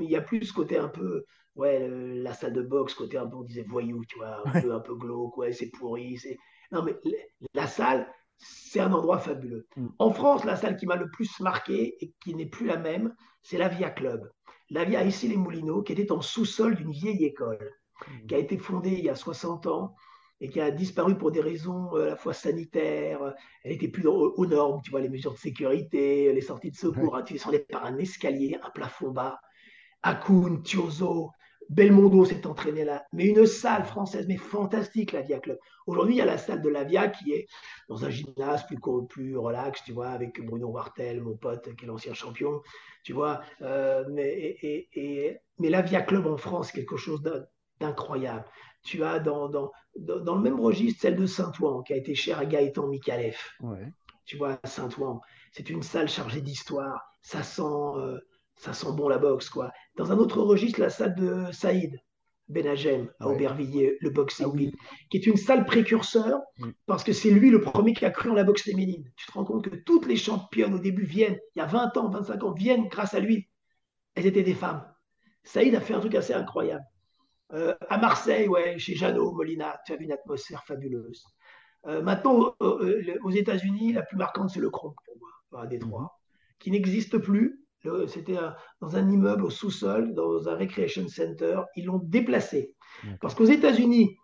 il 0.00 0.10
y 0.10 0.16
a 0.16 0.22
plus 0.22 0.44
ce 0.44 0.52
côté 0.52 0.78
un 0.78 0.88
peu, 0.88 1.24
ouais, 1.56 1.88
la 1.88 2.32
salle 2.32 2.52
de 2.52 2.62
boxe, 2.62 2.94
côté 2.94 3.18
un 3.18 3.26
peu, 3.26 3.36
on 3.36 3.42
disait 3.42 3.64
voyou, 3.64 4.04
tu 4.06 4.18
vois, 4.18 4.42
un, 4.46 4.60
peu, 4.60 4.72
un 4.72 4.80
peu 4.80 4.94
glauque, 4.94 5.36
ouais, 5.36 5.52
c'est 5.52 5.70
pourri. 5.70 6.18
Non, 6.72 6.82
mais 6.82 6.96
la 7.54 7.66
salle, 7.66 8.10
c'est 8.38 8.80
un 8.80 8.92
endroit 8.92 9.18
fabuleux. 9.18 9.66
Mm. 9.76 9.88
En 9.98 10.12
France, 10.12 10.44
la 10.44 10.56
salle 10.56 10.76
qui 10.76 10.86
m'a 10.86 10.96
le 10.96 11.10
plus 11.10 11.40
marqué 11.40 11.96
et 12.02 12.14
qui 12.22 12.34
n'est 12.34 12.46
plus 12.46 12.66
la 12.66 12.76
même, 12.76 13.14
c'est 13.42 13.58
la 13.58 13.68
Via 13.68 13.90
Club. 13.90 14.30
La 14.70 14.84
Via 14.84 15.04
ici 15.04 15.28
les 15.28 15.36
Moulineaux, 15.36 15.82
qui 15.82 15.92
était 15.92 16.12
en 16.12 16.20
sous-sol 16.20 16.76
d'une 16.76 16.92
vieille 16.92 17.24
école, 17.24 17.72
mm. 18.06 18.26
qui 18.26 18.34
a 18.34 18.38
été 18.38 18.58
fondée 18.58 18.92
il 18.92 19.04
y 19.04 19.10
a 19.10 19.16
60 19.16 19.66
ans 19.66 19.94
et 20.40 20.48
qui 20.48 20.60
a 20.60 20.70
disparu 20.70 21.16
pour 21.16 21.30
des 21.30 21.40
raisons 21.40 21.96
euh, 21.96 22.04
à 22.04 22.06
la 22.06 22.16
fois 22.16 22.32
sanitaires. 22.32 23.34
Elle 23.62 23.72
n'était 23.72 23.88
plus 23.88 24.06
aux, 24.06 24.46
normes, 24.46 24.80
tu 24.82 24.90
vois, 24.90 25.00
les 25.00 25.08
mesures 25.08 25.32
de 25.32 25.38
sécurité, 25.38 26.32
les 26.32 26.40
sorties 26.40 26.70
de 26.70 26.76
secours. 26.76 27.16
Hein, 27.16 27.22
tu 27.22 27.34
descendais 27.34 27.60
par 27.60 27.84
un 27.84 27.98
escalier, 27.98 28.58
un 28.62 28.70
plafond 28.70 29.10
bas. 29.10 29.40
Akun, 30.02 30.62
Tiozo, 30.62 31.30
Belmondo 31.70 32.24
s'est 32.24 32.46
entraîné 32.48 32.84
là, 32.84 33.04
mais 33.12 33.26
une 33.26 33.46
salle 33.46 33.84
française, 33.84 34.26
mais 34.26 34.38
fantastique, 34.38 35.12
la 35.12 35.22
Via 35.22 35.38
Club. 35.38 35.56
Aujourd'hui, 35.86 36.16
il 36.16 36.18
y 36.18 36.20
a 36.20 36.26
la 36.26 36.36
salle 36.36 36.62
de 36.62 36.68
la 36.68 36.82
Via 36.82 37.08
qui 37.08 37.32
est 37.32 37.46
dans 37.88 38.04
un 38.04 38.10
gymnase 38.10 38.66
plus, 38.66 38.78
plus 39.08 39.36
relax, 39.36 39.84
tu 39.84 39.92
vois, 39.92 40.08
avec 40.08 40.44
Bruno 40.44 40.66
Wartel, 40.68 41.22
mon 41.22 41.36
pote, 41.36 41.76
qui 41.76 41.84
est 41.84 41.88
l'ancien 41.88 42.12
champion, 42.12 42.60
tu 43.04 43.12
vois. 43.12 43.42
Euh, 43.62 44.04
mais, 44.10 44.56
et, 44.62 45.38
mais 45.58 45.68
la 45.68 45.82
Via 45.82 46.02
Club 46.02 46.26
en 46.26 46.36
France, 46.36 46.72
quelque 46.72 46.96
chose 46.96 47.22
d'incroyable. 47.80 48.44
Tu 48.82 49.04
as 49.04 49.18
dans, 49.18 49.48
dans, 49.48 49.70
dans, 49.96 50.34
le 50.34 50.40
même 50.40 50.60
registre 50.60 51.02
celle 51.02 51.16
de 51.16 51.26
Saint-Ouen, 51.26 51.82
qui 51.82 51.92
a 51.92 51.96
été 51.96 52.14
chère 52.14 52.38
à 52.38 52.46
Gaëtan 52.46 52.86
Mikalev. 52.86 53.36
Tu 54.24 54.36
vois, 54.36 54.58
Saint-Ouen, 54.64 55.20
c'est 55.52 55.70
une 55.70 55.82
salle 55.82 56.08
chargée 56.08 56.40
d'histoire. 56.40 57.00
Ça 57.20 57.42
sent. 57.42 57.62
Euh, 57.62 58.18
ça 58.56 58.74
sent 58.74 58.92
bon 58.92 59.08
la 59.08 59.16
boxe, 59.16 59.48
quoi. 59.48 59.70
Dans 59.96 60.12
un 60.12 60.18
autre 60.18 60.42
registre, 60.42 60.80
la 60.80 60.90
salle 60.90 61.14
de 61.14 61.50
Saïd 61.50 61.98
Benagem 62.50 63.10
à 63.20 63.28
Aubervilliers, 63.28 63.96
le 64.00 64.10
boxing, 64.10 64.72
ah 64.74 64.84
qui 65.08 65.16
est 65.16 65.26
une 65.26 65.36
salle 65.36 65.64
précurseur, 65.64 66.40
mm. 66.58 66.70
parce 66.86 67.04
que 67.04 67.12
c'est 67.12 67.30
lui 67.30 67.50
le 67.50 67.60
premier 67.60 67.94
qui 67.94 68.04
a 68.04 68.10
cru 68.10 68.28
en 68.28 68.34
la 68.34 68.44
boxe 68.44 68.62
féminine. 68.62 69.10
Tu 69.16 69.26
te 69.26 69.32
rends 69.32 69.44
compte 69.44 69.68
que 69.68 69.76
toutes 69.76 70.06
les 70.06 70.16
championnes 70.16 70.74
au 70.74 70.78
début 70.78 71.04
viennent, 71.04 71.38
il 71.54 71.60
y 71.60 71.62
a 71.62 71.66
20 71.66 71.96
ans, 71.96 72.10
25 72.10 72.44
ans, 72.44 72.52
viennent 72.52 72.88
grâce 72.88 73.14
à 73.14 73.20
lui. 73.20 73.48
Elles 74.14 74.26
étaient 74.26 74.42
des 74.42 74.54
femmes. 74.54 74.84
Saïd 75.44 75.74
a 75.74 75.80
fait 75.80 75.94
un 75.94 76.00
truc 76.00 76.14
assez 76.14 76.34
incroyable. 76.34 76.84
Euh, 77.52 77.74
à 77.88 77.98
Marseille, 77.98 78.48
ouais, 78.48 78.78
chez 78.78 78.94
Jeannot 78.94 79.32
Molina, 79.32 79.80
tu 79.84 79.92
as 79.92 79.96
vu 79.96 80.04
une 80.04 80.12
atmosphère 80.12 80.64
fabuleuse. 80.64 81.24
Euh, 81.86 82.02
maintenant, 82.02 82.54
euh, 82.62 83.18
aux 83.24 83.30
États-Unis, 83.30 83.92
la 83.92 84.02
plus 84.02 84.16
marquante, 84.16 84.50
c'est 84.50 84.60
le 84.60 84.70
pour 84.70 84.94
moi, 85.18 85.62
à 85.62 85.66
Détroit, 85.66 86.20
qui 86.58 86.70
n'existe 86.70 87.18
plus, 87.18 87.64
c'était 88.08 88.36
dans 88.80 88.94
un 88.96 89.08
immeuble 89.08 89.44
au 89.44 89.50
sous-sol, 89.50 90.14
dans 90.14 90.48
un 90.48 90.54
recreation 90.54 91.08
center. 91.08 91.62
Ils 91.76 91.86
l'ont 91.86 92.00
déplacé. 92.02 92.74
Parce 93.20 93.34
qu'aux 93.34 93.46
États-Unis, 93.46 94.18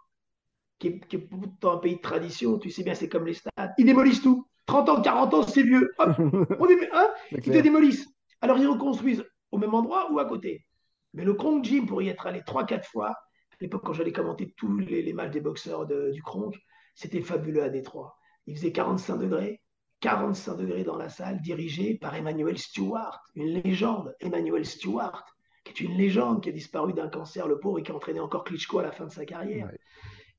qui, 0.79 0.89
est 0.89 1.19
pourtant 1.19 1.77
un 1.77 1.79
pays 1.79 1.97
de 1.97 2.03
tradition, 2.03 2.59
tu 2.59 2.71
sais 2.71 2.83
bien, 2.83 2.95
c'est 2.95 3.09
comme 3.09 3.27
les 3.27 3.35
stades, 3.35 3.73
ils 3.79 3.87
démolissent 3.87 4.23
tout. 4.23 4.47
30 4.67 4.89
ans, 4.91 5.01
40 5.01 5.35
ans, 5.35 5.43
c'est 5.43 5.63
vieux. 5.63 5.91
Hop, 5.99 6.11
on 6.19 6.67
hein 6.93 7.09
ils 7.31 7.41
te 7.41 7.59
démolissent. 7.59 8.07
Alors 8.43 8.59
ils 8.59 8.67
reconstruisent 8.67 9.25
au 9.51 9.59
même 9.59 9.75
endroit 9.75 10.13
ou 10.13 10.19
à 10.19 10.27
côté? 10.27 10.67
Mais 11.17 11.25
le 11.25 11.33
Kronk 11.33 11.65
Gym, 11.65 11.87
pour 11.87 12.03
y 12.03 12.09
être 12.09 12.27
allé 12.27 12.41
3-4 12.41 12.85
fois, 12.85 13.09
à 13.09 13.57
l'époque, 13.63 13.83
quand 13.85 13.95
j'allais 13.95 14.13
commenter 14.13 14.53
tous 14.57 14.77
les, 14.77 15.13
matchs 15.15 15.33
des 15.33 15.41
boxeurs 15.41 15.87
du 15.87 16.23
Kronk, 16.23 16.55
c'était 16.95 17.23
fabuleux 17.23 17.63
à 17.63 17.71
Détroit. 17.71 18.19
Il 18.47 18.55
faisait 18.55 18.71
45 18.71 19.17
degrés. 19.17 19.63
45 20.01 20.57
degrés 20.57 20.85
dans 20.85 20.99
la 20.99 21.09
salle, 21.09 21.41
dirigé 21.41 21.95
par 21.95 22.15
Emmanuel 22.15 22.59
Stewart, 22.59 23.19
une 23.35 23.63
légende. 23.63 24.15
Emmanuel 24.21 24.67
Stewart, 24.67 25.25
qui 25.65 25.73
est 25.73 25.87
une 25.87 25.97
légende, 25.97 26.43
qui 26.43 26.51
a 26.51 26.53
disparu 26.53 26.93
d'un 26.93 27.09
cancer, 27.09 27.49
le 27.49 27.59
pauvre, 27.59 27.79
et 27.79 27.83
qui 27.83 27.93
a 27.93 27.95
entraîné 27.95 28.21
encore 28.21 28.45
Klitschko 28.45 28.81
à 28.81 28.83
la 28.83 28.93
fin 28.93 29.07
de 29.07 29.11
sa 29.11 29.25
carrière. 29.25 29.71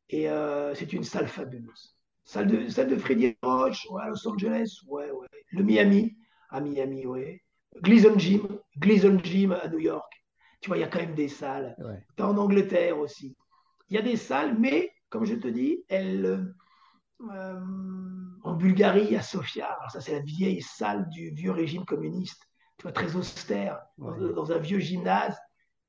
Et 0.10 0.30
euh, 0.30 0.76
c'est 0.76 0.94
une 0.94 1.04
salle 1.04 1.28
fabuleuse. 1.28 1.98
Salle 2.24 2.48
de, 2.48 2.68
salle 2.70 2.90
de 2.90 2.98
Freddy 2.98 3.36
Roach, 3.42 3.88
à 4.00 4.10
Los 4.10 4.28
Angeles, 4.28 4.80
ouais, 4.88 5.10
ouais. 5.10 5.28
Le 5.50 5.64
Miami, 5.64 6.16
à 6.52 6.62
Miami, 6.62 7.08
ouais. 7.08 7.42
Gleason 7.82 8.18
Gym, 8.18 8.60
Gleason 8.78 9.18
Gym 9.24 9.54
à 9.54 9.68
New 9.70 9.80
York. 9.80 10.17
Tu 10.60 10.70
vois, 10.70 10.78
il 10.78 10.82
y 10.82 10.84
a 10.84 10.88
quand 10.88 11.00
même 11.00 11.16
des 11.16 11.28
salles. 11.28 11.76
Tu 12.16 12.24
en 12.24 12.38
Angleterre 12.38 12.98
aussi. 12.98 13.36
Il 13.90 13.96
y 13.96 14.00
a 14.00 14.02
des 14.02 14.18
salles, 14.18 14.58
mais, 14.58 14.92
comme 15.10 15.26
je 15.26 15.36
te 15.36 15.48
dis, 15.48 15.84
elles 15.88 16.54
euh, 17.22 17.60
en 18.44 18.54
Bulgarie, 18.54 19.16
à 19.16 19.22
Sofia. 19.22 19.66
Alors 19.66 19.92
ça, 19.92 20.02
c'est 20.02 20.14
la 20.14 20.22
vieille 20.22 20.62
salle 20.62 21.10
du 21.10 21.32
vieux 21.32 21.52
régime 21.52 21.86
communiste, 21.86 22.42
tu 22.78 22.84
vois, 22.84 22.92
très 22.92 23.16
austère, 23.16 23.82
dans, 23.98 24.52
un 24.52 24.58
vieux 24.60 24.80
gymnase. 24.80 25.38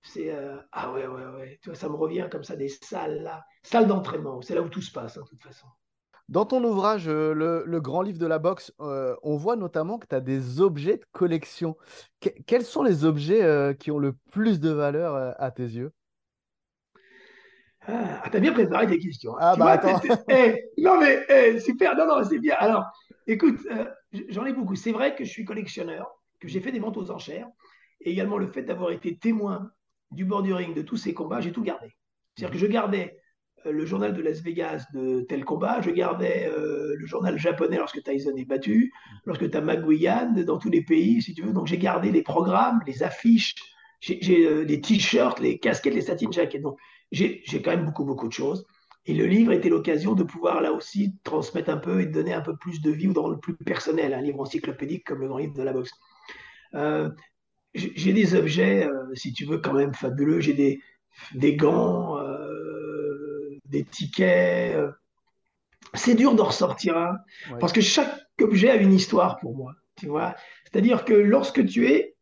C'est 0.02 0.32
euh, 0.32 0.56
ah 0.72 0.92
ouais 0.92 1.06
ouais 1.06 1.26
ouais, 1.26 1.58
tu 1.60 1.68
vois, 1.68 1.78
ça 1.78 1.88
me 1.88 1.96
revient 1.96 2.28
comme 2.30 2.44
ça 2.44 2.56
des 2.56 2.68
salles 2.68 3.22
là, 3.22 3.44
salles 3.62 3.88
d'entraînement. 3.88 4.40
C'est 4.40 4.54
là 4.54 4.62
où 4.62 4.68
tout 4.68 4.80
se 4.80 4.92
passe, 4.92 5.18
hein, 5.18 5.22
de 5.22 5.28
toute 5.28 5.42
façon. 5.42 5.66
Dans 6.28 6.44
ton 6.44 6.62
ouvrage, 6.62 7.08
euh, 7.08 7.32
le, 7.32 7.80
grand 7.80 8.02
livre 8.02 8.18
de 8.18 8.26
la 8.26 8.38
boxe, 8.38 8.72
on 8.78 9.36
voit 9.36 9.56
notamment 9.56 9.98
que 9.98 10.06
tu 10.06 10.14
as 10.14 10.20
des 10.20 10.60
objets 10.60 10.98
de 10.98 11.04
collection. 11.12 11.76
quels 12.46 12.64
sont 12.64 12.82
les 12.82 13.04
objets 13.04 13.76
qui 13.78 13.90
ont 13.90 13.98
le 13.98 14.14
plus 14.30 14.60
de 14.60 14.70
valeur 14.70 15.34
à 15.40 15.50
tes 15.50 15.64
yeux? 15.64 15.92
Ah, 17.90 18.28
t'as 18.30 18.40
bien 18.40 18.52
préparé 18.52 18.86
tes 18.86 18.98
questions. 18.98 19.34
Ah, 19.38 19.56
bah 19.56 19.70
attends. 19.70 20.00
Eh, 20.28 20.64
non, 20.76 21.00
mais 21.00 21.24
eh, 21.28 21.58
super, 21.58 21.96
non, 21.96 22.06
non, 22.06 22.22
c'est 22.22 22.38
bien. 22.38 22.54
Alors, 22.58 22.84
écoute, 23.26 23.60
euh, 23.70 23.86
j'en 24.28 24.44
ai 24.44 24.52
beaucoup. 24.52 24.76
C'est 24.76 24.92
vrai 24.92 25.14
que 25.14 25.24
je 25.24 25.30
suis 25.30 25.44
collectionneur, 25.44 26.06
que 26.38 26.48
j'ai 26.48 26.60
fait 26.60 26.70
des 26.70 26.80
ventes 26.80 26.98
aux 26.98 27.10
enchères, 27.10 27.48
et 28.00 28.10
également 28.10 28.36
le 28.36 28.46
fait 28.46 28.62
d'avoir 28.62 28.90
été 28.90 29.16
témoin 29.16 29.70
du 30.10 30.26
bord 30.26 30.42
du 30.42 30.52
ring 30.52 30.74
de 30.74 30.82
tous 30.82 30.96
ces 30.98 31.14
combats, 31.14 31.40
j'ai 31.40 31.52
tout 31.52 31.62
gardé. 31.62 31.88
C'est-à-dire 32.34 32.52
que 32.52 32.58
je 32.58 32.66
gardais 32.66 33.16
euh, 33.16 33.17
le 33.64 33.86
journal 33.86 34.14
de 34.14 34.22
Las 34.22 34.40
Vegas 34.40 34.86
de 34.92 35.22
tel 35.22 35.44
combat, 35.44 35.80
je 35.80 35.90
gardais 35.90 36.48
euh, 36.48 36.94
le 36.96 37.06
journal 37.06 37.38
japonais 37.38 37.76
lorsque 37.76 38.02
Tyson 38.02 38.34
est 38.36 38.44
battu, 38.44 38.92
lorsque 39.24 39.50
tu 39.50 39.56
as 39.56 39.60
McGuigan 39.60 40.32
dans 40.46 40.58
tous 40.58 40.70
les 40.70 40.82
pays, 40.82 41.22
si 41.22 41.34
tu 41.34 41.42
veux. 41.42 41.52
Donc 41.52 41.66
j'ai 41.66 41.78
gardé 41.78 42.10
les 42.10 42.22
programmes, 42.22 42.80
les 42.86 43.02
affiches, 43.02 43.54
j'ai 44.00 44.64
les 44.64 44.80
t-shirts, 44.80 45.40
les 45.40 45.58
casquettes, 45.58 45.94
les 45.94 46.02
satin 46.02 46.30
jackets. 46.30 46.60
Donc 46.60 46.78
j'ai 47.12 47.42
quand 47.62 47.70
même 47.70 47.84
beaucoup, 47.84 48.04
beaucoup 48.04 48.28
de 48.28 48.32
choses. 48.32 48.64
Et 49.08 49.14
le 49.14 49.24
livre 49.24 49.52
était 49.52 49.70
l'occasion 49.70 50.14
de 50.14 50.22
pouvoir 50.22 50.60
là 50.60 50.72
aussi 50.72 51.14
transmettre 51.24 51.70
un 51.70 51.78
peu 51.78 52.02
et 52.02 52.06
donner 52.06 52.34
un 52.34 52.42
peu 52.42 52.56
plus 52.56 52.82
de 52.82 52.90
vie 52.90 53.08
ou 53.08 53.14
dans 53.14 53.28
le 53.28 53.38
plus 53.38 53.56
personnel, 53.56 54.12
un 54.12 54.20
livre 54.20 54.40
encyclopédique 54.40 55.04
comme 55.04 55.20
le 55.20 55.28
grand 55.28 55.38
livre 55.38 55.54
de 55.54 55.62
la 55.62 55.72
boxe. 55.72 55.92
Euh, 56.74 57.08
j'ai 57.74 58.12
des 58.12 58.34
objets, 58.34 58.86
euh, 58.86 59.14
si 59.14 59.32
tu 59.32 59.46
veux, 59.46 59.58
quand 59.58 59.72
même 59.72 59.94
fabuleux. 59.94 60.40
J'ai 60.40 60.52
des, 61.34 61.56
gants, 61.56 62.17
euh, 62.17 62.17
des 63.68 63.84
tickets. 63.84 64.76
C'est 65.94 66.14
dur 66.14 66.34
d'en 66.34 66.44
ressortir 66.44 66.96
un, 66.96 67.18
parce 67.60 67.72
que 67.72 67.80
chaque 67.80 68.10
objet 68.40 68.70
a 68.70 68.76
une 68.76 68.92
histoire 68.92 69.38
pour 69.38 69.56
moi. 69.56 69.74
Tu 69.96 70.06
vois 70.06 70.34
C'est-à-dire 70.64 71.04
que 71.04 71.14
lorsque 71.14 71.64
tu 71.66 71.88
es, 71.88 72.16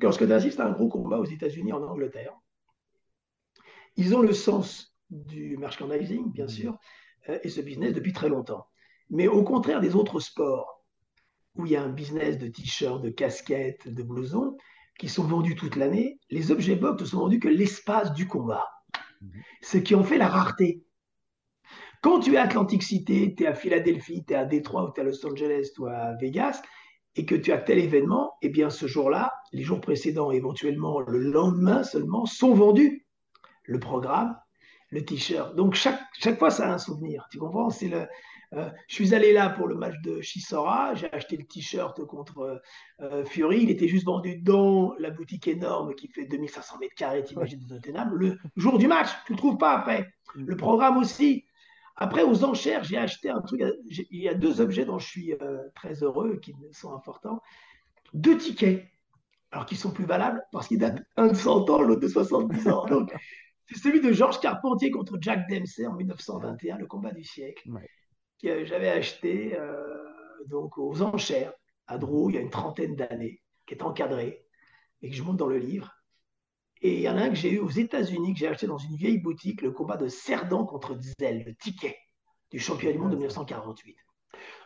lorsque 0.00 0.26
tu 0.26 0.32
assistes 0.32 0.60
à 0.60 0.66
un 0.66 0.72
gros 0.72 0.88
combat 0.88 1.18
aux 1.18 1.24
États-Unis, 1.24 1.72
en 1.72 1.82
Angleterre, 1.82 2.34
ils 3.96 4.14
ont 4.14 4.22
le 4.22 4.32
sens 4.32 4.94
du 5.10 5.56
merchandising, 5.56 6.32
bien 6.32 6.46
mmh. 6.46 6.48
sûr, 6.48 6.78
euh, 7.28 7.38
et 7.42 7.48
ce 7.48 7.60
business 7.60 7.92
depuis 7.92 8.12
très 8.12 8.28
longtemps. 8.28 8.66
Mais 9.10 9.28
au 9.28 9.42
contraire 9.42 9.80
des 9.80 9.94
autres 9.94 10.20
sports, 10.20 10.82
où 11.54 11.66
il 11.66 11.72
y 11.72 11.76
a 11.76 11.82
un 11.82 11.90
business 11.90 12.38
de 12.38 12.48
t-shirts, 12.48 13.02
de 13.02 13.10
casquettes, 13.10 13.88
de 13.88 14.02
blousons, 14.02 14.56
qui 14.98 15.08
sont 15.08 15.24
vendus 15.24 15.54
toute 15.54 15.76
l'année, 15.76 16.18
les 16.30 16.50
objets 16.50 16.76
box 16.76 17.02
ne 17.02 17.06
sont 17.06 17.18
vendus 17.18 17.40
que 17.40 17.48
l'espace 17.48 18.12
du 18.14 18.26
combat. 18.26 18.66
Mmh. 19.20 19.28
Ce 19.62 19.78
qui 19.78 19.94
en 19.94 20.04
fait 20.04 20.18
la 20.18 20.28
rareté. 20.28 20.82
Quand 22.02 22.18
tu 22.18 22.34
es 22.34 22.36
à 22.36 22.42
Atlantic 22.42 22.82
City, 22.82 23.34
tu 23.36 23.44
es 23.44 23.46
à 23.46 23.54
Philadelphie, 23.54 24.24
tu 24.26 24.34
es 24.34 24.36
à 24.36 24.44
Détroit, 24.44 24.84
ou 24.84 24.92
tu 24.92 25.00
es 25.00 25.04
à 25.04 25.06
Los 25.06 25.24
Angeles, 25.24 25.68
ou 25.78 25.86
à 25.86 26.14
Vegas, 26.20 26.60
et 27.14 27.24
que 27.24 27.36
tu 27.36 27.52
as 27.52 27.58
tel 27.58 27.78
événement, 27.78 28.34
eh 28.42 28.48
bien 28.48 28.70
ce 28.70 28.86
jour-là, 28.86 29.32
les 29.52 29.62
jours 29.62 29.80
précédents, 29.80 30.32
éventuellement 30.32 31.00
le 31.00 31.18
lendemain 31.18 31.84
seulement, 31.84 32.26
sont 32.26 32.54
vendus 32.54 33.06
le 33.64 33.78
programme, 33.78 34.36
le 34.90 35.04
t-shirt. 35.04 35.54
Donc 35.54 35.74
chaque, 35.74 36.00
chaque 36.18 36.38
fois, 36.38 36.50
ça 36.50 36.68
a 36.68 36.74
un 36.74 36.78
souvenir. 36.78 37.28
Tu 37.30 37.38
comprends? 37.38 37.70
C'est 37.70 37.88
le, 37.88 38.08
euh, 38.54 38.68
je 38.88 38.94
suis 38.94 39.14
allé 39.14 39.32
là 39.32 39.50
pour 39.50 39.68
le 39.68 39.76
match 39.76 39.94
de 40.02 40.20
Chisora, 40.20 40.94
j'ai 40.94 41.10
acheté 41.12 41.36
le 41.36 41.44
t-shirt 41.44 42.04
contre 42.04 42.60
euh, 43.00 43.24
Fury, 43.24 43.62
il 43.62 43.70
était 43.70 43.88
juste 43.88 44.06
vendu 44.06 44.38
dans 44.38 44.94
la 44.98 45.10
boutique 45.10 45.48
énorme 45.48 45.94
qui 45.94 46.08
fait 46.08 46.26
2500 46.26 46.78
mètres 46.78 46.94
carrés, 46.94 47.22
t'imagines, 47.22 47.60
de 47.60 47.78
Tottenham, 47.78 48.12
le 48.14 48.38
jour 48.56 48.78
du 48.78 48.88
match, 48.88 49.08
tu 49.26 49.32
ne 49.32 49.36
le 49.36 49.38
trouves 49.38 49.56
pas 49.56 49.72
après. 49.72 50.12
Mm. 50.34 50.44
Le 50.46 50.56
programme 50.56 50.98
aussi. 50.98 51.46
Après, 51.96 52.22
aux 52.22 52.44
enchères, 52.44 52.84
j'ai 52.84 52.96
acheté 52.96 53.28
un 53.28 53.40
truc, 53.40 53.62
il 53.86 54.22
y 54.22 54.28
a 54.28 54.34
deux 54.34 54.60
objets 54.60 54.84
dont 54.84 54.98
je 54.98 55.06
suis 55.06 55.34
euh, 55.34 55.58
très 55.74 56.02
heureux, 56.02 56.36
qui 56.36 56.54
sont 56.72 56.94
importants. 56.94 57.40
Deux 58.14 58.38
tickets 58.38 58.86
alors 59.50 59.66
qu'ils 59.66 59.78
sont 59.78 59.90
plus 59.90 60.06
valables 60.06 60.42
parce 60.50 60.66
qu'ils 60.66 60.78
datent 60.78 61.02
un 61.16 61.28
de 61.28 61.34
100 61.34 61.68
ans, 61.68 61.82
l'autre 61.82 62.00
de 62.00 62.08
70 62.08 62.68
ans. 62.68 62.86
Donc, 62.86 63.14
c'est 63.66 63.78
celui 63.78 64.00
de 64.00 64.12
Georges 64.12 64.40
Carpentier 64.40 64.90
contre 64.90 65.18
Jack 65.20 65.48
Dempsey 65.48 65.86
en 65.86 65.94
1921, 65.94 66.78
le 66.78 66.86
combat 66.86 67.12
du 67.12 67.22
siècle, 67.22 67.68
que 68.42 68.64
j'avais 68.64 68.88
acheté 68.88 69.56
euh, 69.58 69.74
donc 70.46 70.78
aux 70.78 71.02
enchères 71.02 71.52
à 71.86 71.98
Drou 71.98 72.30
il 72.30 72.36
y 72.36 72.38
a 72.38 72.42
une 72.42 72.50
trentaine 72.50 72.96
d'années, 72.96 73.42
qui 73.66 73.74
est 73.74 73.82
encadré 73.82 74.46
et 75.02 75.10
que 75.10 75.16
je 75.16 75.22
monte 75.22 75.36
dans 75.36 75.46
le 75.46 75.58
livre. 75.58 75.92
Et 76.82 76.94
il 76.94 77.00
y 77.00 77.08
en 77.08 77.16
a 77.16 77.22
un 77.22 77.28
que 77.28 77.36
j'ai 77.36 77.52
eu 77.52 77.58
aux 77.58 77.70
États-Unis, 77.70 78.34
que 78.34 78.40
j'ai 78.40 78.48
acheté 78.48 78.66
dans 78.66 78.78
une 78.78 78.96
vieille 78.96 79.18
boutique, 79.18 79.62
le 79.62 79.70
combat 79.70 79.96
de 79.96 80.08
Cerdan 80.08 80.66
contre 80.66 80.96
Zell, 81.18 81.44
le 81.46 81.54
ticket 81.54 81.96
du 82.50 82.58
championnat 82.58 82.92
du 82.92 82.98
monde 82.98 83.12
de 83.12 83.16
1948. 83.16 83.96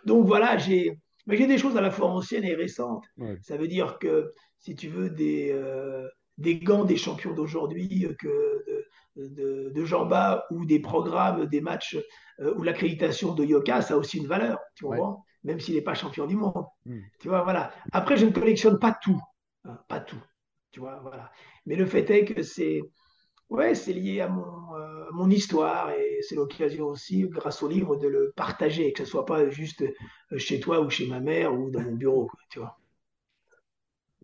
Donc 0.07 0.27
voilà, 0.27 0.57
j'ai 0.57 0.99
des 1.27 1.59
choses 1.59 1.77
à 1.77 1.81
la 1.81 1.91
fois 1.91 2.09
anciennes 2.09 2.45
et 2.45 2.55
récentes. 2.55 3.05
Ça 3.43 3.57
veut 3.57 3.69
dire 3.69 3.99
que, 3.99 4.33
si 4.59 4.75
tu 4.75 4.89
veux, 4.89 5.11
des, 5.11 5.51
euh, 5.53 6.09
des 6.39 6.59
gants 6.59 6.85
des 6.85 6.97
champions 6.97 7.35
d'aujourd'hui, 7.35 8.09
que 8.19 8.65
de, 9.17 9.73
de, 9.75 9.85
Jamba 9.85 10.45
ou 10.51 10.67
des 10.67 10.81
programmes, 10.81 11.47
des 11.47 11.61
matchs 11.61 11.99
euh, 12.41 12.55
ou 12.57 12.63
l'accréditation 12.63 13.35
de 13.35 13.45
Yoka, 13.45 13.83
ça 13.83 13.95
a 13.95 13.97
aussi 13.97 14.19
une 14.19 14.27
valeur, 14.27 14.59
tu 14.75 14.85
vois, 14.85 15.19
même 15.45 15.61
s'il 15.61 15.75
n'est 15.75 15.83
pas 15.83 15.95
champion 15.95 16.27
du 16.27 16.37
monde. 16.37 16.67
Hmm. 16.85 17.01
Tu 17.21 17.29
vois, 17.29 17.43
voilà. 17.43 17.73
Après, 17.93 18.17
je 18.17 18.27
ne 18.27 18.31
collectionne 18.31 18.79
pas 18.79 18.97
tout, 19.03 19.21
hein, 19.65 19.79
pas 19.89 20.01
tout, 20.01 20.23
tu 20.73 20.81
vois, 20.81 20.99
voilà. 21.03 21.31
Mais 21.67 21.77
le 21.77 21.87
fait 21.87 22.09
est 22.11 22.25
que 22.25 22.43
c'est, 22.43 22.81
ouais, 23.51 23.75
lié 23.93 24.21
à 24.21 24.29
mon, 24.29 24.77
euh, 24.77 25.07
mon 25.13 25.31
histoire 25.31 25.91
et 25.91 26.21
c'est 26.23 26.37
l'occasion 26.37 26.87
aussi, 26.87 27.23
grâce 27.29 27.63
au 27.63 27.69
livre, 27.69 27.97
de 27.97 28.09
le 28.09 28.33
partager, 28.37 28.93
que 28.93 29.05
ce 29.05 29.11
soit 29.11 29.27
pas 29.27 29.49
juste 29.51 29.83
euh, 30.33 30.39
chez 30.39 30.61
toi 30.61 30.81
ou 30.81 30.91
chez 30.91 31.07
ma 31.09 31.21
mère 31.21 31.55
ou 31.55 31.71
dans 31.71 31.83
mon 31.83 31.95
bureau, 31.95 32.31
tu 32.51 32.61
vois 32.61 32.79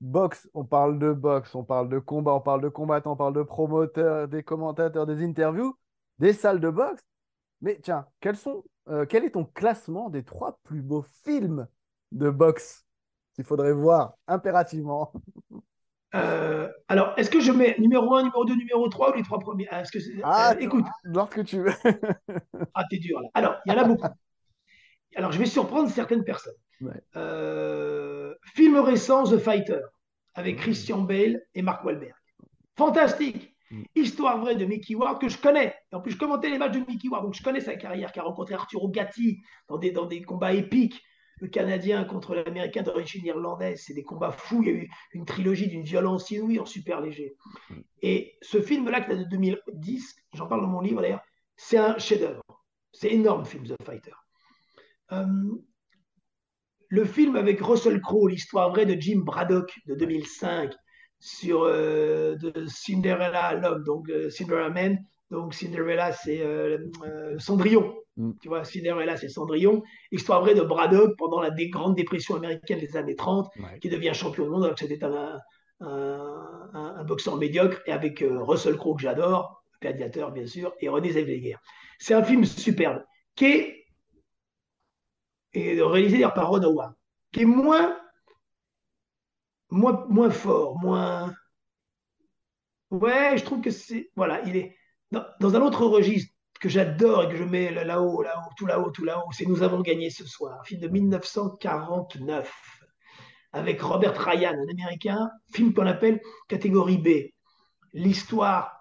boxe, 0.03 0.49
on 0.55 0.65
parle 0.65 0.99
de 0.99 1.13
boxe, 1.13 1.55
on 1.55 1.65
parle 1.65 1.89
de 1.89 1.99
combat, 1.99 2.35
on 2.35 2.41
parle 2.41 2.61
de 2.61 2.69
combattants, 2.69 3.13
on 3.13 3.17
parle 3.17 3.35
de 3.35 3.43
promoteurs, 3.43 4.29
des 4.29 4.43
commentateurs, 4.43 5.07
des 5.07 5.23
interviews, 5.25 5.77
des 6.19 6.33
salles 6.33 6.61
de 6.61 6.71
boxe. 6.71 7.03
Mais 7.61 7.79
tiens, 7.83 8.07
sont, 8.35 8.65
euh, 8.89 9.07
quel 9.07 9.25
est 9.25 9.33
ton 9.33 9.45
classement 9.45 10.11
des 10.11 10.25
trois 10.25 10.59
plus 10.65 10.83
beaux 10.83 11.05
films 11.25 11.69
de 12.13 12.31
boxe 12.31 12.87
qu'il 13.35 13.45
faudrait 13.45 13.73
voir 13.73 14.15
impérativement? 14.27 15.13
euh, 16.15 16.69
alors, 16.89 17.15
est-ce 17.17 17.31
que 17.31 17.41
je 17.41 17.53
mets 17.53 17.75
numéro 17.79 18.15
1, 18.15 18.25
numéro 18.25 18.45
2, 18.45 18.55
numéro 18.55 18.89
3 18.89 19.13
ou 19.13 19.17
les 19.17 19.23
trois 19.23 19.39
premiers? 19.39 19.67
Ah, 19.71 19.83
que 19.83 19.99
ah, 20.23 20.53
euh, 20.53 20.59
écoute. 20.61 20.85
Lorsque 21.05 21.45
tu 21.45 21.61
veux. 21.61 21.73
ah, 22.75 22.85
t'es 22.91 22.99
dur 22.99 23.21
là. 23.21 23.29
Alors, 23.35 23.57
il 23.65 23.73
y 23.73 23.77
en 23.77 23.79
a 23.79 23.85
beaucoup. 23.85 24.09
Alors, 25.17 25.33
je 25.33 25.39
vais 25.39 25.47
surprendre 25.47 25.91
certaines 25.91 26.25
personnes. 26.25 26.55
film 28.55 28.77
récent, 28.77 29.25
The 29.25 29.39
Fighter 29.39 29.81
avec 30.35 30.59
Christian 30.59 30.99
Bale 30.99 31.43
et 31.55 31.63
Mark 31.63 31.85
Wahlberg. 31.85 32.15
Fantastique 32.77 33.55
mm. 33.71 33.83
Histoire 33.95 34.39
vraie 34.39 34.57
de 34.57 34.65
Mickey 34.65 34.95
Ward 34.95 35.21
que 35.21 35.29
je 35.29 35.39
connais. 35.39 35.75
Et 35.93 35.95
en 35.95 36.01
plus, 36.01 36.13
je 36.13 36.19
commentais 36.19 36.49
les 36.49 36.59
matchs 36.59 36.73
de 36.73 36.79
Mickey 36.81 37.09
Ward, 37.09 37.25
donc 37.25 37.35
je 37.35 37.43
connais 37.43 37.61
sa 37.61 37.75
carrière, 37.77 38.13
qui 38.13 38.21
a 38.21 38.23
rencontré 38.23 38.55
Arturo 38.55 38.89
Gatti 38.89 39.41
dans 39.69 39.79
des, 39.79 39.91
dans 39.91 40.07
des 40.07 40.23
combats 40.23 40.53
épiques. 40.53 41.03
Le 41.43 41.49
Canadien 41.49 42.05
contre 42.05 42.37
l'Américain 42.37 42.83
d'origine 42.83 43.27
irlandaise, 43.27 43.83
c'est 43.85 43.95
des 43.95 44.05
combats 44.05 44.31
fous. 44.31 44.63
Il 44.63 44.69
y 44.69 44.71
a 44.71 44.75
eu 44.75 44.91
une 45.13 45.25
trilogie 45.25 45.67
d'une 45.67 45.83
violence 45.83 46.31
inouïe 46.31 46.61
en 46.61 46.67
super 46.67 47.01
léger. 47.01 47.35
Mm. 47.69 47.81
Et 48.03 48.39
ce 48.43 48.63
film-là, 48.63 49.01
qui 49.01 49.09
date 49.09 49.19
de 49.19 49.25
2010, 49.25 50.15
j'en 50.35 50.47
parle 50.47 50.61
dans 50.61 50.69
mon 50.69 50.81
livre 50.81 51.03
d'ailleurs, 51.03 51.25
c'est 51.57 51.79
un 51.79 51.99
chef-d'œuvre. 51.99 52.45
C'est 52.93 53.11
énorme, 53.11 53.45
film 53.45 53.67
The 53.67 53.75
Fighter. 53.83 54.13
Euh, 55.11 55.27
le 56.87 57.05
film 57.05 57.35
avec 57.35 57.61
Russell 57.61 58.01
Crowe, 58.01 58.29
l'histoire 58.29 58.71
vraie 58.71 58.87
de 58.87 58.95
Jim 59.01 59.23
Braddock 59.25 59.75
de 59.87 59.97
2005 59.97 60.73
sur 61.19 61.63
euh, 61.65 62.37
de 62.37 62.67
Cinderella, 62.67 63.55
l'homme, 63.55 63.83
donc 63.83 64.09
euh, 64.11 64.31
Cinderella 64.31 64.71
Man. 64.71 65.05
Donc 65.33 65.55
Cinderella, 65.55 66.13
c'est 66.13 66.43
euh, 66.43 66.79
Cendrillon. 67.39 67.95
Mm. 68.19 68.33
Tu 68.43 68.49
vois, 68.49 68.65
Cinderella, 68.65 69.17
c'est 69.17 69.31
Cendrillon. 69.31 69.83
Histoire 70.11 70.43
vraie 70.43 70.55
de 70.55 70.61
Braddock 70.61 71.17
pendant 71.17 71.41
la 71.41 71.51
grande 71.51 71.97
dépression 71.97 72.37
américaine 72.37 72.79
des 72.79 72.99
années 72.99 73.17
30, 73.17 73.51
qui 73.81 73.89
devient 73.89 74.13
champion 74.13 74.45
du 74.45 74.51
monde 74.51 74.65
alors 74.65 74.77
que 74.77 74.87
c'était 74.87 75.03
un, 75.03 75.41
un, 75.81 77.05
boxeur 77.05 77.37
médiocre, 77.37 77.81
et 77.87 77.93
avec 77.93 78.23
Russell 78.23 78.77
Crowe, 78.77 78.95
que 78.97 79.03
j'adore, 79.03 79.65
gladiateur 79.81 80.33
bien 80.33 80.47
sûr, 80.47 80.75
et 80.81 80.91
René 80.91 81.13
Zellweger. 81.13 81.57
C'est 81.99 82.13
un 82.13 82.23
film 82.23 82.45
superbe, 82.45 83.03
qui 83.35 83.47
est 83.47 83.79
et 85.55 85.81
réalisé 85.81 86.21
par 86.35 86.51
Ron 86.51 86.63
Howard, 86.63 86.93
qui 87.33 87.43
est 87.43 87.47
moins, 87.47 87.99
moins, 89.71 90.05
moins 90.11 90.31
fort, 90.31 90.79
moins. 90.79 91.35
Ouais, 92.91 93.39
je 93.39 93.45
trouve 93.45 93.63
que 93.63 93.71
c'est. 93.71 94.11
Voilà, 94.15 94.43
il 94.43 94.57
est 94.57 94.77
dans, 95.13 95.25
dans, 95.41 95.55
un 95.55 95.61
autre 95.61 95.87
registre 95.87 96.33
que 96.61 96.69
j'adore 96.69 97.25
et 97.25 97.29
que 97.29 97.37
je 97.37 97.45
mets 97.45 97.73
là-haut, 97.73 98.23
là-haut, 98.23 98.51
tout 98.57 98.67
là-haut, 98.67 98.91
tout 98.91 99.05
là-haut, 99.05 99.31
c'est 99.33 99.47
Nous 99.47 99.63
avons 99.63 99.81
gagné 99.81 100.11
ce 100.11 100.27
soir, 100.27 100.61
un 100.61 100.65
film 100.65 100.81
de 100.81 100.89
1949 100.89 102.53
avec 103.53 103.81
Robert 103.81 104.19
Ryan, 104.19 104.55
un 104.55 104.71
Américain, 104.71 105.31
film 105.53 105.75
qu'on 105.75 105.87
appelle 105.87 106.21
catégorie 106.49 106.99
B. 106.99 107.09
L'histoire, 107.93 108.73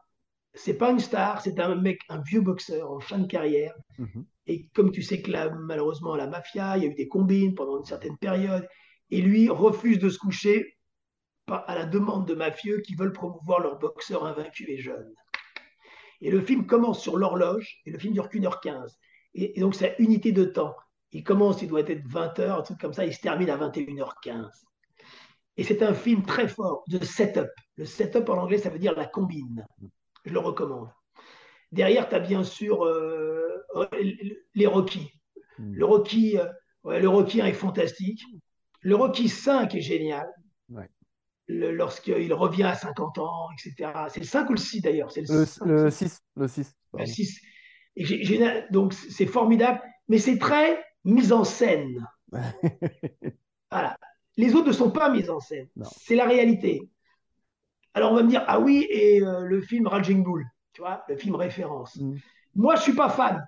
c'est 0.53 0.75
pas 0.77 0.91
une 0.91 0.99
star, 0.99 1.41
c'est 1.41 1.59
un 1.59 1.75
mec, 1.75 1.99
un 2.09 2.21
vieux 2.21 2.41
boxeur 2.41 2.89
en 2.89 2.99
fin 2.99 3.19
de 3.19 3.27
carrière, 3.27 3.73
mhm. 3.99 4.25
Et 4.47 4.67
comme 4.73 4.91
tu 4.91 5.01
sais 5.01 5.21
que 5.21 5.31
malheureusement, 5.59 6.15
la 6.15 6.27
mafia, 6.27 6.77
il 6.77 6.83
y 6.83 6.87
a 6.87 6.89
eu 6.89 6.95
des 6.95 7.07
combines 7.07 7.55
pendant 7.55 7.77
une 7.77 7.85
certaine 7.85 8.17
période, 8.17 8.67
et 9.09 9.21
lui 9.21 9.49
refuse 9.49 9.99
de 9.99 10.09
se 10.09 10.17
coucher 10.17 10.77
à 11.47 11.75
la 11.75 11.85
demande 11.85 12.27
de 12.27 12.33
mafieux 12.33 12.79
qui 12.79 12.95
veulent 12.95 13.11
promouvoir 13.11 13.59
leur 13.59 13.77
boxeur 13.77 14.25
invaincu 14.25 14.69
et 14.69 14.77
jeune. 14.77 15.13
Et 16.21 16.29
le 16.29 16.41
film 16.41 16.65
commence 16.65 17.01
sur 17.01 17.17
l'horloge, 17.17 17.81
et 17.85 17.91
le 17.91 17.97
film 17.97 18.13
dure 18.13 18.29
qu'une 18.29 18.45
heure 18.45 18.61
quinze. 18.61 18.97
Et, 19.33 19.59
donc, 19.59 19.75
c'est 19.75 19.95
unité 19.99 20.31
de 20.31 20.45
temps. 20.45 20.75
Il 21.11 21.23
commence, 21.23 21.61
il 21.61 21.67
doit 21.67 21.81
être 21.81 22.07
20h, 22.07 22.59
un 22.59 22.61
truc 22.61 22.79
comme 22.79 22.93
ça, 22.93 23.05
il 23.05 23.13
se 23.13 23.21
termine 23.21 23.49
à 23.49 23.57
21h15. 23.57 24.49
Et 25.57 25.63
c'est 25.63 25.83
un 25.83 25.93
film 25.93 26.23
très 26.23 26.47
fort 26.47 26.83
de 26.87 27.03
setup. 27.03 27.49
Le 27.75 27.85
setup 27.85 28.29
en 28.29 28.37
anglais, 28.37 28.57
ça 28.57 28.69
veut 28.69 28.79
dire 28.79 28.95
la 28.95 29.05
combine. 29.05 29.65
Je 30.25 30.31
le 30.31 30.39
recommande. 30.39 30.89
Derrière, 31.71 32.07
tu 32.07 32.15
as 32.15 32.19
bien 32.19 32.43
sûr 32.43 32.85
euh, 32.85 33.65
les 34.55 34.67
Rocky. 34.67 35.11
Hmm. 35.57 35.73
Le 35.73 35.85
Rocky, 35.85 36.37
euh, 36.37 36.99
le 36.99 37.07
Rocky 37.07 37.41
1 37.41 37.47
est 37.47 37.53
fantastique. 37.53 38.21
Le 38.81 38.95
Rocky 38.95 39.29
5 39.29 39.75
est 39.75 39.81
génial. 39.81 40.27
Lorsqu'il 41.53 42.33
revient 42.33 42.63
à 42.63 42.75
50 42.75 43.17
ans, 43.17 43.49
etc. 43.53 43.91
C'est 44.07 44.21
le 44.21 44.25
5 44.25 44.49
ou 44.49 44.53
le 44.53 44.59
6 44.59 44.81
d'ailleurs 44.81 45.09
le, 45.15 45.45
le, 45.65 45.89
6. 45.89 46.21
Le 46.37 46.47
6. 46.47 46.75
Le 46.97 47.05
6. 47.05 47.41
Et 47.97 48.39
donc 48.71 48.93
c'est 48.93 49.25
formidable, 49.25 49.81
mais 50.07 50.17
c'est 50.17 50.37
très 50.37 50.81
mis 51.03 51.33
en 51.33 51.43
scène. 51.43 52.07
voilà. 53.71 53.97
Les 54.37 54.55
autres 54.55 54.67
ne 54.67 54.73
sont 54.73 54.91
pas 54.91 55.09
mis 55.09 55.29
en 55.29 55.39
scène. 55.39 55.67
C'est 55.99 56.15
la 56.15 56.25
réalité. 56.25 56.89
Alors 57.93 58.13
on 58.13 58.15
va 58.15 58.23
me 58.23 58.29
dire, 58.29 58.45
ah 58.47 58.59
oui, 58.59 58.87
et 58.89 59.21
euh, 59.21 59.41
le 59.41 59.61
film 59.61 59.87
Raging 59.87 60.23
Bull, 60.23 60.45
tu 60.71 60.81
vois, 60.81 61.03
le 61.09 61.17
film 61.17 61.35
référence. 61.35 61.97
Hmm. 61.97 62.15
Moi, 62.55 62.75
je 62.75 62.81
suis 62.81 62.93
pas 62.93 63.09
fan 63.09 63.45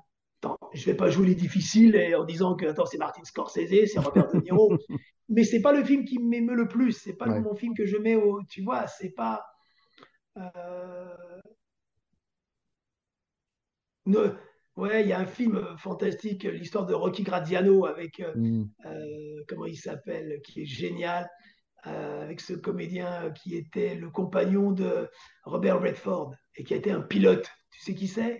je 0.73 0.79
je 0.79 0.85
vais 0.85 0.95
pas 0.95 1.09
jouer 1.09 1.27
les 1.27 1.35
difficiles 1.35 1.97
en 2.17 2.25
disant 2.25 2.55
que 2.55 2.65
attends, 2.65 2.85
c'est 2.85 2.97
Martin 2.97 3.23
Scorsese, 3.23 3.91
c'est 3.91 3.99
Robert 3.99 4.31
De 4.31 4.39
Niro, 4.39 4.77
mais 5.29 5.43
c'est 5.43 5.61
pas 5.61 5.73
le 5.73 5.83
film 5.83 6.05
qui 6.05 6.19
m'émeut 6.19 6.55
le 6.55 6.67
plus, 6.67 6.93
c'est 6.93 7.15
pas 7.15 7.27
mon 7.27 7.55
film 7.55 7.73
que 7.75 7.85
je 7.85 7.97
mets 7.97 8.15
au, 8.15 8.41
tu 8.49 8.61
vois, 8.61 8.87
c'est 8.87 9.11
pas. 9.11 9.45
Euh, 10.37 11.15
ouais, 14.75 15.01
il 15.01 15.07
y 15.07 15.13
a 15.13 15.19
un 15.19 15.25
film 15.25 15.63
fantastique, 15.77 16.43
l'histoire 16.43 16.85
de 16.85 16.93
Rocky 16.93 17.23
Graziano 17.23 17.85
avec 17.85 18.19
euh, 18.19 18.33
mm. 18.35 18.69
euh, 18.85 19.43
comment 19.47 19.65
il 19.65 19.77
s'appelle, 19.77 20.41
qui 20.43 20.63
est 20.63 20.65
génial. 20.65 21.29
avec 21.83 22.39
ce 22.39 22.53
comédien 22.53 23.31
qui 23.31 23.55
était 23.55 23.95
le 23.95 24.09
compagnon 24.09 24.71
de 24.71 25.09
Robert 25.43 25.81
Redford 25.81 26.33
et 26.55 26.63
qui 26.63 26.73
a 26.73 26.77
été 26.77 26.91
un 26.91 27.01
pilote. 27.01 27.49
Tu 27.71 27.81
sais 27.81 27.95
qui 27.95 28.07
c'est? 28.07 28.37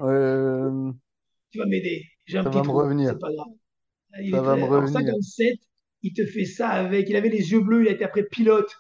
Tu 1.54 1.60
vas 1.60 1.66
m'aider. 1.68 2.04
J'ai 2.26 2.40
un 2.40 2.44
ça 2.44 2.50
petit 2.50 2.58
va 2.58 2.64
me 2.64 2.72
revenir. 2.72 3.18
pas 3.20 3.32
grave. 3.32 3.48
Il 4.20 4.32
ça 4.32 4.42
va 4.42 4.56
me 4.56 4.64
revenir. 4.64 4.98
En 4.98 5.22
57, 5.22 5.60
il 6.02 6.14
te 6.14 6.26
fait 6.26 6.46
ça 6.46 6.70
avec. 6.70 7.08
Il 7.10 7.16
avait 7.16 7.30
les 7.30 7.52
yeux 7.52 7.62
bleus, 7.62 7.84
il 7.84 7.88
a 7.88 7.92
été 7.92 8.04
après 8.04 8.24
pilote. 8.24 8.76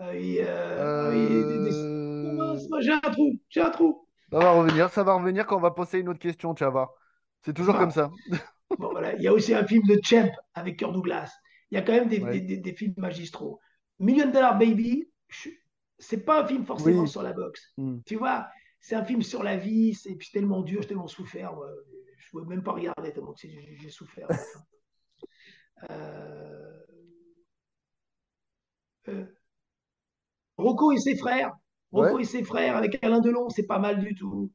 Euh, 0.00 0.12
euh, 0.12 1.12
euh... 1.70 2.80
J'ai 2.80 2.92
un 2.92 3.00
trou, 3.00 3.32
j'ai 3.48 3.62
un 3.62 3.70
trou. 3.70 4.06
Ça 4.30 4.38
va 4.38 4.52
revenir, 4.52 4.90
ça 4.90 5.02
va 5.02 5.14
revenir 5.14 5.46
quand 5.46 5.56
on 5.56 5.60
va 5.60 5.70
poser 5.70 5.98
une 6.00 6.10
autre 6.10 6.18
question, 6.18 6.54
tu 6.54 6.64
vas 6.64 6.70
voir. 6.70 6.90
C'est 7.42 7.54
toujours 7.54 7.78
comme 7.78 7.90
ça. 7.90 8.10
bon, 8.78 8.90
voilà. 8.90 9.14
Il 9.16 9.22
y 9.22 9.28
a 9.28 9.32
aussi 9.32 9.54
un 9.54 9.66
film 9.66 9.82
de 9.86 9.98
Champ 10.02 10.30
avec 10.54 10.78
Kirk 10.78 10.92
Douglas. 10.92 11.32
Il 11.70 11.76
y 11.76 11.78
a 11.78 11.82
quand 11.82 11.92
même 11.92 12.08
des, 12.08 12.18
des, 12.18 12.58
des, 12.58 12.72
films 12.74 12.94
magistraux. 12.98 13.58
Million 13.98 14.30
Dollar 14.30 14.58
Baby, 14.58 15.10
c'est 15.98 16.24
pas 16.24 16.42
un 16.42 16.46
film 16.46 16.64
forcément 16.64 17.06
sur 17.06 17.22
la 17.22 17.32
boxe. 17.32 17.72
Hmm. 17.78 17.98
Tu 18.04 18.16
vois, 18.16 18.48
c'est 18.80 18.94
un 18.94 19.04
film 19.04 19.22
sur 19.22 19.42
la 19.42 19.56
vie, 19.56 19.94
c'est 19.94 20.16
tellement 20.32 20.62
dur, 20.62 20.82
j'ai 20.82 20.88
tellement 20.88 21.08
souffert 21.08 21.54
je 22.30 22.36
ne 22.36 22.42
pouvais 22.42 22.54
même 22.54 22.62
pas 22.64 22.72
regarder 22.72 23.12
tellement 23.12 23.32
que 23.32 23.40
j'ai 23.48 23.90
souffert. 23.90 24.28
Euh, 25.90 26.80
euh, 29.08 29.24
Rocco 30.56 30.92
et 30.92 30.98
ses 30.98 31.16
frères. 31.16 31.52
Rocco 31.92 32.16
Ouais. 32.16 32.22
et 32.22 32.24
ses 32.26 32.44
frères 32.44 32.76
avec 32.76 33.02
Alain 33.02 33.20
Delon, 33.20 33.48
c'est 33.48 33.66
pas 33.66 33.78
mal 33.78 34.00
du 34.00 34.14
tout. 34.14 34.52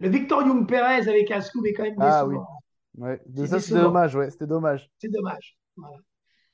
Le 0.00 0.08
Victor 0.10 0.42
Young 0.42 0.68
Perez 0.68 1.08
avec 1.08 1.30
Ascoub 1.30 1.64
est 1.64 1.72
quand 1.72 1.84
même 1.84 1.94
Ah 1.98 2.26
oui. 2.26 2.34
décevant. 2.34 2.48
Ouais. 2.96 3.20
C'est 3.36 3.46
ça, 3.46 3.60
c'était 3.60 3.80
dommage, 3.80 4.14
ouais, 4.14 4.30
c'était 4.30 4.46
dommage. 4.46 4.90
C'est 4.98 5.08
dommage. 5.10 5.56
Voilà. 5.76 5.96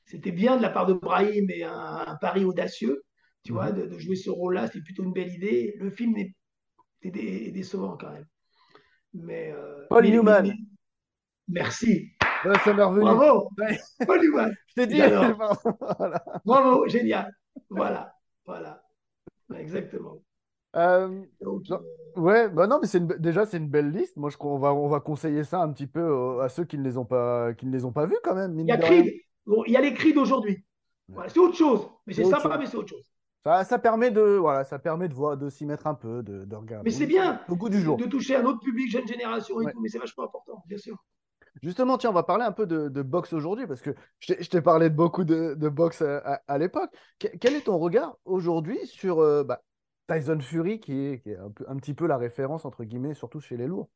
C'était 0.04 0.32
bien 0.32 0.56
de 0.56 0.62
la 0.62 0.70
part 0.70 0.86
de 0.86 0.92
Brahim 0.92 1.50
et 1.50 1.64
un, 1.64 2.04
un 2.06 2.16
pari 2.16 2.44
audacieux, 2.44 3.02
tu 3.44 3.52
vois, 3.52 3.70
Mhm. 3.72 3.76
de, 3.80 3.86
de 3.86 3.98
jouer 3.98 4.16
ce 4.16 4.30
rôle-là, 4.30 4.66
c'était 4.68 4.82
plutôt 4.82 5.02
une 5.04 5.12
belle 5.12 5.32
idée. 5.32 5.74
Le 5.78 5.90
film 5.90 6.16
est, 6.16 6.34
est 7.02 7.10
dé- 7.10 7.44
est 7.48 7.52
décevant 7.52 7.96
quand 7.96 8.10
même. 8.12 8.26
Mais, 9.14 9.52
euh, 9.54 9.86
Paul 9.88 10.02
mais, 10.04 10.10
mais- 10.10 10.16
mais- 10.22 10.42
Newman. 10.42 10.52
merci. 11.48 12.10
Ouais, 12.44 12.58
ça 12.64 12.72
m'est 12.74 12.82
revenu. 12.82 13.02
Bravo. 13.04 13.50
Ouais. 13.58 13.78
Paul 14.06 14.20
Newman. 14.20 14.52
Je 14.68 14.74
t'ai 14.74 14.86
dit. 14.86 15.00
Voilà. 15.98 16.24
Bravo, 16.44 16.88
génial. 16.88 17.32
Voilà, 17.70 18.14
voilà, 18.46 18.82
exactement. 19.56 20.16
Euh, 20.74 21.22
Donc, 21.42 21.68
non, 21.68 21.80
euh, 22.16 22.20
ouais, 22.20 22.48
bah 22.48 22.66
non, 22.66 22.78
mais 22.80 22.86
c'est 22.86 23.06
déjà 23.20 23.44
c'est 23.44 23.58
une 23.58 23.68
belle 23.68 23.90
liste. 23.90 24.16
Moi, 24.16 24.30
je 24.30 24.38
crois 24.38 24.52
on 24.52 24.58
va 24.58 24.72
on 24.72 24.88
va 24.88 25.00
conseiller 25.00 25.44
ça 25.44 25.60
un 25.60 25.70
petit 25.70 25.86
peu 25.86 26.00
euh, 26.00 26.40
à 26.40 26.48
ceux 26.48 26.64
qui 26.64 26.78
ne 26.78 26.82
les 26.82 26.96
ont 26.96 27.04
pas 27.04 27.52
qui 27.52 27.66
ne 27.66 27.72
les 27.72 27.84
ont 27.84 27.92
pas 27.92 28.06
vus 28.06 28.16
quand 28.24 28.34
même, 28.34 28.58
il 28.58 28.66
y 28.66 28.72
a. 28.72 28.78
Creed. 28.78 29.12
Bon, 29.44 29.64
il 29.66 29.72
y 29.72 29.76
a 29.76 29.82
les 29.82 29.92
Creed 29.92 30.14
d'aujourd'hui. 30.14 30.64
Voilà, 31.08 31.28
c'est 31.28 31.40
autre 31.40 31.56
chose. 31.56 31.86
Mais 32.06 32.14
C'est 32.14 32.24
sympa, 32.24 32.40
chose. 32.48 32.56
mais 32.58 32.66
c'est 32.66 32.76
autre 32.78 32.88
chose. 32.88 33.11
Ça, 33.44 33.64
ça 33.64 33.78
permet 33.78 34.10
de 34.10 34.20
voilà, 34.22 34.64
ça 34.64 34.78
permet 34.78 35.08
de 35.08 35.14
voir, 35.14 35.36
de 35.36 35.50
s'y 35.50 35.66
mettre 35.66 35.86
un 35.88 35.94
peu, 35.94 36.22
de, 36.22 36.44
de 36.44 36.56
regarder. 36.56 36.88
Mais 36.88 36.96
c'est 36.96 37.06
bien 37.06 37.40
au 37.48 37.56
goût 37.56 37.68
du 37.68 37.80
jour. 37.80 37.96
de 37.96 38.06
toucher 38.06 38.36
un 38.36 38.44
autre 38.44 38.60
public, 38.60 38.90
jeune 38.90 39.06
génération 39.06 39.60
et 39.60 39.64
Ouais. 39.66 39.72
tout, 39.72 39.80
mais 39.80 39.88
c'est 39.88 39.98
vachement 39.98 40.24
important, 40.24 40.62
bien 40.66 40.78
sûr. 40.78 40.96
Justement, 41.62 41.98
tiens, 41.98 42.10
on 42.10 42.14
va 42.14 42.22
parler 42.22 42.44
un 42.44 42.52
peu 42.52 42.66
de, 42.66 42.88
de 42.88 43.02
boxe 43.02 43.32
aujourd'hui 43.32 43.66
parce 43.66 43.82
que 43.82 43.90
je 44.20 44.32
t'ai 44.48 44.62
parlé 44.62 44.90
de 44.90 44.94
beaucoup 44.94 45.24
de, 45.24 45.54
de 45.54 45.68
boxe 45.68 46.02
à, 46.02 46.18
à- 46.18 46.40
à 46.48 46.58
l'époque. 46.58 46.90
Que- 47.18 47.36
Quel 47.40 47.54
est 47.54 47.62
ton 47.62 47.78
regard 47.78 48.16
aujourd'hui 48.24 48.78
sur 48.86 49.18
euh, 49.20 49.44
bah, 49.44 49.60
Tyson 50.08 50.38
Fury 50.40 50.80
qui 50.80 50.98
est, 51.06 51.20
qui 51.20 51.30
est 51.30 51.36
un 51.36 51.50
peu, 51.50 51.64
un 51.68 51.76
petit 51.76 51.94
peu 51.94 52.06
la 52.06 52.16
référence 52.16 52.64
entre 52.64 52.84
guillemets, 52.84 53.14
surtout 53.14 53.40
chez 53.40 53.56
les 53.56 53.66
lourds? 53.66 53.90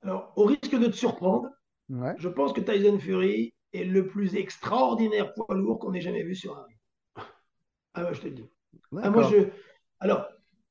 Alors, 0.00 0.32
au 0.36 0.44
risque 0.46 0.74
de 0.74 0.86
te 0.86 0.92
surprendre, 0.96 1.50
Ouais, 1.88 2.14
je 2.16 2.28
pense 2.28 2.52
que 2.54 2.60
Tyson 2.62 2.98
Fury 2.98 3.54
est 3.72 3.84
le 3.84 4.06
plus 4.06 4.36
extraordinaire 4.36 5.34
poids 5.34 5.54
lourd 5.56 5.78
qu'on 5.80 5.94
ait 5.94 6.00
jamais 6.00 6.22
vu 6.24 6.34
sur 6.34 6.56
un 6.58 6.64
ring. 6.64 6.75
Ah 7.96 8.12
je 8.12 8.20
te 8.20 8.26
le 8.26 8.34
dis. 8.34 8.48
Ah, 9.02 9.10
moi, 9.10 9.22
je... 9.22 9.36
Alors, 10.00 10.28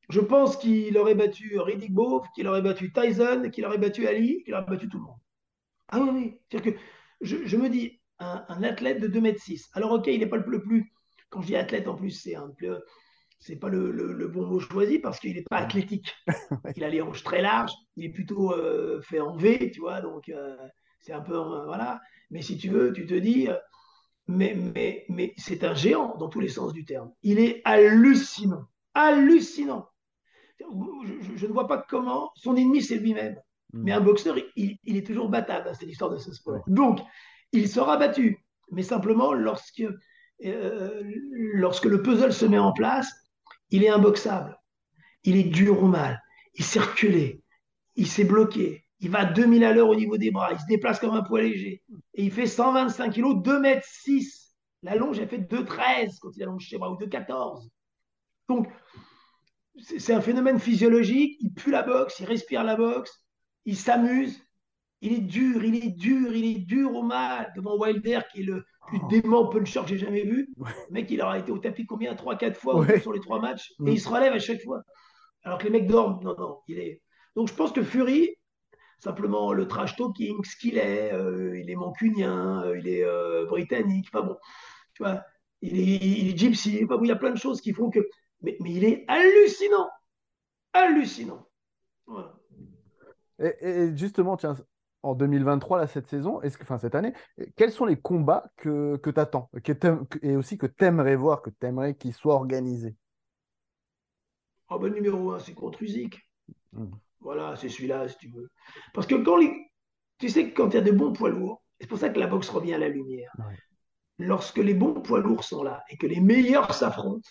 je 0.09 0.19
pense 0.21 0.57
qu'il 0.57 0.97
aurait 0.97 1.15
battu 1.15 1.59
Riddick 1.59 1.93
Bowe, 1.93 2.23
qu'il 2.36 2.47
aurait 2.47 2.61
battu 2.61 2.93
Tyson, 2.93 3.49
qu'il 3.51 3.65
aurait 3.65 3.78
battu 3.80 4.07
Ali, 4.07 4.43
qu'il 4.43 4.53
aurait 4.53 4.65
battu 4.65 4.88
tout 4.88 4.97
le 4.99 5.03
monde. 5.05 5.17
Ah 5.89 5.99
oui, 6.01 6.09
oui. 6.13 6.39
C'est-à-dire 6.49 6.73
que 6.73 6.80
je, 7.21 7.38
je 7.45 7.57
me 7.57 7.69
dis, 7.69 8.01
un, 8.19 8.45
un 8.49 8.63
athlète 8.63 9.01
de 9.01 9.07
2m6, 9.07 9.69
alors 9.73 9.91
ok, 9.93 10.07
il 10.07 10.19
n'est 10.19 10.28
pas 10.28 10.38
le, 10.38 10.61
plus... 10.61 10.93
Quand 11.30 11.41
je 11.41 11.47
dis 11.47 11.55
athlète, 11.55 11.88
en 11.88 11.95
plus, 11.95 12.11
c'est 12.11 12.36
un 12.36 12.51
peu... 12.57 12.82
C'est 13.39 13.57
pas 13.57 13.69
le, 13.69 13.91
le- 13.91 14.13
le 14.13 14.28
bon 14.30 14.47
mot 14.47 14.59
choisi 14.59 14.99
parce 14.99 15.19
qu'il 15.19 15.36
n'est 15.36 15.43
pas 15.43 15.57
athlétique. 15.59 16.15
Il 16.76 16.84
a 16.84 16.89
les 16.89 17.01
hanches 17.01 17.23
très 17.23 17.41
larges, 17.41 17.73
il 17.97 18.05
est 18.05 18.09
plutôt 18.09 18.53
euh, 18.53 19.01
fait 19.01 19.19
en 19.21 19.36
V, 19.38 19.71
tu 19.73 19.82
vois, 19.82 20.01
donc 20.01 20.30
euh, 20.30 20.57
c'est 21.01 21.13
un 21.13 21.21
peu... 21.21 21.36
euh, 21.36 21.65
voilà. 21.65 22.01
Mais 22.32 22.41
si 22.41 22.57
tu 22.57 22.69
veux, 22.69 22.93
tu 22.93 23.05
te 23.07 23.15
dis... 23.15 23.49
mais, 24.28 24.55
mais, 24.55 25.05
mais 25.09 25.34
c'est 25.38 25.63
un 25.63 25.73
géant 25.76 26.15
dans 26.17 26.30
tous 26.30 26.39
les 26.39 26.47
sens 26.49 26.73
du 26.73 26.86
terme. 26.86 27.11
Il 27.23 27.39
est 27.39 27.61
hallucinant. 27.65 28.65
Hallucinant. 28.93 29.88
Je, 30.59 30.65
je- 31.21 31.36
je 31.38 31.47
ne 31.47 31.51
vois 31.53 31.67
pas 31.67 31.86
comment 31.89 32.32
son 32.36 32.55
ennemi, 32.55 32.82
c'est 32.82 32.97
lui-même. 32.97 33.36
Mais 33.73 33.91
Hmm. 33.93 33.97
un 33.97 34.01
boxeur, 34.01 34.36
il, 34.55 34.78
il 34.84 34.95
est 34.97 35.05
toujours 35.05 35.30
battable. 35.30 35.67
hein, 35.69 35.73
c'est 35.78 35.86
l'histoire 35.86 36.09
de 36.11 36.17
ce 36.17 36.30
Ouais. 36.30 36.36
sport. 36.36 36.63
Donc, 36.67 36.99
il 37.51 37.67
sera 37.67 37.97
battu. 37.97 38.38
Mais 38.71 38.84
simplement, 38.84 39.34
lorsque, 39.34 39.84
euh, 40.45 41.01
lorsque 41.53 41.86
le 41.86 42.01
puzzle 42.01 42.34
se 42.34 42.45
met 42.45 42.57
en 42.57 42.71
place, 42.71 43.11
il 43.71 43.84
est 43.84 43.89
imboxable. 43.89 44.57
Il 45.23 45.36
est 45.36 45.43
dur 45.43 45.84
au 45.84 45.88
mal. 45.88 46.21
Il 46.53 46.63
s'est 46.63 46.80
reculé. 46.80 47.41
Il 47.95 48.07
s'est 48.07 48.23
bloqué. 48.23 48.85
Il 49.02 49.10
va 49.10 49.20
à 49.20 49.26
2000 49.26 49.64
à 49.64 49.74
l'heure 49.74 49.89
au 49.89 49.96
niveau 49.96 50.18
des 50.18 50.32
bras. 50.32 50.50
Il 50.54 50.60
se 50.60 50.66
déplace 50.68 51.00
comme 51.00 51.14
un 51.14 51.22
poids 51.24 51.41
léger. 51.41 51.84
Et 52.14 52.24
il 52.24 52.32
fait 52.32 52.48
125 52.48 53.12
kilos, 53.12 53.36
2 53.43 53.60
mètres 53.60 53.86
6. 53.88 54.56
La 54.84 54.96
longe, 54.96 55.20
elle 55.20 55.28
fait 55.28 55.39
2,13 55.39 56.20
quand 56.22 56.30
il 56.36 56.43
allonge 56.43 56.70
ses 56.70 56.78
bras, 56.78 56.91
ou 56.91 56.96
2,14. 56.98 57.68
Donc, 58.48 58.68
c'est 59.78 60.14
un 60.14 60.22
phénomène 60.22 60.60
physiologique. 60.60 61.38
Il 61.41 61.54
pue 61.54 61.72
la 61.72 61.84
boxe, 61.84 62.20
il 62.20 62.26
respire 62.26 62.64
la 62.64 62.76
boxe, 62.76 63.22
il 63.66 63.76
s'amuse. 63.76 64.41
Il 65.02 65.12
est 65.14 65.22
dur, 65.22 65.64
il 65.64 65.76
est 65.76 65.89
dur, 65.91 66.34
il 66.34 66.46
est 66.56 66.60
dur 66.62 66.96
au 66.96 67.04
mal 67.04 67.52
devant 67.56 67.78
Wilder, 67.78 68.22
qui 68.32 68.41
est 68.41 68.46
le 68.46 68.64
plus 68.88 69.00
Oh. 69.04 69.08
dément 69.10 69.48
puncher 69.50 69.82
que 69.82 69.88
j'ai 69.88 69.98
jamais 69.98 70.24
vu. 70.24 70.48
Ouais. 70.58 70.70
Le 70.89 70.93
mec, 70.93 71.10
il 71.12 71.22
aura 71.22 71.38
été 71.39 71.52
au 71.52 71.58
tapis 71.58 71.86
combien? 71.86 72.14
3-4 72.16 72.56
fois 72.56 72.78
Ouais. 72.78 73.00
sur 73.02 73.12
les 73.14 73.20
trois 73.20 73.41
matchs 73.41 73.74
Mm. 73.80 73.88
et 73.88 73.91
il 73.93 74.00
se 74.00 74.08
relève 74.08 74.34
à 74.34 74.39
chaque 74.39 74.62
fois. 74.62 74.82
Alors 75.43 75.58
que 75.58 75.66
les 75.66 75.70
mecs 75.72 75.88
dorment. 75.88 76.20
Non, 76.24 76.36
non, 76.38 76.60
il 76.68 76.78
est. 76.80 77.02
Donc 77.36 77.50
je 77.50 77.54
pense 77.56 77.72
que 77.72 77.84
Fury, 77.84 78.30
simplement 79.00 79.54
le 79.54 79.68
trash 79.68 79.96
talking, 79.96 80.43
ce 80.43 80.56
qu'il 80.56 80.78
est, 80.78 81.14
euh, 81.14 81.58
il 81.60 81.70
est 81.70 81.76
mancunien, 81.76 82.64
euh, 82.64 82.78
il 82.78 82.88
est 82.88 83.04
euh, 83.04 83.46
britannique, 83.46 84.12
bon, 84.14 84.38
tu 84.93 85.04
vois, 85.04 85.24
il 85.62 85.80
est, 85.80 85.84
il 85.84 86.30
est 86.30 86.38
gypsy, 86.38 86.86
bon, 86.86 87.02
il 87.04 87.08
y 87.08 87.12
a 87.12 87.16
plein 87.16 87.32
de 87.32 87.38
choses 87.38 87.62
qui 87.62 87.74
font 87.74 87.89
que. 87.89 88.00
Mais, 88.41 88.58
mais 88.62 88.72
il 88.72 88.84
est 88.84 89.06
hallucinant, 89.08 89.89
hallucinant. 90.74 91.48
Voilà. 92.06 92.36
Et, 93.39 93.54
et 93.62 93.98
justement, 93.98 94.38
tiens, 94.38 94.56
en 95.06 95.14
2023, 95.14 95.78
là, 95.78 95.88
cette 95.88 96.08
saison, 96.08 96.41
est-ce 96.41 96.58
que, 96.58 96.64
enfin, 96.64 96.80
cette 96.80 96.96
année, 96.96 97.14
quels 97.56 97.72
sont 97.72 97.86
les 97.86 98.00
combats 98.00 98.52
que, 98.58 98.98
que 98.98 99.10
tu 99.12 99.20
attends 99.20 99.50
et 100.22 100.36
aussi 100.36 100.58
que 100.58 100.66
tu 100.66 100.84
aimerais 100.84 101.16
voir, 101.16 101.41
que 101.41 101.52
tu 101.52 101.66
aimerais 101.66 101.96
qu'ils 101.96 102.14
soient 102.14 102.34
organisés? 102.34 102.96
Oh, 104.70 104.80
ben, 104.80 104.91
numéro 104.91 105.32
un, 105.32 105.39
c'est 105.39 105.54
contre 105.54 105.84
Usyk. 105.84 106.20
Mm. 106.74 106.91
Voilà, 107.20 107.55
c'est 107.55 107.70
celui-là, 107.70 108.07
si 108.07 108.18
tu 108.18 108.30
veux. 108.30 108.49
Parce 108.93 109.07
que 109.07 109.16
quand 109.16 109.38
les... 109.38 109.51
tu 110.20 110.30
sais 110.30 110.49
que 110.49 110.55
quand 110.55 110.70
il 110.70 110.76
y 110.76 110.78
a 110.78 110.82
de 110.82 110.91
bons 110.91 111.13
poids 111.13 111.30
lourds, 111.30 111.63
c'est 111.80 111.88
pour 111.88 111.97
ça 111.97 112.09
que 112.09 112.20
la 112.20 112.28
boxe 112.28 112.49
revient 112.49 112.74
à 112.74 112.78
la 112.78 112.89
lumière. 112.89 113.32
Ouais. 113.39 113.57
Lorsque 114.18 114.57
les 114.57 114.74
bons 114.74 115.01
poids 115.01 115.20
lourds 115.20 115.43
sont 115.43 115.63
là 115.63 115.84
et 115.89 115.97
que 115.97 116.07
les 116.07 116.22
meilleurs 116.22 116.74
s'affrontent, 116.74 117.30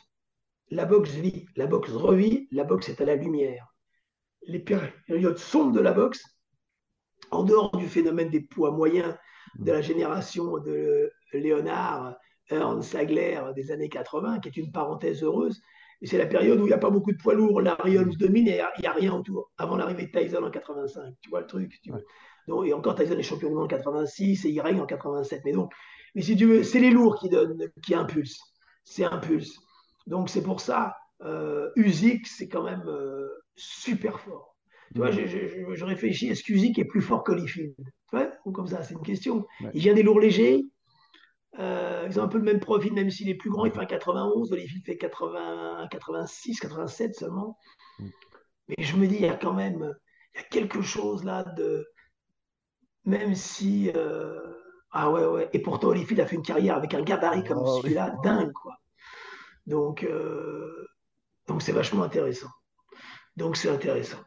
la 0.71 0.85
boxe 0.85 1.11
vit, 1.11 1.47
la 1.57 1.67
boxe 1.67 1.93
revit, 1.93 2.49
la 2.51 2.65
boxe 2.65 2.89
est 2.89 3.01
à 3.01 3.05
la 3.05 3.17
lumière. 3.17 3.67
Les 4.47 4.59
périodes 4.59 5.39
sombres 5.39 5.73
de 5.73 5.81
la 5.81 5.93
boxe, 5.93 6.23
en 7.31 7.45
dehors 7.45 7.77
du 7.77 7.89
phénomène 7.89 8.29
des 8.29 8.43
poids 8.43 8.71
moyens 8.71 9.17
de 9.59 9.73
la 9.73 9.81
génération 9.81 10.59
de 10.59 11.11
Léonard, 11.33 12.17
Ernst, 12.49 12.91
Sagler 12.91 13.41
des 13.55 13.71
années 13.71 13.89
80, 13.89 14.41
qui 14.41 14.49
est 14.49 14.57
une 14.57 14.73
parenthèse 14.73 15.23
heureuse, 15.23 15.63
et 16.05 16.07
c'est 16.07 16.19
la 16.19 16.27
période 16.27 16.61
où 16.61 16.65
il 16.65 16.69
n'y 16.69 16.75
a 16.75 16.79
pas 16.79 16.91
beaucoup 16.91 17.13
de 17.13 17.17
poids 17.17 17.33
lourds, 17.33 17.63
Larry 17.63 17.97
Holmes 17.97 18.13
domine 18.19 18.47
et 18.47 18.61
il 18.77 18.81
n'y 18.83 18.87
a, 18.87 18.93
rien 18.93 19.15
autour, 19.15 19.51
avant 19.57 19.79
l'arrivée 19.79 20.05
de 20.07 20.11
Tyson 20.13 20.43
en 20.45 20.51
85. 20.51 21.15
Tu 21.23 21.31
vois 21.31 21.41
le 21.41 21.47
truc 21.47 21.81
tu 21.83 21.91
Ouais. 21.91 21.99
veux. 21.99 22.05
Donc, 22.47 22.67
Et 22.67 22.75
encore 22.75 22.95
Tyson 22.95 23.17
est 23.19 23.23
champion 23.23 23.49
du 23.49 23.55
monde 23.55 23.65
en 23.65 23.69
86 23.69 24.45
et 24.45 24.51
il 24.51 24.61
règne 24.61 24.81
en 24.83 24.87
87. 24.87 25.41
Mais 25.47 25.53
donc, 25.53 25.73
mais 26.15 26.21
si 26.21 26.37
tu 26.37 26.45
veux, 26.45 26.63
c'est 26.63 26.79
les 26.79 26.91
lourds 26.91 27.19
qui 27.19 27.31
donnent, 27.31 27.71
qui 27.83 27.95
impulsent. 27.95 28.39
C'est 28.85 29.05
impulse. 29.05 29.57
Donc 30.07 30.29
c'est 30.29 30.43
pour 30.43 30.61
ça, 30.61 30.95
euh, 31.23 31.71
Usyk, 31.77 32.27
c'est 32.27 32.49
quand 32.49 32.65
même 32.65 32.85
euh, 32.87 33.27
super 33.57 34.21
fort. 34.21 34.57
Tu 34.93 34.99
vois, 34.99 35.11
je, 35.11 35.27
je- 35.27 35.75
je 35.75 35.85
réfléchis, 35.87 36.29
est-ce 36.29 36.43
qu'Usyk 36.43 36.79
est 36.79 36.85
plus 36.85 37.01
fort 37.01 37.25
qu'Holyfield 37.25 37.75
Tu 37.79 37.85
vois, 38.17 38.29
ou 38.45 38.53
comme 38.53 38.67
ça, 38.67 38.83
c'est 38.83 38.93
une 38.93 39.01
question. 39.03 39.47
Ouais. 39.63 39.71
Il 39.73 39.81
vient 39.81 39.95
des 39.95 40.03
lourds 40.03 40.21
légers, 40.21 40.67
euh, 41.59 42.07
ils 42.09 42.19
ont 42.21 42.25
un 42.25 42.29
peu 42.29 42.39
le 42.39 42.45
même 42.45 42.61
profil, 42.61 42.93
même 42.93 43.11
s'il 43.11 43.29
est 43.29 43.35
plus 43.35 43.51
grand, 43.51 43.65
il 43.65 43.73
fait 43.73 43.81
un 43.81 43.87
91, 43.87 44.53
Holyfield 44.53 44.85
fait 44.85 44.97
80, 44.97 45.89
86, 45.91 46.61
87 46.61 47.15
seulement. 47.15 47.59
Mm. 47.99 48.09
Mais 48.69 48.85
je 48.85 48.97
me 48.97 49.07
dis, 49.07 49.17
il 49.17 49.23
y 49.23 49.29
a 49.29 49.37
quand 49.37 49.53
même, 49.53 49.95
il 50.35 50.39
y 50.39 50.41
a 50.41 50.47
quelque 50.49 50.83
chose 50.83 51.25
là 51.25 51.45
de, 51.57 51.87
même 53.05 53.35
si, 53.35 53.91
euh, 53.95 54.41
ah 54.91 55.11
ouais, 55.11 55.27
ouais, 55.27 55.51
et 55.53 55.61
pourtant 55.61 55.89
Holyfield 55.89 56.21
a 56.21 56.27
fait 56.27 56.37
une 56.37 56.43
carrière 56.43 56.77
avec 56.77 56.95
un 56.95 57.03
gabarit 57.03 57.45
comme 57.45 57.59
Oh, 57.59 57.75
oui. 57.77 57.83
celui-là, 57.83 58.17
dingue, 58.23 58.53
quoi. 58.53 58.75
Donc, 59.67 60.05
euh, 60.05 60.87
donc 61.47 61.63
c'est 61.63 61.73
vachement 61.73 62.03
intéressant. 62.03 62.49
Donc 63.37 63.57
c'est 63.57 63.69
intéressant. 63.69 64.19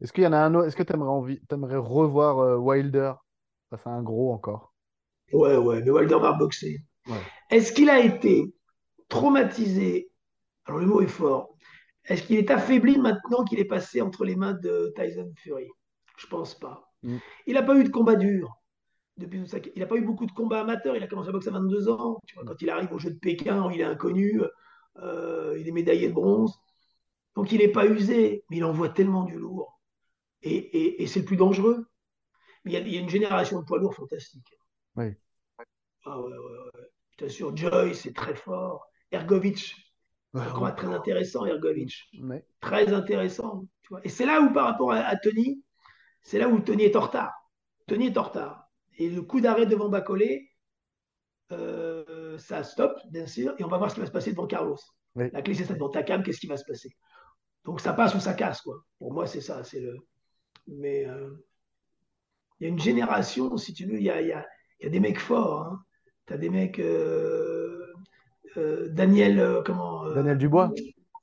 Est-ce 0.00 0.12
qu'il 0.12 0.24
y 0.24 0.26
en 0.26 0.32
a 0.32 0.38
un 0.38 0.54
autre? 0.54 0.68
Est-ce 0.68 0.76
que 0.76 0.82
tu 0.82 0.92
aimerais 0.92 1.10
envie, 1.10 1.40
t'aimerais 1.46 1.76
revoir 1.76 2.38
euh, 2.38 2.56
Wilder? 2.56 3.14
Face 3.70 3.86
à 3.86 3.90
un 3.90 4.02
gros 4.02 4.32
encore? 4.32 4.67
Ouais, 5.32 5.56
ouais, 5.56 5.82
mais 5.82 5.90
Wilder 5.90 6.18
va 6.20 6.32
boxer. 6.32 6.80
Ouais. 7.06 7.20
Est-ce 7.50 7.72
qu'il 7.72 7.90
a 7.90 8.00
été 8.00 8.52
traumatisé 9.08 10.10
Alors 10.64 10.80
le 10.80 10.86
mot 10.86 11.00
est 11.00 11.06
fort. 11.06 11.54
Est-ce 12.04 12.22
qu'il 12.22 12.36
est 12.36 12.50
affaibli 12.50 12.98
maintenant 12.98 13.44
qu'il 13.44 13.58
est 13.58 13.64
passé 13.66 14.00
entre 14.00 14.24
les 14.24 14.36
mains 14.36 14.54
de 14.54 14.92
Tyson 14.96 15.30
Fury? 15.36 15.68
Je 16.16 16.26
pense 16.26 16.58
pas. 16.58 16.90
Mm. 17.02 17.16
Il 17.46 17.54
n'a 17.54 17.62
pas 17.62 17.76
eu 17.76 17.84
de 17.84 17.90
combat 17.90 18.16
dur. 18.16 18.54
Depuis 19.16 19.40
tout 19.40 19.46
ça. 19.46 19.58
Il 19.74 19.80
n'a 19.80 19.86
pas 19.86 19.96
eu 19.96 20.02
beaucoup 20.02 20.26
de 20.26 20.32
combats 20.32 20.60
amateurs. 20.60 20.96
Il 20.96 21.02
a 21.02 21.06
commencé 21.08 21.28
à 21.28 21.32
boxer 21.32 21.48
à 21.48 21.52
22 21.52 21.88
ans. 21.88 22.18
Tu 22.26 22.34
vois, 22.34 22.44
quand 22.44 22.60
il 22.62 22.70
arrive 22.70 22.92
au 22.92 22.98
jeu 22.98 23.10
de 23.10 23.18
Pékin, 23.18 23.68
il 23.72 23.80
est 23.80 23.84
inconnu, 23.84 24.40
euh, 25.02 25.56
il 25.58 25.68
est 25.68 25.72
médaillé 25.72 26.08
de 26.08 26.14
bronze. 26.14 26.54
Donc 27.34 27.52
il 27.52 27.58
n'est 27.58 27.68
pas 27.68 27.86
usé, 27.86 28.44
mais 28.50 28.56
il 28.58 28.64
envoie 28.64 28.88
tellement 28.88 29.24
du 29.24 29.36
lourd. 29.36 29.80
Et, 30.42 30.54
et- 30.56 31.02
et 31.02 31.06
c'est 31.06 31.20
le 31.20 31.24
plus 31.26 31.36
dangereux. 31.36 31.86
Mais 32.64 32.72
il 32.72 32.74
y, 32.74 32.76
a, 32.76 32.80
il 32.80 32.94
y 32.94 32.96
a 32.96 33.00
une 33.00 33.08
génération 33.08 33.60
de 33.60 33.64
poids 33.64 33.78
lourds 33.78 33.94
fantastique. 33.94 34.46
Oui. 34.98 35.14
Ah 36.04 36.20
ouais, 36.20 36.32
ouais, 36.32 36.58
ouais. 36.74 36.90
Je 37.12 37.16
t'assure, 37.16 37.56
Joyce 37.56 38.00
c'est 38.00 38.14
très 38.14 38.34
fort. 38.34 38.90
Ergovic, 39.12 39.74
un 40.34 40.50
combat 40.50 40.72
très 40.72 40.88
intéressant, 40.88 41.46
Ergovic. 41.46 42.10
Très 42.60 42.92
intéressant. 42.92 43.66
Tu 43.82 43.88
vois. 43.90 44.00
Et 44.04 44.08
c'est 44.08 44.26
là 44.26 44.40
où, 44.40 44.52
par 44.52 44.66
rapport 44.66 44.92
à, 44.92 45.16
Tony, 45.16 45.62
c'est 46.22 46.38
là 46.38 46.48
où 46.48 46.58
Tony 46.60 46.84
est 46.84 46.96
en 46.96 47.00
retard. 47.00 47.32
Tony 47.86 48.08
est 48.08 48.18
en 48.18 48.24
retard. 48.24 48.68
Et 48.98 49.08
le 49.08 49.22
coup 49.22 49.40
d'arrêt 49.40 49.66
devant 49.66 49.88
Bacolé, 49.88 50.50
euh, 51.52 52.36
ça 52.38 52.64
stoppe, 52.64 52.98
bien 53.10 53.26
sûr, 53.26 53.54
et 53.58 53.64
on 53.64 53.68
va 53.68 53.78
voir 53.78 53.90
ce 53.90 53.94
qui 53.94 54.00
va 54.00 54.06
se 54.06 54.12
passer 54.12 54.32
devant 54.32 54.46
Carlos. 54.46 54.76
La 55.14 55.42
clé, 55.42 55.54
c'est 55.54 55.64
ça, 55.64 55.74
devant 55.74 55.88
Takam, 55.88 56.22
qu'est-ce 56.22 56.40
qui 56.40 56.46
va 56.46 56.56
se 56.56 56.64
passer? 56.64 56.90
Donc 57.64 57.80
ça 57.80 57.92
passe 57.92 58.14
ou 58.14 58.20
ça 58.20 58.34
casse, 58.34 58.60
quoi. 58.60 58.84
Pour 58.98 59.12
moi, 59.12 59.26
c'est 59.26 59.40
ça. 59.40 59.64
C'est 59.64 59.80
le... 59.80 59.96
Mais 60.66 61.06
euh, 61.06 61.30
il 62.58 62.64
y 62.64 62.66
a 62.66 62.70
une 62.70 62.78
génération, 62.78 63.56
si 63.56 63.72
tu 63.72 63.86
veux, 63.86 63.96
il 63.96 64.02
y 64.02 64.10
a, 64.10 64.20
y 64.20 64.32
a, 64.32 64.46
y 64.84 64.86
a 64.86 64.90
des 64.90 65.00
mecs 65.00 65.18
forts. 65.18 65.62
Hein. 65.62 65.82
Tu 66.26 66.34
as 66.34 66.36
des 66.36 66.50
mecs. 66.50 66.78
Euh, 66.78 67.86
euh, 68.56 68.88
Daniel, 68.90 69.38
euh, 69.40 69.62
comment 69.64 70.08
Daniel 70.12 70.38
Dubois. 70.38 70.72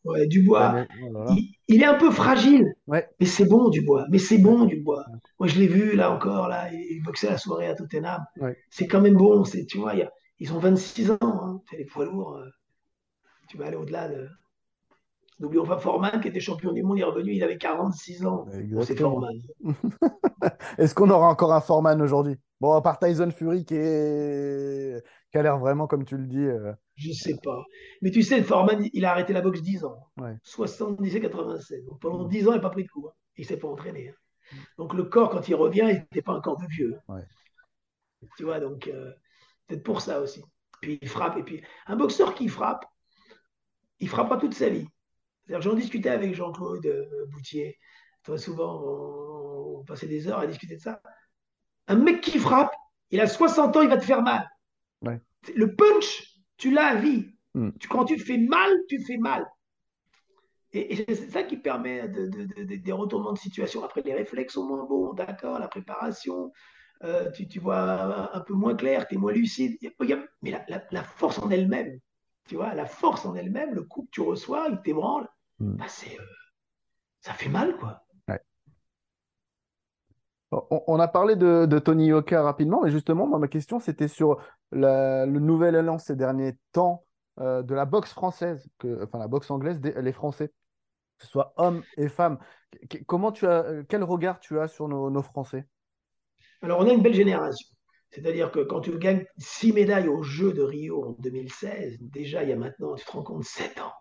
Ouais, 0.04 0.28
Dubois. 0.28 0.86
Oh 1.02 1.26
il, 1.68 1.82
est 1.82 1.86
un 1.86 1.96
peu 1.96 2.12
fragile, 2.12 2.76
ouais. 2.86 3.10
mais 3.20 3.26
c'est 3.26 3.46
bon 3.46 3.70
Dubois. 3.70 4.06
Mais 4.12 4.20
c'est 4.20 4.38
bon 4.38 4.66
Dubois. 4.66 5.04
Moi, 5.40 5.48
je 5.48 5.58
l'ai 5.60 5.68
vu 5.68 5.96
là 5.96 6.12
encore 6.12 6.48
là, 6.48 6.72
il 6.72 7.02
boxait 7.04 7.30
la 7.30 7.40
soirée 7.40 7.68
à 7.68 7.76
Tottenham. 7.76 8.24
C'est 8.70 8.88
quand 8.88 9.02
même 9.02 9.16
bon. 9.16 9.44
C'est, 9.44 9.66
tu 9.66 9.80
vois, 9.80 9.94
ils 10.40 10.54
ont 10.54 10.60
26 10.60 11.12
ans. 11.12 11.18
Hein. 11.22 11.62
les 11.78 11.86
poids 11.86 12.06
lourds. 12.06 12.40
tu 13.50 13.58
vas 13.58 13.66
aller 13.66 13.78
au-delà 13.78 14.10
de. 14.10 14.30
N'oublions 15.40 15.66
pas 15.66 15.78
Forman 15.78 16.22
qui 16.22 16.30
était 16.30 16.40
champion 16.40 16.72
du 16.72 16.82
monde, 16.82 16.98
il 16.98 17.02
est 17.02 17.06
revenu, 17.06 17.34
il 17.34 17.44
avait 17.44 17.58
46 17.58 18.26
ans. 18.26 18.46
c'est 18.82 18.98
Forman. 18.98 19.34
Est-ce 20.78 20.96
qu'on 20.96 21.10
aura 21.10 21.28
encore 21.28 21.54
un 21.54 21.62
Forman 21.62 22.02
aujourd'hui? 22.02 22.38
Bon, 22.62 22.74
à 22.74 22.82
part 22.82 23.00
Tyson 23.00 23.32
Fury 23.32 23.66
qui, 23.66 23.76
est... 23.76 25.04
qui 25.32 25.38
a 25.38 25.44
l'air 25.44 25.60
vraiment, 25.60 25.88
comme 25.88 26.06
tu 26.06 26.18
le 26.18 26.26
dis. 26.26 26.38
Euh... 26.38 26.72
Je 26.96 27.12
sais 27.12 27.36
pas. 27.44 27.66
Mais 28.02 28.12
tu 28.12 28.24
sais, 28.24 28.42
Foreman, 28.42 28.88
il 28.94 29.06
a 29.06 29.12
arrêté 29.12 29.34
la 29.34 29.42
boxe 29.42 29.62
10 29.62 29.84
ans. 29.84 30.08
77 30.44 31.22
87. 31.22 31.86
Donc 31.86 32.00
pendant 32.00 32.24
10 32.26 32.48
ans, 32.48 32.52
il 32.52 32.56
n'a 32.56 32.62
pas 32.62 32.70
pris 32.70 32.84
de 32.84 32.90
coup. 32.90 33.08
Hein. 33.08 33.14
Il 33.38 33.42
ne 33.42 33.48
s'est 33.48 33.58
pas 33.58 33.68
entraîné. 33.68 34.10
Hein. 34.10 34.58
Donc 34.78 34.94
le 34.94 35.04
corps, 35.04 35.30
quand 35.30 35.48
il 35.50 35.56
revient, 35.56 35.88
il 35.90 35.96
n'était 35.96 36.22
pas 36.22 36.34
encore 36.34 36.58
de 36.58 36.68
vieux. 36.68 36.98
Tu 38.38 38.44
vois, 38.44 38.60
donc 38.60 38.88
euh, 38.88 39.12
peut-être 39.68 39.84
pour 39.84 40.02
ça 40.02 40.22
aussi. 40.22 40.42
Puis 40.82 41.00
il 41.02 41.10
frappe. 41.10 41.38
Et 41.38 41.44
puis 41.44 41.62
un 41.88 41.98
boxeur 41.98 42.34
qui 42.34 42.48
frappe, 42.48 42.86
il 44.00 44.08
frappera 44.08 44.38
toute 44.38 44.54
sa 44.54 44.70
vie. 44.70 44.88
J'en 45.48 45.74
discutais 45.74 46.10
avec 46.10 46.34
Jean-Claude 46.36 46.86
euh, 46.86 47.26
Boutier. 47.28 47.78
Très 48.24 48.38
souvent, 48.38 48.82
on 49.80 49.84
passait 49.84 50.08
des 50.08 50.28
heures 50.28 50.40
à 50.40 50.48
discuter 50.48 50.76
de 50.76 50.82
ça. 50.82 51.02
Un 51.88 51.96
mec 51.96 52.22
qui 52.22 52.40
frappe, 52.40 52.74
il 53.12 53.22
a 53.22 53.28
60 53.28 53.78
ans, 53.78 53.82
il 53.82 53.90
va 53.90 53.98
te 53.98 54.06
faire 54.06 54.24
mal. 54.24 54.50
Le 55.54 55.76
punch, 55.76 56.40
tu 56.58 56.72
l'as 56.72 56.88
à 56.88 56.96
vie. 56.96 57.28
Hmm. 57.54 57.70
Quand 57.88 58.06
tu 58.06 58.18
fais 58.18 58.38
mal, 58.38 58.72
tu 58.90 59.00
fais 59.06 59.18
mal. 59.18 59.46
Et, 60.74 61.06
c'est 61.08 61.30
ça 61.30 61.44
qui 61.44 61.58
permet 61.58 62.10
des 62.10 62.92
retournements 62.92 63.34
de 63.34 63.38
situation. 63.38 63.84
Après, 63.84 64.02
les 64.02 64.14
réflexes 64.14 64.56
sont 64.56 64.66
moins 64.66 64.84
bons, 64.84 65.14
d'accord, 65.14 65.60
la 65.60 65.68
préparation, 65.68 66.52
euh, 67.04 67.32
tu, 67.32 67.60
vois 67.60 68.36
un, 68.36 68.40
peu 68.42 68.54
moins 68.54 68.76
clair, 68.76 69.08
tu 69.08 69.16
es 69.16 69.18
moins 69.18 69.32
lucide. 69.32 69.78
Mais 70.42 70.52
la, 70.92 71.04
force 71.04 71.40
en 71.40 71.50
elle-même, 71.50 72.00
tu 72.48 72.56
vois, 72.56 72.74
la 72.74 72.86
force 72.86 73.26
en 73.26 73.36
elle-même, 73.36 73.74
le 73.74 73.84
coup 73.84 74.04
que 74.04 74.12
tu 74.12 74.22
reçois, 74.22 74.68
il 74.70 74.82
t'ébranle, 74.82 75.28
bah, 75.60 75.86
euh, 75.86 76.24
ça 77.22 77.34
fait 77.34 77.50
mal, 77.50 77.76
quoi. 77.78 78.02
On, 80.70 81.00
a 81.00 81.08
parlé 81.10 81.36
de, 81.36 81.80
Tony 81.80 82.08
Yoka 82.08 82.42
rapidement, 82.42 82.82
mais 82.84 82.92
justement, 82.92 83.28
ma 83.28 83.48
question, 83.48 83.80
c'était 83.80 84.08
sur 84.08 84.38
le 84.72 85.26
nouvel 85.26 85.76
élan 85.76 85.98
ces 85.98 86.16
derniers 86.16 86.54
temps 86.72 87.04
euh, 87.42 87.62
de 87.62 87.76
la 87.76 87.84
boxe 87.84 88.14
française, 88.14 88.70
que, 88.78 89.04
enfin 89.04 89.20
la 89.20 89.28
boxe 89.28 89.52
anglaise, 89.52 89.82
les 89.82 90.12
Français, 90.14 90.54
que 91.18 91.26
ce 91.26 91.28
soit 91.28 91.54
hommes 91.58 91.84
et 91.98 92.08
femmes. 92.08 92.40
comment 93.06 93.32
tu 93.32 93.46
as, 93.48 93.84
quel 93.90 94.04
regard 94.04 94.40
tu 94.40 94.60
as 94.60 94.68
sur 94.68 94.88
nos, 94.88 95.22
Français? 95.22 95.68
Alors, 96.62 96.80
on 96.80 96.88
a 96.88 96.94
une 96.94 97.02
belle 97.02 97.14
génération. 97.14 97.68
C'est-à-dire 98.12 98.52
que 98.52 98.60
quand 98.60 98.80
tu 98.80 98.98
gagnes 98.98 99.26
six 99.38 99.74
médailles 99.74 100.08
aux 100.08 100.24
Jeux 100.24 100.54
de 100.54 100.62
Rio 100.62 101.04
en 101.04 101.12
2016, 101.20 101.98
déjà, 102.00 102.44
il 102.44 102.50
y 102.50 102.54
a 102.54 102.56
maintenant, 102.56 102.96
tu 102.96 103.04
te 103.04 103.12
rends 103.12 103.24
compte, 103.24 103.44
sept 103.44 103.82
ans. 103.82 103.92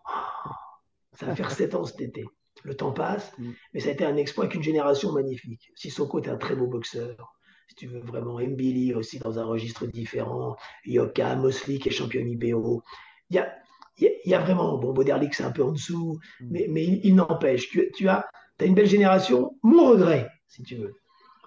Ça 1.15 1.27
va 1.27 1.37
faire 1.37 1.51
sept 1.51 1.75
ans 1.75 1.85
cet 1.85 2.01
été 2.01 2.25
le 2.63 2.77
temps 2.77 2.93
passe, 2.93 3.33
mm. 3.39 3.51
mais 3.73 3.81
ça 3.81 3.89
a 3.89 3.93
été 3.93 4.05
un 4.05 4.17
exploit 4.17 4.45
avec 4.45 4.55
une 4.55 4.63
génération 4.63 5.13
magnifique. 5.13 5.71
Sissoko 5.75 6.21
est 6.21 6.29
un 6.29 6.37
très 6.37 6.55
beau 6.55 6.67
boxeur, 6.67 7.35
si 7.69 7.75
tu 7.75 7.87
veux 7.87 8.01
vraiment. 8.01 8.39
Mbili 8.39 8.95
aussi 8.95 9.19
dans 9.19 9.39
un 9.39 9.45
registre 9.45 9.87
différent. 9.87 10.57
Yoka, 10.85 11.37
Mosley 11.37 11.79
qui 11.79 11.89
est 11.89 11.93
champion 11.93 12.21
IBO. 12.21 12.83
Il 13.31 13.37
y 13.37 13.39
a, 13.39 13.55
il 13.99 14.11
y 14.25 14.35
a 14.35 14.41
vraiment, 14.41 14.79
bon, 14.79 14.93
Boderlik 14.93 15.35
c'est 15.35 15.45
un 15.45 15.51
peu 15.51 15.63
en 15.63 15.73
dessous, 15.73 16.19
mm. 16.41 16.47
mais, 16.51 16.67
mais 16.71 16.85
il, 16.85 17.15
n'empêche. 17.15 17.69
Tu, 17.69 17.91
tu 17.95 18.09
as, 18.09 18.27
as 18.61 18.65
une 18.65 18.75
belle 18.75 18.87
génération. 18.87 19.59
Mon 19.63 19.91
regret, 19.91 20.29
si 20.49 20.63
tu 20.63 20.77
veux, 20.77 20.95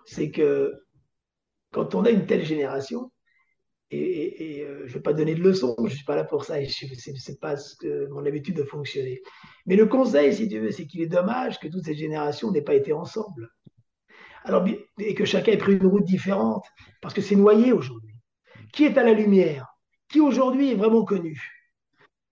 c'est 0.06 0.32
que 0.32 0.74
quand 1.72 1.96
on 1.96 2.06
a 2.06 2.10
une 2.10 2.26
telle 2.26 2.46
génération, 2.46 3.12
et, 3.90 4.64
euh, 4.64 4.82
je 4.86 4.90
ne 4.90 4.94
vais 4.94 5.02
pas 5.02 5.14
donner 5.14 5.36
de 5.36 5.42
leçons, 5.42 5.76
je 5.80 5.84
ne 5.84 5.90
suis 5.90 6.04
pas 6.04 6.16
là 6.16 6.24
pour 6.24 6.44
ça, 6.44 6.56
ce 6.66 7.32
n'est 7.32 7.38
pas 7.38 7.56
mon 8.10 8.26
habitude 8.26 8.56
de 8.56 8.64
fonctionner. 8.64 9.22
Mais 9.66 9.76
le 9.76 9.86
conseil, 9.86 10.34
si 10.34 10.50
tu 10.50 10.60
veux, 10.60 10.72
c'est 10.72 10.86
qu'il 10.88 11.02
est 11.02 11.08
dommage 11.08 11.60
que 11.60 11.68
toutes 11.68 11.86
ces 11.86 11.96
générations 11.96 12.52
n'aient 12.52 12.62
pas 12.62 12.76
été 12.76 12.92
ensemble. 12.94 13.50
Alors, 14.44 14.66
et 15.00 15.14
que 15.14 15.26
chacun 15.26 15.54
ait 15.54 15.58
pris 15.58 15.74
une 15.74 15.88
route 15.88 16.06
différente, 16.06 16.66
parce 17.02 17.14
que 17.14 17.22
c'est 17.22 17.36
noyé 17.36 17.72
aujourd'hui. 17.74 18.16
Qui 18.74 18.86
est 18.86 18.98
à 18.98 19.04
la 19.04 19.14
lumière? 19.14 19.68
Qui 20.10 20.20
aujourd'hui 20.20 20.72
est 20.72 20.76
vraiment 20.76 21.04
connu? 21.04 21.42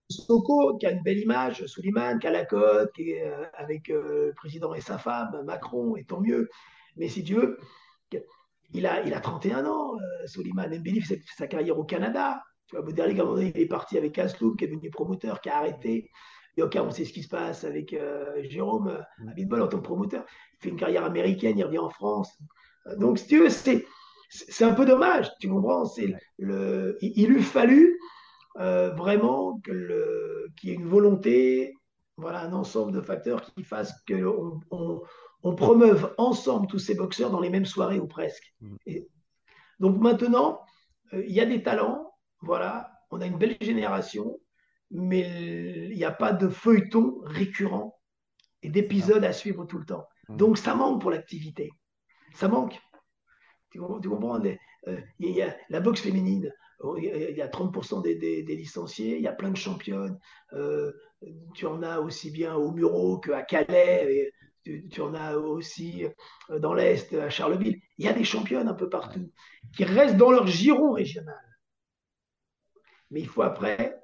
Soko, 0.08 0.76
qui 0.78 0.86
a 0.86 0.92
une 0.92 1.02
belle 1.02 1.18
image, 1.18 1.66
Souliman, 1.66 2.18
qui 2.18 2.26
a 2.26 2.30
la 2.30 2.44
côte, 2.44 2.92
qui 2.92 3.14
euh, 3.14 3.44
avec 3.54 3.90
euh, 3.90 4.26
le 4.26 4.32
président 4.34 4.72
et 4.72 4.80
sa 4.80 4.98
femme, 4.98 5.42
Macron, 5.44 5.96
et 5.96 6.04
tant 6.04 6.20
mieux. 6.20 6.48
Mais 6.96 7.08
si 7.08 7.24
tu 7.24 7.34
veux, 7.34 7.58
il 8.72 8.86
a, 8.86 9.02
il 9.02 9.14
a 9.14 9.20
31 9.20 9.66
ans, 9.66 9.94
euh, 9.96 10.26
Soliman 10.26 10.68
Mbili 10.68 11.00
fait 11.00 11.20
sa 11.36 11.46
carrière 11.46 11.78
au 11.78 11.84
Canada. 11.84 12.42
Tu 12.66 12.76
vois, 12.76 12.84
Boderlig, 12.84 13.18
à 13.18 13.22
un 13.22 13.26
moment 13.26 13.36
donné, 13.36 13.52
il 13.54 13.60
est 13.60 13.66
parti 13.66 13.96
avec 13.96 14.18
Asloum, 14.18 14.56
qui 14.56 14.64
est 14.64 14.68
devenu 14.68 14.90
promoteur, 14.90 15.40
qui 15.40 15.48
a 15.48 15.58
arrêté. 15.58 16.10
Yoka, 16.56 16.82
on 16.82 16.90
sait 16.90 17.04
ce 17.04 17.12
qui 17.12 17.22
se 17.22 17.28
passe 17.28 17.64
avec 17.64 17.92
euh, 17.92 18.42
Jérôme 18.48 18.88
euh, 18.88 19.30
Abitbol 19.30 19.62
en 19.62 19.68
tant 19.68 19.78
que 19.78 19.82
promoteur. 19.82 20.24
Il 20.54 20.62
fait 20.62 20.68
une 20.70 20.76
carrière 20.76 21.04
américaine, 21.04 21.58
il 21.58 21.64
revient 21.64 21.78
en 21.78 21.90
France. 21.90 22.36
Donc, 22.98 23.18
si 23.18 23.26
tu 23.26 23.40
veux, 23.40 23.50
c'est, 23.50 23.84
c'est 24.30 24.64
un 24.64 24.72
peu 24.72 24.86
dommage, 24.86 25.30
tu 25.40 25.48
comprends? 25.48 25.84
C'est 25.84 26.14
le, 26.38 26.96
Il 27.00 27.30
eût 27.30 27.42
fallu 27.42 27.98
vraiment 28.56 29.60
que 29.62 30.46
qu'il 30.56 30.70
y 30.70 30.72
ait 30.72 30.76
une 30.76 30.88
volonté, 30.88 31.74
voilà, 32.16 32.42
un 32.42 32.52
ensemble 32.52 32.92
de 32.92 33.00
facteurs 33.00 33.42
qui 33.42 33.62
fassent 33.62 33.94
qu'on 34.08 34.60
on, 34.70 35.02
on 35.42 35.54
promeuve 35.54 36.14
ensemble 36.18 36.66
tous 36.66 36.78
ces 36.78 36.94
boxeurs 36.94 37.30
dans 37.30 37.40
les 37.40 37.50
mêmes 37.50 37.66
soirées 37.66 38.00
ou 38.00 38.06
presque. 38.06 38.54
Mm. 38.60 38.76
donc 39.80 40.00
maintenant, 40.00 40.60
euh, 41.12 41.24
il 41.26 41.32
y 41.32 41.40
a 41.40 41.46
des 41.46 41.62
talents, 41.62 42.12
voilà, 42.40 42.92
on 43.10 43.20
a 43.20 43.26
une 43.26 43.38
belle 43.38 43.56
génération, 43.60 44.38
mais 44.90 45.88
il 45.90 45.96
n'y 45.96 46.04
a 46.04 46.12
pas 46.12 46.32
de 46.32 46.48
feuilleton 46.48 47.20
récurrent 47.24 48.00
et 48.62 48.70
d'épisodes 48.70 49.24
à 49.24 49.32
suivre 49.32 49.64
tout 49.64 49.78
le 49.78 49.86
temps. 49.86 50.06
Mm. 50.28 50.36
Donc 50.36 50.58
ça 50.58 50.74
manque 50.74 51.00
pour 51.00 51.10
l'activité. 51.10 51.70
Ça 52.34 52.48
manque. 52.48 52.78
Tu, 53.70 53.78
comprends 53.78 54.40
euh, 54.42 55.00
Il 55.18 55.30
y 55.30 55.42
a 55.42 55.56
la 55.68 55.80
boxe 55.80 56.00
féminine, 56.00 56.52
oh, 56.80 56.96
il 56.96 57.36
y 57.36 57.42
a 57.42 57.48
30% 57.48 58.02
des, 58.02 58.42
licenciés, 58.42 59.16
il 59.16 59.22
y 59.22 59.28
a 59.28 59.32
plein 59.32 59.50
de 59.50 59.56
championnes. 59.56 60.18
Euh, 60.52 60.92
tu 61.54 61.66
en 61.66 61.82
as 61.82 62.00
aussi 62.00 62.30
bien 62.30 62.54
au 62.54 62.72
Muro 62.72 63.18
qu'à 63.18 63.42
Calais 63.42 64.32
tu, 64.90 65.00
en 65.00 65.14
as 65.14 65.36
aussi 65.36 66.06
euh, 66.50 66.58
dans 66.58 66.74
l'Est, 66.74 67.12
à 67.14 67.30
Charleville. 67.30 67.80
Il 67.98 68.04
y 68.04 68.08
a 68.08 68.12
des 68.12 68.24
championnes 68.24 68.68
un 68.68 68.74
peu 68.74 68.88
partout 68.88 69.30
qui 69.74 69.84
restent 69.84 70.16
dans 70.16 70.30
leur 70.30 70.46
giron 70.46 70.92
régional. 70.92 71.42
Mais 73.10 73.20
il 73.20 73.28
faut 73.28 73.42
après 73.42 74.00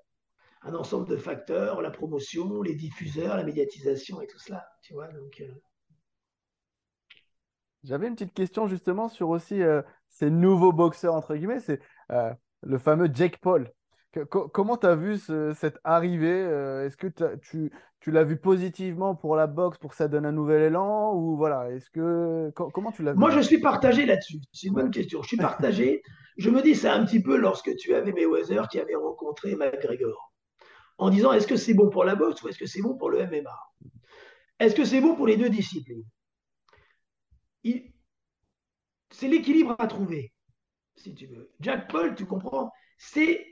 un 0.63 0.75
ensemble 0.75 1.09
de 1.09 1.17
facteurs, 1.17 1.83
la 1.83 1.91
promotion, 1.91 2.63
les 2.63 2.75
diffuseurs, 2.75 3.37
la 3.37 3.45
médiatisation 3.45 4.21
et 4.21 4.27
tout 4.27 4.39
cela. 4.39 4.65
Tu 4.83 4.95
vois, 4.95 5.09
donc. 5.09 5.41
Euh. 5.41 5.53
J'avais 7.83 8.07
une 8.07 8.15
petite 8.15 8.35
question 8.35 8.69
justement 8.69 9.09
sur 9.09 9.29
aussi 9.29 9.61
euh, 9.61 9.83
ces 10.09 10.31
nouveaux 10.31 10.73
boxeurs, 10.73 11.15
entre 11.15 11.35
guillemets, 11.35 11.59
c'est 11.59 11.81
le 12.65 12.79
fameux 12.79 13.11
Jake 13.13 13.39
Paul 13.39 13.73
comment 14.29 14.77
tu 14.77 14.87
as 14.87 14.95
vu 14.95 15.17
cette 15.17 15.79
arrivée 15.85 16.29
euh, 16.29 16.87
Est-ce 16.87 16.97
que 16.97 17.07
tu, 17.37 17.71
tu 18.01 18.11
l'as 18.11 18.25
vu 18.25 18.37
positivement 18.37 19.15
pour 19.15 19.37
la 19.37 19.47
boxe, 19.47 19.79
pour 19.79 19.91
que 19.91 19.97
ça 19.97 20.09
donne 20.09 20.27
un 20.27 20.33
nouvel 20.33 20.63
élan 20.63 21.15
Ou 21.15 21.37
voilà, 21.37 21.71
est-ce 21.71 21.91
que 21.91 22.51
comment 22.51 22.93
tu 22.93 23.03
l'as 23.03 23.13
vu 23.13 23.19
Moi, 23.19 23.31
je 23.31 23.41
suis 23.41 23.61
partagé 23.61 24.05
là-dessus. 24.07 24.41
C'est 24.53 24.69
une 24.69 24.75
bonne 24.75 24.91
question. 24.91 25.23
Je 25.23 25.29
suis 25.29 25.37
partagé. 25.37 26.03
je 26.37 26.51
me 26.51 26.63
dis, 26.63 26.75
c'est 26.75 26.89
un 26.89 27.05
petit 27.05 27.23
peu 27.23 27.37
lorsque 27.37 27.75
tu 27.77 27.95
avais 27.95 28.13
Mayweather 28.13 28.69
qui 28.69 28.81
avait 28.81 28.97
rencontré 28.97 29.55
McGregor, 29.57 30.33
en 30.99 31.11
disant, 31.11 31.33
est-ce 31.33 31.47
que 31.47 31.57
c'est 31.57 31.75
bon 31.75 31.91
pour 31.91 32.05
la 32.05 32.15
boxe 32.15 32.43
ou 32.43 32.49
est-ce 32.49 32.59
que 32.59 32.67
c'est 32.67 32.83
bon 32.83 32.97
pour 32.97 33.11
le 33.11 33.27
MMA 33.27 33.59
Est-ce 34.59 34.75
que 34.75 34.85
c'est 34.85 35.01
bon 35.01 35.15
pour 35.15 35.27
les 35.27 35.37
deux 35.37 35.49
disciplines? 35.51 36.05
C'est 39.13 39.29
l'équilibre 39.29 39.77
à 39.79 39.87
trouver, 39.87 40.33
si 40.97 41.15
tu 41.15 41.27
veux. 41.27 41.53
Jack 41.61 41.91
Paul, 41.91 42.15
tu 42.15 42.27
comprends, 42.27 42.73
c'est 42.99 43.47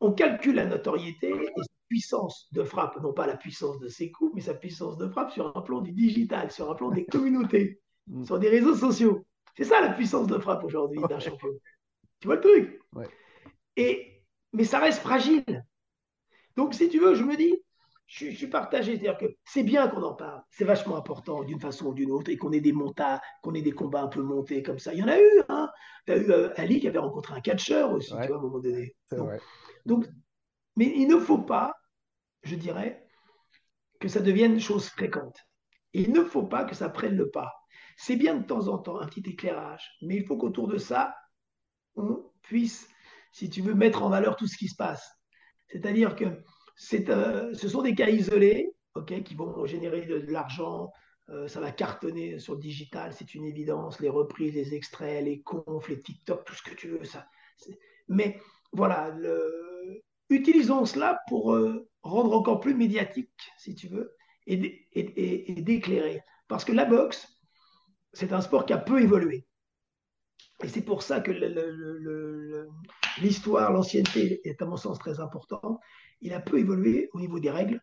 on 0.00 0.12
calcule 0.12 0.56
la 0.56 0.66
notoriété 0.66 1.28
et 1.28 1.46
sa 1.46 1.72
puissance 1.88 2.48
de 2.52 2.62
frappe, 2.62 3.00
non 3.02 3.12
pas 3.12 3.26
la 3.26 3.36
puissance 3.36 3.78
de 3.80 3.88
ses 3.88 4.10
coups, 4.10 4.32
mais 4.34 4.40
sa 4.40 4.54
puissance 4.54 4.96
de 4.96 5.08
frappe 5.08 5.32
sur 5.32 5.56
un 5.56 5.60
plan 5.62 5.80
du 5.80 5.92
digital, 5.92 6.50
sur 6.50 6.70
un 6.70 6.74
plan 6.74 6.90
des 6.90 7.04
communautés, 7.12 7.80
mm. 8.06 8.24
sur 8.24 8.38
des 8.38 8.48
réseaux 8.48 8.74
sociaux. 8.74 9.24
C'est 9.56 9.64
ça 9.64 9.80
la 9.80 9.92
puissance 9.92 10.28
de 10.28 10.38
frappe 10.38 10.62
aujourd'hui 10.62 11.00
d'un 11.08 11.18
champion. 11.18 11.48
Tu 12.20 12.26
vois 12.28 12.36
le 12.36 12.40
truc? 12.40 12.80
Et, 13.76 14.22
Mais 14.52 14.64
ça 14.64 14.78
reste 14.78 15.00
fragile. 15.00 15.64
Donc, 16.56 16.74
si 16.74 16.88
tu 16.88 16.98
veux, 17.00 17.14
je 17.14 17.24
me 17.24 17.36
dis, 17.36 17.54
je, 18.08 18.30
suis 18.30 18.46
partagé. 18.48 18.92
C'est-à-dire 18.92 19.18
que 19.18 19.36
c'est 19.44 19.62
bien 19.62 19.86
qu'on 19.86 20.02
en 20.02 20.14
parle. 20.14 20.42
C'est 20.50 20.64
vachement 20.64 20.96
important 20.96 21.44
d'une 21.44 21.60
façon 21.60 21.86
ou 21.86 21.94
d'une 21.94 22.10
autre 22.10 22.30
et 22.30 22.36
qu'on 22.36 22.52
ait 22.52 22.60
des 22.60 22.72
montas, 22.72 23.20
qu'on 23.42 23.54
ait 23.54 23.62
des 23.62 23.72
combats 23.72 24.02
un 24.02 24.08
peu 24.08 24.22
montés 24.22 24.62
comme 24.62 24.78
ça. 24.78 24.92
Il 24.94 25.00
y 25.00 25.02
en 25.02 25.08
a 25.08 25.18
eu. 25.18 25.42
Hein. 25.48 25.68
Tu 26.06 26.12
as 26.12 26.16
eu 26.16 26.30
euh, 26.30 26.50
Ali 26.56 26.80
qui 26.80 26.88
avait 26.88 26.98
rencontré 26.98 27.34
un 27.34 27.40
catcheur 27.40 27.92
aussi, 27.92 28.08
tu 28.08 28.14
vois, 28.14 28.36
à 28.36 28.38
un 28.38 28.42
moment 28.42 28.58
donné. 28.58 28.96
Donc, 29.86 30.06
mais 30.76 30.92
il 30.96 31.06
ne 31.06 31.18
faut 31.18 31.38
pas, 31.38 31.74
je 32.42 32.56
dirais, 32.56 33.06
que 34.00 34.08
ça 34.08 34.20
devienne 34.20 34.58
chose 34.58 34.88
fréquente. 34.88 35.38
Il 35.92 36.12
ne 36.12 36.24
faut 36.24 36.44
pas 36.44 36.64
que 36.64 36.74
ça 36.74 36.88
prenne 36.88 37.16
le 37.16 37.30
pas. 37.30 37.52
C'est 37.96 38.16
bien 38.16 38.36
de 38.36 38.44
temps 38.44 38.68
en 38.68 38.78
temps 38.78 39.00
un 39.00 39.06
petit 39.06 39.28
éclairage, 39.28 39.90
mais 40.02 40.16
il 40.16 40.24
faut 40.24 40.36
qu'autour 40.36 40.68
de 40.68 40.78
ça, 40.78 41.16
on 41.96 42.30
puisse, 42.42 42.88
si 43.32 43.50
tu 43.50 43.60
veux, 43.60 43.74
mettre 43.74 44.02
en 44.02 44.08
valeur 44.08 44.36
tout 44.36 44.46
ce 44.46 44.56
qui 44.56 44.68
se 44.68 44.76
passe. 44.76 45.10
C'est-à-dire 45.66 46.14
que 46.14 46.42
euh, 47.08 47.54
ce 47.54 47.68
sont 47.68 47.82
des 47.82 47.94
cas 47.94 48.08
isolés 48.08 48.72
qui 49.24 49.34
vont 49.34 49.64
générer 49.64 50.06
de, 50.06 50.26
l'argent, 50.28 50.92
euh, 51.28 51.46
ça 51.46 51.60
va 51.60 51.70
cartonner 51.70 52.40
sur 52.40 52.54
le 52.54 52.60
digital, 52.60 53.12
c'est 53.12 53.34
une 53.34 53.44
évidence, 53.44 54.00
les 54.00 54.08
reprises, 54.08 54.54
les 54.54 54.74
extraits, 54.74 55.24
les 55.24 55.40
confs, 55.40 55.88
les 55.88 56.00
TikTok, 56.00 56.44
tout 56.44 56.54
ce 56.54 56.62
que 56.62 56.74
tu 56.74 56.88
veux. 56.88 57.02
Mais 58.08 58.40
voilà, 58.72 59.14
utilisons 60.30 60.84
cela 60.84 61.20
pour 61.28 61.54
euh, 61.54 61.88
rendre 62.02 62.36
encore 62.36 62.58
plus 62.58 62.74
médiatique, 62.74 63.52
si 63.56 63.76
tu 63.76 63.86
veux, 63.86 64.16
et, 64.46 64.58
d'éclairer. 65.62 66.22
Parce 66.48 66.64
que 66.64 66.72
la 66.72 66.86
boxe, 66.86 67.28
c'est 68.12 68.32
un 68.32 68.40
sport 68.40 68.66
qui 68.66 68.72
a 68.72 68.78
peu 68.78 69.00
évolué. 69.00 69.46
Et 70.64 70.68
c'est 70.68 70.82
pour 70.82 71.04
ça 71.04 71.20
que 71.20 71.30
l'histoire, 73.20 73.72
l'ancienneté 73.72 74.40
est 74.48 74.60
à 74.60 74.66
mon 74.66 74.76
sens 74.76 74.98
très 74.98 75.20
important 75.20 75.78
il 76.20 76.32
a 76.32 76.40
peu 76.40 76.58
évolué 76.58 77.10
au 77.12 77.20
niveau 77.20 77.40
des 77.40 77.50
règles, 77.50 77.80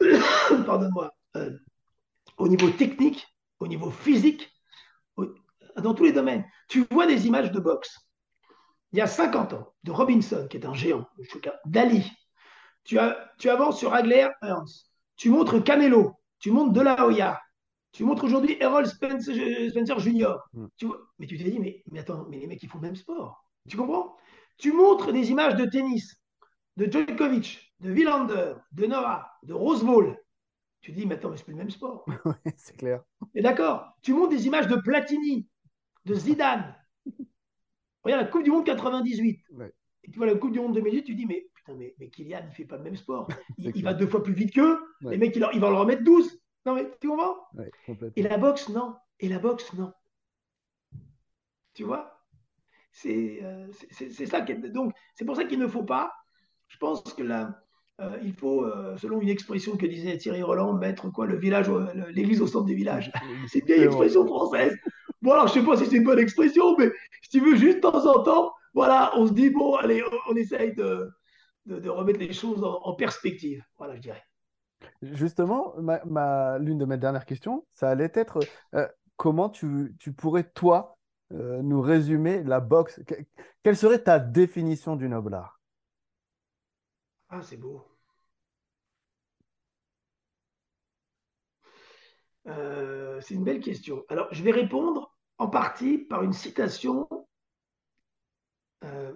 pardonne-moi, 0.66 1.10
euh, 1.36 1.56
au 2.38 2.48
niveau 2.48 2.70
technique, 2.70 3.26
au 3.60 3.66
niveau 3.66 3.90
physique, 3.90 4.50
dans 5.76 5.94
tous 5.94 6.04
les 6.04 6.12
domaines. 6.12 6.44
Tu 6.68 6.84
vois 6.90 7.06
des 7.06 7.26
images 7.26 7.50
de 7.50 7.60
boxe. 7.60 7.98
Il 8.92 8.98
y 8.98 9.02
a 9.02 9.06
50 9.06 9.54
ans, 9.54 9.74
de 9.82 9.90
Robinson, 9.90 10.46
qui 10.48 10.56
est 10.56 10.66
un 10.66 10.74
géant, 10.74 11.06
d'Ali. 11.64 12.10
Tu, 12.84 12.98
tu 13.38 13.48
avances 13.50 13.78
sur 13.78 13.92
Agler 13.92 14.28
Ernst. 14.42 14.90
Tu 15.16 15.30
montres 15.30 15.62
Canelo. 15.62 16.14
Tu 16.38 16.50
montres 16.50 16.72
De 16.72 16.80
La 16.80 17.06
Hoya. 17.06 17.40
Tu 17.92 18.04
montres 18.04 18.24
aujourd'hui 18.24 18.56
Errol 18.60 18.86
Spencer, 18.86 19.34
Jr. 19.98 20.34
Hmm. 20.52 20.66
Tu 20.76 20.86
mais 21.18 21.26
tu 21.26 21.38
t'es 21.38 21.50
dit, 21.50 21.58
mais, 21.60 21.82
mais 21.90 22.00
attends, 22.00 22.26
mais 22.28 22.38
les 22.38 22.46
mecs, 22.46 22.62
ils 22.62 22.68
font 22.68 22.78
le 22.78 22.88
même 22.88 22.96
sport. 22.96 23.44
Tu 23.68 23.76
comprends? 23.76 24.16
Tu 24.58 24.72
montres 24.72 25.12
des 25.12 25.30
images 25.30 25.54
de 25.54 25.64
tennis 25.64 26.14
de 26.76 26.90
Djokovic, 26.90 27.74
de 27.80 27.90
Villander, 27.90 28.54
de 28.72 28.86
Noah, 28.86 29.30
de 29.42 29.52
Roseball, 29.52 30.18
tu 30.80 30.92
dis, 30.92 31.06
mais 31.06 31.14
attends, 31.14 31.30
mais 31.30 31.38
c'est 31.38 31.44
plus 31.44 31.52
le 31.52 31.58
même 31.58 31.70
sport. 31.70 32.04
c'est 32.56 32.76
clair. 32.76 33.02
Et 33.34 33.40
d'accord, 33.40 33.96
tu 34.02 34.12
montes 34.12 34.30
des 34.30 34.46
images 34.46 34.66
de 34.66 34.76
Platini, 34.76 35.48
de 36.04 36.14
Zidane. 36.14 36.76
Regarde 38.02 38.22
la 38.22 38.28
Coupe 38.28 38.42
du 38.42 38.50
Monde 38.50 38.66
98. 38.66 39.40
Et 40.02 40.10
tu 40.10 40.18
vois 40.18 40.26
la 40.26 40.34
Coupe 40.34 40.52
du 40.52 40.60
Monde 40.60 40.74
2008, 40.74 41.04
tu 41.04 41.14
dis, 41.14 41.24
mais 41.24 41.48
putain, 41.54 41.74
mais, 41.74 41.94
mais 41.98 42.10
Kylian, 42.10 42.40
il 42.42 42.48
ne 42.48 42.52
fait 42.52 42.66
pas 42.66 42.76
le 42.76 42.82
même 42.82 42.96
sport. 42.96 43.28
Il, 43.58 43.82
va 43.82 43.94
deux 43.94 44.06
fois 44.06 44.22
plus 44.22 44.34
vite 44.34 44.52
qu'eux. 44.52 44.78
Les 45.00 45.16
mecs, 45.16 45.34
il, 45.34 45.46
il 45.54 45.60
va 45.60 45.70
leur 45.70 45.80
remettre 45.80 46.04
12. 46.04 46.38
Non, 46.66 46.74
mais 46.74 46.90
tu 47.00 47.08
comprends? 47.08 47.36
Et 48.16 48.22
la 48.22 48.36
boxe, 48.36 48.68
non. 48.68 48.94
Et 49.20 49.28
la 49.28 49.38
boxe, 49.38 49.72
non. 49.72 49.92
Tu 51.72 51.84
vois? 51.84 52.20
Euh, 53.06 53.68
C'est 53.90 54.26
ça. 54.26 54.42
Donc, 54.42 54.92
c'est 55.14 55.24
pour 55.24 55.36
ça 55.36 55.44
qu'il 55.44 55.58
ne 55.58 55.66
faut 55.66 55.84
pas 55.84 56.12
je 56.68 56.78
pense 56.78 57.02
que 57.02 57.22
là, 57.22 57.64
euh, 58.00 58.18
il 58.24 58.32
faut, 58.32 58.64
euh, 58.64 58.96
selon 58.96 59.20
une 59.20 59.28
expression 59.28 59.76
que 59.76 59.86
disait 59.86 60.16
Thierry 60.16 60.42
Roland, 60.42 60.72
mettre 60.72 61.10
quoi, 61.12 61.26
le 61.26 61.36
village, 61.36 61.70
l'église 62.10 62.40
au 62.40 62.46
centre 62.46 62.66
du 62.66 62.74
village. 62.74 63.12
C'est 63.48 63.60
une 63.60 63.66
vieille 63.66 63.84
expression 63.84 64.26
française. 64.26 64.76
Bon, 65.22 65.32
alors, 65.32 65.46
je 65.46 65.58
ne 65.58 65.64
sais 65.64 65.70
pas 65.70 65.76
si 65.76 65.86
c'est 65.86 65.96
une 65.96 66.04
bonne 66.04 66.18
expression, 66.18 66.76
mais 66.76 66.90
si 67.22 67.30
tu 67.30 67.40
veux, 67.40 67.56
juste 67.56 67.76
de 67.76 67.80
temps 67.82 68.04
en 68.06 68.22
temps, 68.22 68.52
voilà, 68.74 69.12
on 69.16 69.26
se 69.26 69.32
dit, 69.32 69.50
bon, 69.50 69.76
allez, 69.76 70.02
on, 70.28 70.34
essaye 70.34 70.74
de, 70.74 71.08
de, 71.66 71.88
remettre 71.88 72.18
les 72.18 72.32
choses 72.32 72.64
en, 72.64 72.94
perspective. 72.94 73.62
Voilà, 73.78 73.94
je 73.94 74.00
dirais. 74.00 74.22
Justement, 75.00 75.74
ma, 75.78 76.58
l'une 76.58 76.78
de 76.78 76.84
mes 76.84 76.98
dernières 76.98 77.24
questions, 77.24 77.64
ça 77.72 77.88
allait 77.88 78.12
être 78.14 78.40
euh, 78.74 78.88
comment 79.16 79.48
tu, 79.48 79.94
tu, 80.00 80.12
pourrais, 80.12 80.44
toi, 80.44 80.96
nous 81.30 81.80
résumer 81.80 82.42
la 82.44 82.60
boxe? 82.60 83.00
Quelle 83.62 83.76
serait 83.76 83.98
ta 84.00 84.18
définition 84.18 84.94
du 84.94 85.08
noble 85.08 85.34
art? 85.34 85.53
Ah, 87.34 87.42
c'est 87.42 87.56
beau. 87.56 87.84
Euh, 92.46 93.20
c'est 93.20 93.34
une 93.34 93.44
belle 93.44 93.60
question. 93.60 94.04
Alors, 94.08 94.28
je 94.30 94.42
vais 94.42 94.52
répondre 94.52 95.16
en 95.38 95.48
partie 95.48 95.98
par 95.98 96.22
une 96.22 96.32
citation. 96.32 97.08
Euh, 98.84 99.12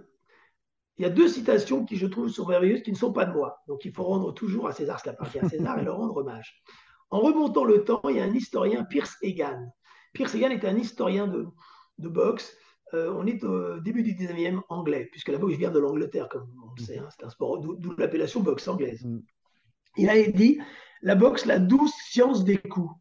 il 0.96 1.02
y 1.02 1.04
a 1.04 1.10
deux 1.10 1.28
citations 1.28 1.84
qui, 1.84 1.96
je 1.96 2.06
trouve, 2.06 2.28
sont 2.28 2.46
merveilleuses, 2.46 2.82
qui 2.82 2.90
ne 2.90 2.96
sont 2.96 3.12
pas 3.12 3.24
de 3.24 3.32
moi. 3.32 3.60
Donc, 3.68 3.84
il 3.84 3.92
faut 3.92 4.04
rendre 4.04 4.32
toujours 4.32 4.66
à 4.66 4.72
César 4.72 4.98
ce 4.98 5.04
qui 5.04 5.10
appartient 5.10 5.38
à 5.38 5.48
César 5.48 5.78
et 5.78 5.84
leur 5.84 5.98
rendre 5.98 6.16
hommage. 6.16 6.60
En 7.10 7.20
remontant 7.20 7.64
le 7.64 7.84
temps, 7.84 8.00
il 8.08 8.16
y 8.16 8.20
a 8.20 8.24
un 8.24 8.34
historien, 8.34 8.84
Pierce 8.84 9.16
Egan. 9.22 9.72
Pierce 10.12 10.34
Egan 10.34 10.50
est 10.50 10.64
un 10.64 10.76
historien 10.76 11.28
de, 11.28 11.46
de 11.98 12.08
boxe 12.08 12.56
euh, 12.94 13.12
on 13.14 13.26
est 13.26 13.42
au 13.44 13.80
début 13.80 14.02
du 14.02 14.14
19e 14.14 14.60
anglais, 14.68 15.08
puisque 15.10 15.28
la 15.28 15.38
boxe 15.38 15.56
vient 15.56 15.70
de 15.70 15.78
l'Angleterre, 15.78 16.28
comme 16.28 16.50
on 16.64 16.74
le 16.74 16.82
sait. 16.82 16.98
Hein, 16.98 17.08
c'est 17.10 17.24
un 17.24 17.30
sport, 17.30 17.58
d'où 17.60 17.94
l'appellation 17.96 18.40
boxe 18.40 18.66
anglaise. 18.68 19.04
Mm. 19.04 19.20
Il 19.96 20.10
a 20.10 20.22
dit 20.30 20.58
la 21.02 21.14
boxe, 21.14 21.44
la 21.44 21.58
douce 21.58 21.94
science 22.08 22.44
des 22.44 22.58
coups. 22.58 22.94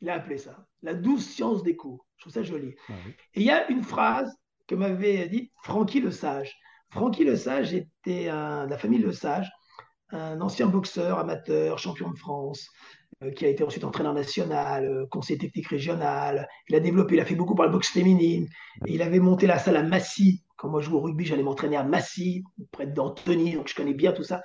Il 0.00 0.10
a 0.10 0.14
appelé 0.14 0.38
ça, 0.38 0.66
la 0.82 0.94
douce 0.94 1.26
science 1.26 1.62
des 1.62 1.76
coups. 1.76 2.02
Je 2.16 2.22
trouve 2.24 2.32
ça 2.32 2.42
joli. 2.42 2.74
Ah 2.88 2.92
Et 3.34 3.40
il 3.40 3.46
y 3.46 3.50
a 3.50 3.70
une 3.70 3.82
phrase 3.82 4.36
que 4.66 4.74
m'avait 4.74 5.28
dit 5.28 5.50
Francky 5.62 6.00
le 6.00 6.10
Sage. 6.10 6.54
Francky 6.90 7.24
le 7.24 7.36
Sage 7.36 7.74
était 7.74 8.26
de 8.26 8.68
la 8.70 8.78
famille 8.78 9.00
Le 9.00 9.12
Sage, 9.12 9.50
un 10.10 10.40
ancien 10.40 10.66
boxeur 10.66 11.18
amateur, 11.18 11.78
champion 11.78 12.10
de 12.10 12.18
France, 12.18 12.68
qui 13.30 13.44
a 13.44 13.48
été 13.48 13.64
ensuite 13.64 13.84
entraîneur 13.84 14.14
national, 14.14 14.84
euh, 14.86 15.06
conseiller 15.06 15.38
technique 15.38 15.68
régional. 15.68 16.48
Il 16.68 16.74
a 16.74 16.80
développé, 16.80 17.14
il 17.14 17.20
a 17.20 17.24
fait 17.24 17.34
beaucoup 17.34 17.54
par 17.54 17.66
la 17.66 17.72
boxe 17.72 17.90
féminine. 17.90 18.48
Et 18.86 18.94
il 18.94 19.02
avait 19.02 19.20
monté 19.20 19.46
la 19.46 19.58
salle 19.58 19.76
à 19.76 19.82
Massy. 19.82 20.42
Quand 20.56 20.68
moi 20.68 20.80
je 20.80 20.86
jouais 20.86 20.96
au 20.96 21.00
rugby, 21.00 21.24
j'allais 21.24 21.42
m'entraîner 21.42 21.76
à 21.76 21.84
Massy, 21.84 22.44
près 22.72 22.86
d'Antony, 22.86 23.54
donc 23.54 23.68
je 23.68 23.74
connais 23.74 23.94
bien 23.94 24.12
tout 24.12 24.22
ça. 24.22 24.42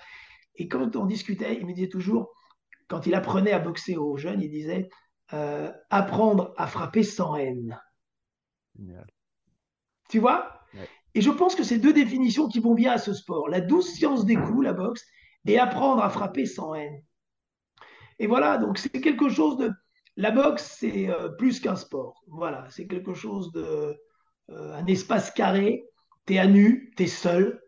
Et 0.56 0.68
quand 0.68 0.96
on 0.96 1.06
discutait, 1.06 1.58
il 1.60 1.66
me 1.66 1.74
disait 1.74 1.90
toujours, 1.90 2.32
quand 2.88 3.06
il 3.06 3.14
apprenait 3.14 3.54
à 3.54 3.60
boxer 3.60 3.96
aux 3.96 4.18
jeunes, 4.18 4.42
il 4.42 4.50
disait 4.50 4.90
euh, 5.34 5.72
apprendre 5.90 6.54
à 6.58 6.68
frapper 6.68 7.04
sans 7.04 7.36
haine. 7.36 7.80
Tu 10.10 10.20
vois? 10.20 10.60
Et 11.16 11.22
je 11.22 11.30
pense 11.30 11.56
que 11.56 11.64
c'est 11.64 11.78
deux 11.78 11.94
définitions 11.94 12.48
qui 12.48 12.60
vont 12.60 12.74
bien 12.74 12.92
à 12.92 12.98
ce 12.98 13.14
sport. 13.14 13.50
La 13.50 13.62
douce 13.62 13.94
science 13.94 14.26
des 14.26 14.36
coups, 14.36 14.64
la 14.64 14.74
boxe, 14.74 15.06
et 15.46 15.58
apprendre 15.60 16.04
à 16.04 16.10
frapper 16.10 16.46
sans 16.46 16.74
haine. 16.76 17.02
Et 18.20 18.28
voilà, 18.28 18.58
donc 18.58 18.78
c'est 18.78 19.02
quelque 19.02 19.30
chose 19.30 19.58
de... 19.58 19.72
La 20.16 20.32
boxe, 20.32 20.76
c'est 20.80 21.10
euh, 21.10 21.30
plus 21.30 21.60
qu'un 21.60 21.76
sport. 21.76 22.22
Voilà, 22.28 22.68
c'est 22.70 22.88
quelque 22.88 23.14
chose 23.14 23.52
de... 23.52 23.98
Euh, 24.50 24.74
un 24.74 24.86
espace 24.88 25.32
carré, 25.32 25.86
tu 26.26 26.34
es 26.34 26.40
à 26.40 26.48
nu, 26.48 26.92
tu 26.98 27.04
es 27.04 27.08
seul, 27.08 27.62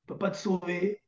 tu 0.00 0.06
peux 0.06 0.18
pas 0.18 0.30
te 0.30 0.36
sauver, 0.36 1.02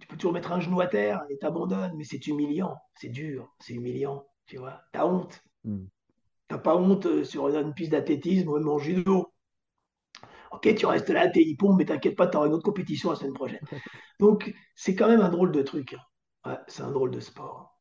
tu 0.00 0.06
peux 0.06 0.16
toujours 0.16 0.32
mettre 0.32 0.52
un 0.52 0.60
genou 0.60 0.80
à 0.80 0.86
terre 0.86 1.22
et 1.28 1.38
t'abandonnes, 1.38 1.94
mais 1.96 2.04
c'est 2.04 2.26
humiliant, 2.26 2.76
c'est 2.94 3.08
dur, 3.08 3.54
c'est 3.60 3.74
humiliant, 3.74 4.26
tu 4.46 4.56
vois. 4.56 4.82
Tu 4.92 4.98
as 4.98 5.06
honte. 5.06 5.42
Mm. 5.64 5.84
Tu 6.48 6.54
n'as 6.54 6.60
pas 6.60 6.76
honte 6.76 7.06
euh, 7.06 7.24
sur 7.24 7.48
une 7.48 7.74
piste 7.74 7.92
d'athlétisme 7.92 8.48
ou 8.48 8.56
même 8.58 8.68
en 8.68 8.78
judo. 8.78 9.32
Ok, 10.50 10.74
tu 10.74 10.86
restes 10.86 11.10
là, 11.10 11.28
t'es 11.28 11.42
hippon, 11.42 11.74
mais 11.74 11.84
t'inquiète 11.84 12.16
pas, 12.16 12.26
tu 12.26 12.36
auras 12.36 12.46
une 12.46 12.52
autre 12.54 12.64
compétition 12.64 13.10
la 13.10 13.16
semaine 13.16 13.34
prochaine. 13.34 13.60
Donc, 14.20 14.54
c'est 14.74 14.94
quand 14.94 15.08
même 15.08 15.20
un 15.20 15.28
drôle 15.28 15.52
de 15.52 15.62
truc. 15.62 15.96
Hein. 16.44 16.58
c'est 16.68 16.82
un 16.82 16.92
drôle 16.92 17.10
de 17.10 17.20
sport. 17.20 17.73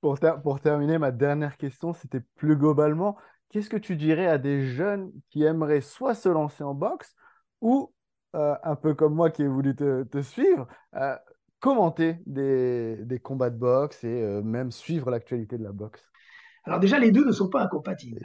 Pour, 0.00 0.18
pour, 0.42 0.60
terminer, 0.60 0.98
ma 0.98 1.10
dernière 1.10 1.56
question, 1.56 1.92
c'était 1.92 2.20
plus 2.36 2.56
globalement, 2.56 3.16
qu'est-ce 3.50 3.68
que 3.68 3.76
tu 3.76 3.96
dirais 3.96 4.26
à 4.26 4.38
des 4.38 4.66
jeunes 4.66 5.12
qui 5.30 5.42
aimeraient 5.42 5.80
soit 5.80 6.14
se 6.14 6.28
lancer 6.28 6.62
en 6.62 6.74
boxe 6.74 7.14
ou, 7.60 7.92
euh, 8.36 8.54
un 8.62 8.76
peu 8.76 8.94
comme 8.94 9.14
moi 9.14 9.30
qui 9.30 9.42
ai 9.42 9.48
voulu 9.48 9.74
te, 9.74 10.22
suivre, 10.22 10.68
euh, 10.94 11.16
commenter 11.58 12.18
des, 12.26 12.96
des, 13.04 13.18
combats 13.18 13.50
de 13.50 13.58
boxe 13.58 14.04
et 14.04 14.22
euh, 14.22 14.42
même 14.42 14.70
suivre 14.70 15.10
l'actualité 15.10 15.58
de 15.58 15.64
la 15.64 15.72
boxe? 15.72 16.08
Alors 16.64 16.78
déjà, 16.78 16.98
les 16.98 17.10
deux 17.10 17.24
ne 17.24 17.32
sont 17.32 17.48
pas 17.48 17.62
incompatibles. 17.62 18.20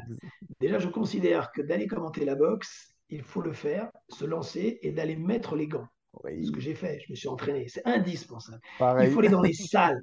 Déjà, 0.59 0.77
je 0.77 0.89
considère 0.89 1.51
que 1.53 1.61
d'aller 1.61 1.87
commenter 1.87 2.25
la 2.25 2.35
boxe 2.35 2.93
il 3.13 3.21
faut 3.21 3.41
le 3.41 3.53
faire, 3.53 3.89
se 4.09 4.25
lancer 4.25 4.79
et 4.81 4.91
d'aller 4.91 5.15
mettre 5.15 5.55
les 5.55 5.67
gants. 5.67 5.87
Ce 6.25 6.51
que 6.51 6.59
j'ai 6.59 6.75
fait, 6.75 6.99
je 7.05 7.11
me 7.11 7.15
suis 7.15 7.27
entraîné. 7.27 7.67
C'est 7.67 7.85
indispensable. 7.85 8.59
Il 9.01 9.11
faut 9.11 9.19
aller 9.19 9.29
dans 9.29 9.41
les 9.41 9.53
salles. 9.71 10.01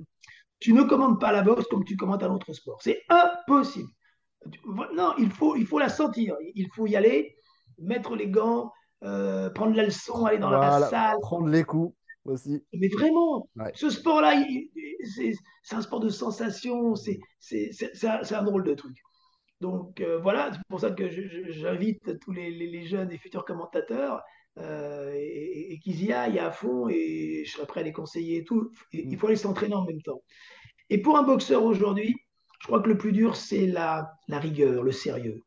Tu 0.61 0.73
ne 0.73 0.83
commandes 0.83 1.19
pas 1.19 1.33
la 1.33 1.43
boxe 1.43 1.67
comme 1.71 1.85
tu 1.85 1.97
commandes 1.97 2.23
un 2.23 2.31
autre 2.31 2.53
sport. 2.53 2.81
C'est 2.83 3.03
impossible. 3.09 3.89
Non, 4.95 5.15
il 5.19 5.31
faut, 5.31 5.57
il 5.57 5.67
faut 5.67 5.79
la 5.79 5.89
sentir. 5.89 6.37
Il 6.55 6.69
faut 6.75 6.87
y 6.87 6.97
aller, 6.97 7.35
mettre 7.79 8.15
les 8.15 8.29
gants, 8.29 8.73
euh, 9.03 9.51
prendre 9.51 9.75
la 9.75 9.85
leçon, 9.85 10.27
aller 10.27 10.39
dans 10.39 10.51
la 10.51 10.81
salle. 10.89 11.17
Prendre 11.23 11.49
les 11.49 11.65
coups 11.65 11.95
aussi. 12.25 12.63
Mais 12.73 12.89
vraiment, 12.89 13.49
ce 13.75 13.91
sport-là, 13.91 14.35
c'est 15.03 15.35
un 15.75 15.83
sport 15.83 16.01
de 16.01 16.09
sensation, 16.09 16.95
c'est 16.95 17.19
un, 18.03 18.43
drôle 18.43 18.65
de 18.65 18.75
truc. 18.75 18.97
Donc 19.61 20.01
euh, 20.01 20.19
voilà, 20.19 20.51
c'est 20.53 20.61
pour 20.69 20.81
ça 20.81 20.91
que 20.91 21.09
j'invite 21.09 22.19
tous 22.21 22.33
les, 22.33 22.87
jeunes 22.87 23.11
et 23.13 23.19
futurs 23.19 23.45
commentateurs 23.45 24.23
euh, 24.59 25.13
et, 25.15 25.79
qu'ils 25.83 26.05
y 26.05 26.13
aillent 26.13 26.39
à 26.39 26.51
fond 26.51 26.89
et 26.89 27.45
je 27.47 27.53
serai 27.53 27.67
prêt 27.67 27.81
à 27.81 27.85
les 27.85 27.93
conseiller 27.93 28.39
et 28.39 28.45
tout. 28.45 28.71
il 28.93 29.17
faut 29.17 29.29
aller 29.29 29.37
s'entraîner 29.37 29.75
en 29.75 29.85
même 29.85 30.03
temps. 30.03 30.23
Et 30.91 30.99
pour 31.01 31.17
un 31.17 31.23
boxeur 31.23 31.65
aujourd'hui, 31.65 32.15
je 32.61 32.67
crois 32.67 32.83
que 32.83 32.89
le 32.89 32.99
plus 32.99 33.13
dur, 33.13 33.37
c'est 33.37 33.67
la, 33.67 34.13
la 34.29 34.39
rigueur, 34.39 34.83
le 34.83 34.93
sérieux. 34.93 35.43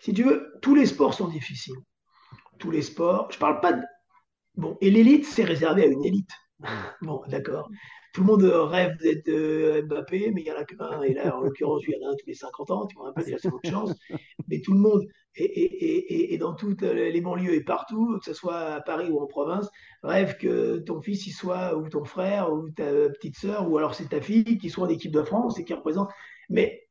Si 0.00 0.14
tu 0.14 0.22
veux, 0.22 0.54
tous 0.62 0.74
les 0.74 0.86
sports 0.86 1.14
sont 1.14 1.28
difficiles. 1.28 1.76
Tous 2.58 2.70
les 2.70 2.82
sports. 2.82 3.30
Je 3.30 3.38
parle 3.38 3.60
pas 3.60 3.72
de. 3.74 3.82
Bon, 4.54 4.78
et 4.80 4.90
l'élite, 4.90 5.26
c'est 5.26 5.44
réservé 5.44 5.82
à 5.82 5.86
une 5.86 6.04
élite. 6.04 6.30
Bon, 7.02 7.22
d'accord 7.28 7.68
tout 8.12 8.20
le 8.20 8.26
monde 8.26 8.44
rêve 8.44 8.96
d'être 8.98 9.28
euh, 9.28 9.82
Mbappé, 9.82 10.30
mais 10.32 10.42
il 10.42 10.44
n'y 10.44 10.50
en 10.50 10.56
a 10.56 10.64
qu'un. 10.64 11.02
Et 11.02 11.14
là, 11.14 11.36
en 11.36 11.40
l'occurrence, 11.40 11.82
il 11.86 11.94
y 11.94 12.04
en 12.04 12.08
a 12.08 12.12
un 12.12 12.14
tous 12.14 12.26
les 12.26 12.34
50 12.34 12.70
ans, 12.70 12.86
tu 12.86 12.96
vois, 12.96 13.08
un 13.08 13.12
peu 13.12 13.22
déjà, 13.22 13.38
c'est 13.38 13.48
de 13.48 13.70
chance. 13.70 13.94
Mais 14.48 14.60
tout 14.60 14.74
le 14.74 14.80
monde, 14.80 15.06
et, 15.34 16.36
dans 16.38 16.54
toutes 16.54 16.82
les 16.82 17.20
banlieues 17.22 17.54
et 17.54 17.64
partout, 17.64 18.18
que 18.18 18.24
ce 18.24 18.34
soit 18.34 18.58
à 18.58 18.80
Paris 18.82 19.08
ou 19.10 19.20
en 19.20 19.26
province, 19.26 19.68
rêve 20.02 20.36
que 20.36 20.78
ton 20.78 21.00
fils 21.00 21.26
y 21.26 21.30
soit, 21.30 21.76
ou 21.76 21.88
ton 21.88 22.04
frère, 22.04 22.52
ou 22.52 22.68
ta 22.70 23.08
petite 23.08 23.36
sœur, 23.36 23.70
ou 23.70 23.78
alors 23.78 23.94
c'est 23.94 24.10
ta 24.10 24.20
fille 24.20 24.58
qui 24.58 24.68
soit 24.68 24.86
en 24.86 24.90
équipe 24.90 25.12
de 25.12 25.22
France 25.22 25.58
et 25.58 25.64
qui 25.64 25.72
représente. 25.72 26.10
Mais 26.50 26.86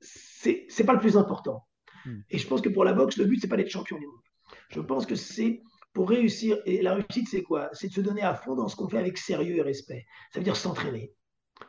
c'est 0.00 0.66
n'est 0.78 0.84
pas 0.84 0.92
le 0.92 1.00
plus 1.00 1.16
important. 1.16 1.64
Hmm. 2.04 2.20
Et 2.30 2.38
je 2.38 2.46
pense 2.46 2.60
que 2.60 2.68
pour 2.68 2.84
la 2.84 2.92
boxe, 2.92 3.16
le 3.16 3.24
but, 3.24 3.40
c'est 3.40 3.48
pas 3.48 3.56
d'être 3.56 3.70
champion 3.70 3.98
du 3.98 4.06
monde. 4.06 4.20
Je 4.68 4.80
pense 4.80 5.06
que 5.06 5.14
c'est 5.14 5.62
pour 5.98 6.10
réussir, 6.10 6.58
et 6.64 6.80
la 6.80 6.94
réussite, 6.94 7.26
c'est 7.28 7.42
quoi? 7.42 7.70
C'est 7.72 7.88
de 7.88 7.92
se 7.92 8.00
donner 8.00 8.22
à 8.22 8.32
fond 8.32 8.54
dans 8.54 8.68
ce 8.68 8.76
qu'on 8.76 8.88
fait 8.88 8.98
avec 8.98 9.18
sérieux 9.18 9.56
et 9.56 9.62
respect. 9.62 10.06
Ça 10.32 10.38
veut 10.38 10.44
dire 10.44 10.54
s'entraîner. 10.54 11.12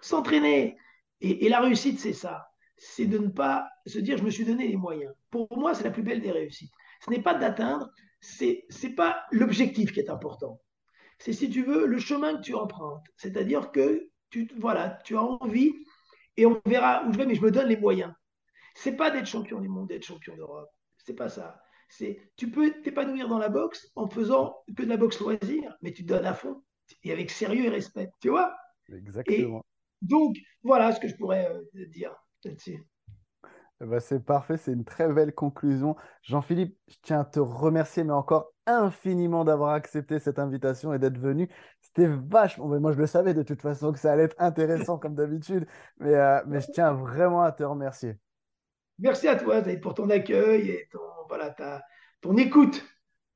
S'entraîner. 0.02 0.78
Et, 1.20 1.50
la 1.50 1.60
réussite, 1.60 2.00
c'est 2.00 2.14
ça. 2.14 2.48
C'est 2.78 3.08
de 3.08 3.18
ne 3.18 3.30
pas 3.30 3.68
se 3.88 3.98
dire, 3.98 4.20
je 4.20 4.24
me 4.24 4.30
suis 4.30 4.46
donné 4.46 4.68
les 4.68 4.76
moyens. 4.76 5.12
Pour 5.32 5.48
moi, 5.58 5.74
c'est 5.74 5.84
la 5.84 5.90
plus 5.90 6.04
belle 6.04 6.22
des 6.22 6.30
réussites. 6.30 6.72
Ce 7.04 7.10
n'est 7.10 7.24
pas 7.24 7.34
d'atteindre, 7.34 7.90
c'est 8.22 8.68
n'est 8.84 8.94
pas 8.94 9.24
l'objectif 9.32 9.94
qui 9.94 10.00
est 10.00 10.12
important. 10.12 10.62
C'est, 11.18 11.34
si 11.34 11.50
tu 11.50 11.64
veux, 11.64 11.88
le 11.88 11.98
chemin 11.98 12.38
que 12.38 12.44
tu 12.44 12.54
empruntes. 12.54 13.08
C'est-à-dire 13.18 13.72
que 13.72 14.12
tu, 14.30 14.48
voilà, 14.60 15.00
tu 15.06 15.18
as 15.18 15.24
envie, 15.24 15.74
et 16.38 16.46
on 16.46 16.62
verra 16.68 17.04
où 17.08 17.14
je 17.14 17.18
vais, 17.18 17.26
mais 17.26 17.34
je 17.34 17.42
me 17.42 17.50
donne 17.50 17.68
les 17.68 17.78
moyens. 17.78 18.14
C'est 18.76 18.96
pas 18.96 19.10
d'être 19.10 19.26
champion 19.26 19.60
du 19.60 19.70
monde, 19.70 19.88
d'être 19.88 20.06
champion 20.06 20.36
d'Europe. 20.36 20.70
C'est 21.04 21.16
pas 21.16 21.30
ça. 21.30 21.60
C'est, 21.90 22.20
tu 22.36 22.52
peux 22.52 22.72
t'épanouir 22.82 23.28
dans 23.28 23.40
la 23.40 23.50
boxe 23.50 23.92
en 23.96 24.08
faisant 24.08 24.56
que 24.78 24.84
de 24.84 24.90
la 24.90 24.98
boxe 24.98 25.20
loisir, 25.20 25.76
mais 25.82 25.92
tu 25.92 26.04
te 26.04 26.08
donnes 26.10 26.26
à 26.26 26.34
fond 26.34 26.64
et 27.04 27.12
avec 27.12 27.32
sérieux 27.32 27.66
et 27.66 27.70
respect. 27.70 28.10
Tu 28.22 28.30
vois? 28.30 28.56
Exactement. 28.92 29.64
donc, 30.02 30.38
voilà 30.64 30.92
ce 30.92 31.00
que 31.00 31.08
je 31.08 31.16
pourrais 31.16 31.52
euh, 31.52 31.86
dire 31.88 32.16
là-dessus. 32.44 32.84
Ben, 33.82 34.00
c'est 34.02 34.20
parfait, 34.20 34.58
c'est 34.58 34.74
une 34.74 34.84
très 34.84 35.12
belle 35.12 35.34
conclusion. 35.34 35.96
Jean-Philippe, 36.22 36.78
je 36.90 36.98
tiens 37.02 37.22
à 37.22 37.26
te 37.26 37.40
remercier, 37.40 38.04
mais 38.04 38.12
encore 38.12 38.54
infiniment 38.66 39.46
d'avoir 39.46 39.72
accepté 39.72 40.20
cette 40.20 40.38
invitation 40.38 40.94
et 40.94 41.00
d'être 41.00 41.18
venu. 41.18 41.50
C'était 41.82 42.08
vachement, 42.08 42.68
moi 42.80 42.92
je 42.92 42.98
le 42.98 43.08
savais 43.08 43.34
de 43.34 43.42
toute 43.42 43.62
façon 43.62 43.94
que 43.94 44.00
ça 44.00 44.12
allait 44.12 44.24
être 44.24 44.36
intéressant 44.38 44.98
comme 44.98 45.16
d'habitude, 45.16 45.66
mais, 46.00 46.14
euh, 46.14 46.42
mais 46.46 46.60
je 46.60 46.72
tiens 46.72 46.92
vraiment 46.94 47.42
à 47.42 47.54
te 47.54 47.64
remercier. 47.64 48.18
Merci 49.00 49.30
à 49.30 49.38
toi 49.38 49.62
pour 49.82 49.94
ton 49.94 50.10
accueil 50.10 50.72
et 50.72 50.90
ton, 50.92 51.00
voilà, 51.30 51.52
ta, 51.52 51.82
ton 52.22 52.36
écoute. 52.36 52.84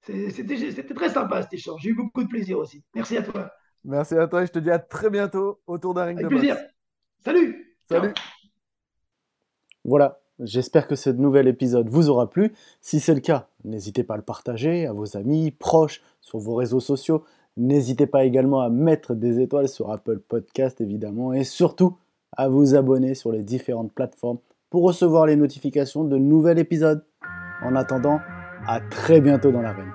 C'était 0.01 0.83
très 0.93 1.09
sympa 1.09 1.41
cet 1.43 1.53
échange. 1.53 1.81
J'ai 1.81 1.91
eu 1.91 1.95
beaucoup 1.95 2.23
de 2.23 2.27
plaisir 2.27 2.57
aussi. 2.57 2.83
Merci 2.93 3.15
à 3.15 3.21
toi. 3.21 3.49
Merci 3.85 4.15
à 4.15 4.27
toi 4.27 4.43
et 4.43 4.47
je 4.47 4.51
te 4.51 4.59
dis 4.59 4.71
à 4.71 4.79
très 4.79 5.09
bientôt 5.09 5.61
autour 5.67 5.93
d'un 5.93 6.03
ring 6.03 6.19
Avec 6.19 6.29
de 6.29 6.35
plaisir. 6.35 6.57
Salut. 7.23 7.77
Salut. 7.89 8.13
Voilà, 9.85 10.21
j'espère 10.39 10.87
que 10.87 10.95
ce 10.95 11.09
nouvel 11.09 11.47
épisode 11.47 11.89
vous 11.89 12.09
aura 12.09 12.29
plu. 12.29 12.53
Si 12.81 12.99
c'est 12.99 13.13
le 13.13 13.19
cas, 13.19 13.49
n'hésitez 13.63 14.03
pas 14.03 14.15
à 14.15 14.17
le 14.17 14.23
partager 14.23 14.85
à 14.85 14.93
vos 14.93 15.17
amis, 15.17 15.51
proches, 15.51 16.01
sur 16.21 16.39
vos 16.39 16.55
réseaux 16.55 16.79
sociaux. 16.79 17.23
N'hésitez 17.55 18.07
pas 18.07 18.25
également 18.25 18.61
à 18.61 18.69
mettre 18.69 19.13
des 19.13 19.39
étoiles 19.39 19.69
sur 19.69 19.91
Apple 19.91 20.19
Podcast 20.19 20.81
évidemment 20.81 21.33
et 21.33 21.43
surtout 21.43 21.97
à 22.31 22.47
vous 22.49 22.75
abonner 22.75 23.13
sur 23.13 23.31
les 23.31 23.43
différentes 23.43 23.93
plateformes 23.93 24.39
pour 24.69 24.83
recevoir 24.83 25.27
les 25.27 25.35
notifications 25.35 26.03
de 26.03 26.17
nouveaux 26.17 26.49
épisodes. 26.49 27.05
En 27.63 27.75
attendant, 27.75 28.21
à 28.67 28.79
très 28.79 29.21
bientôt 29.21 29.51
dans 29.51 29.61
l'arène. 29.61 29.91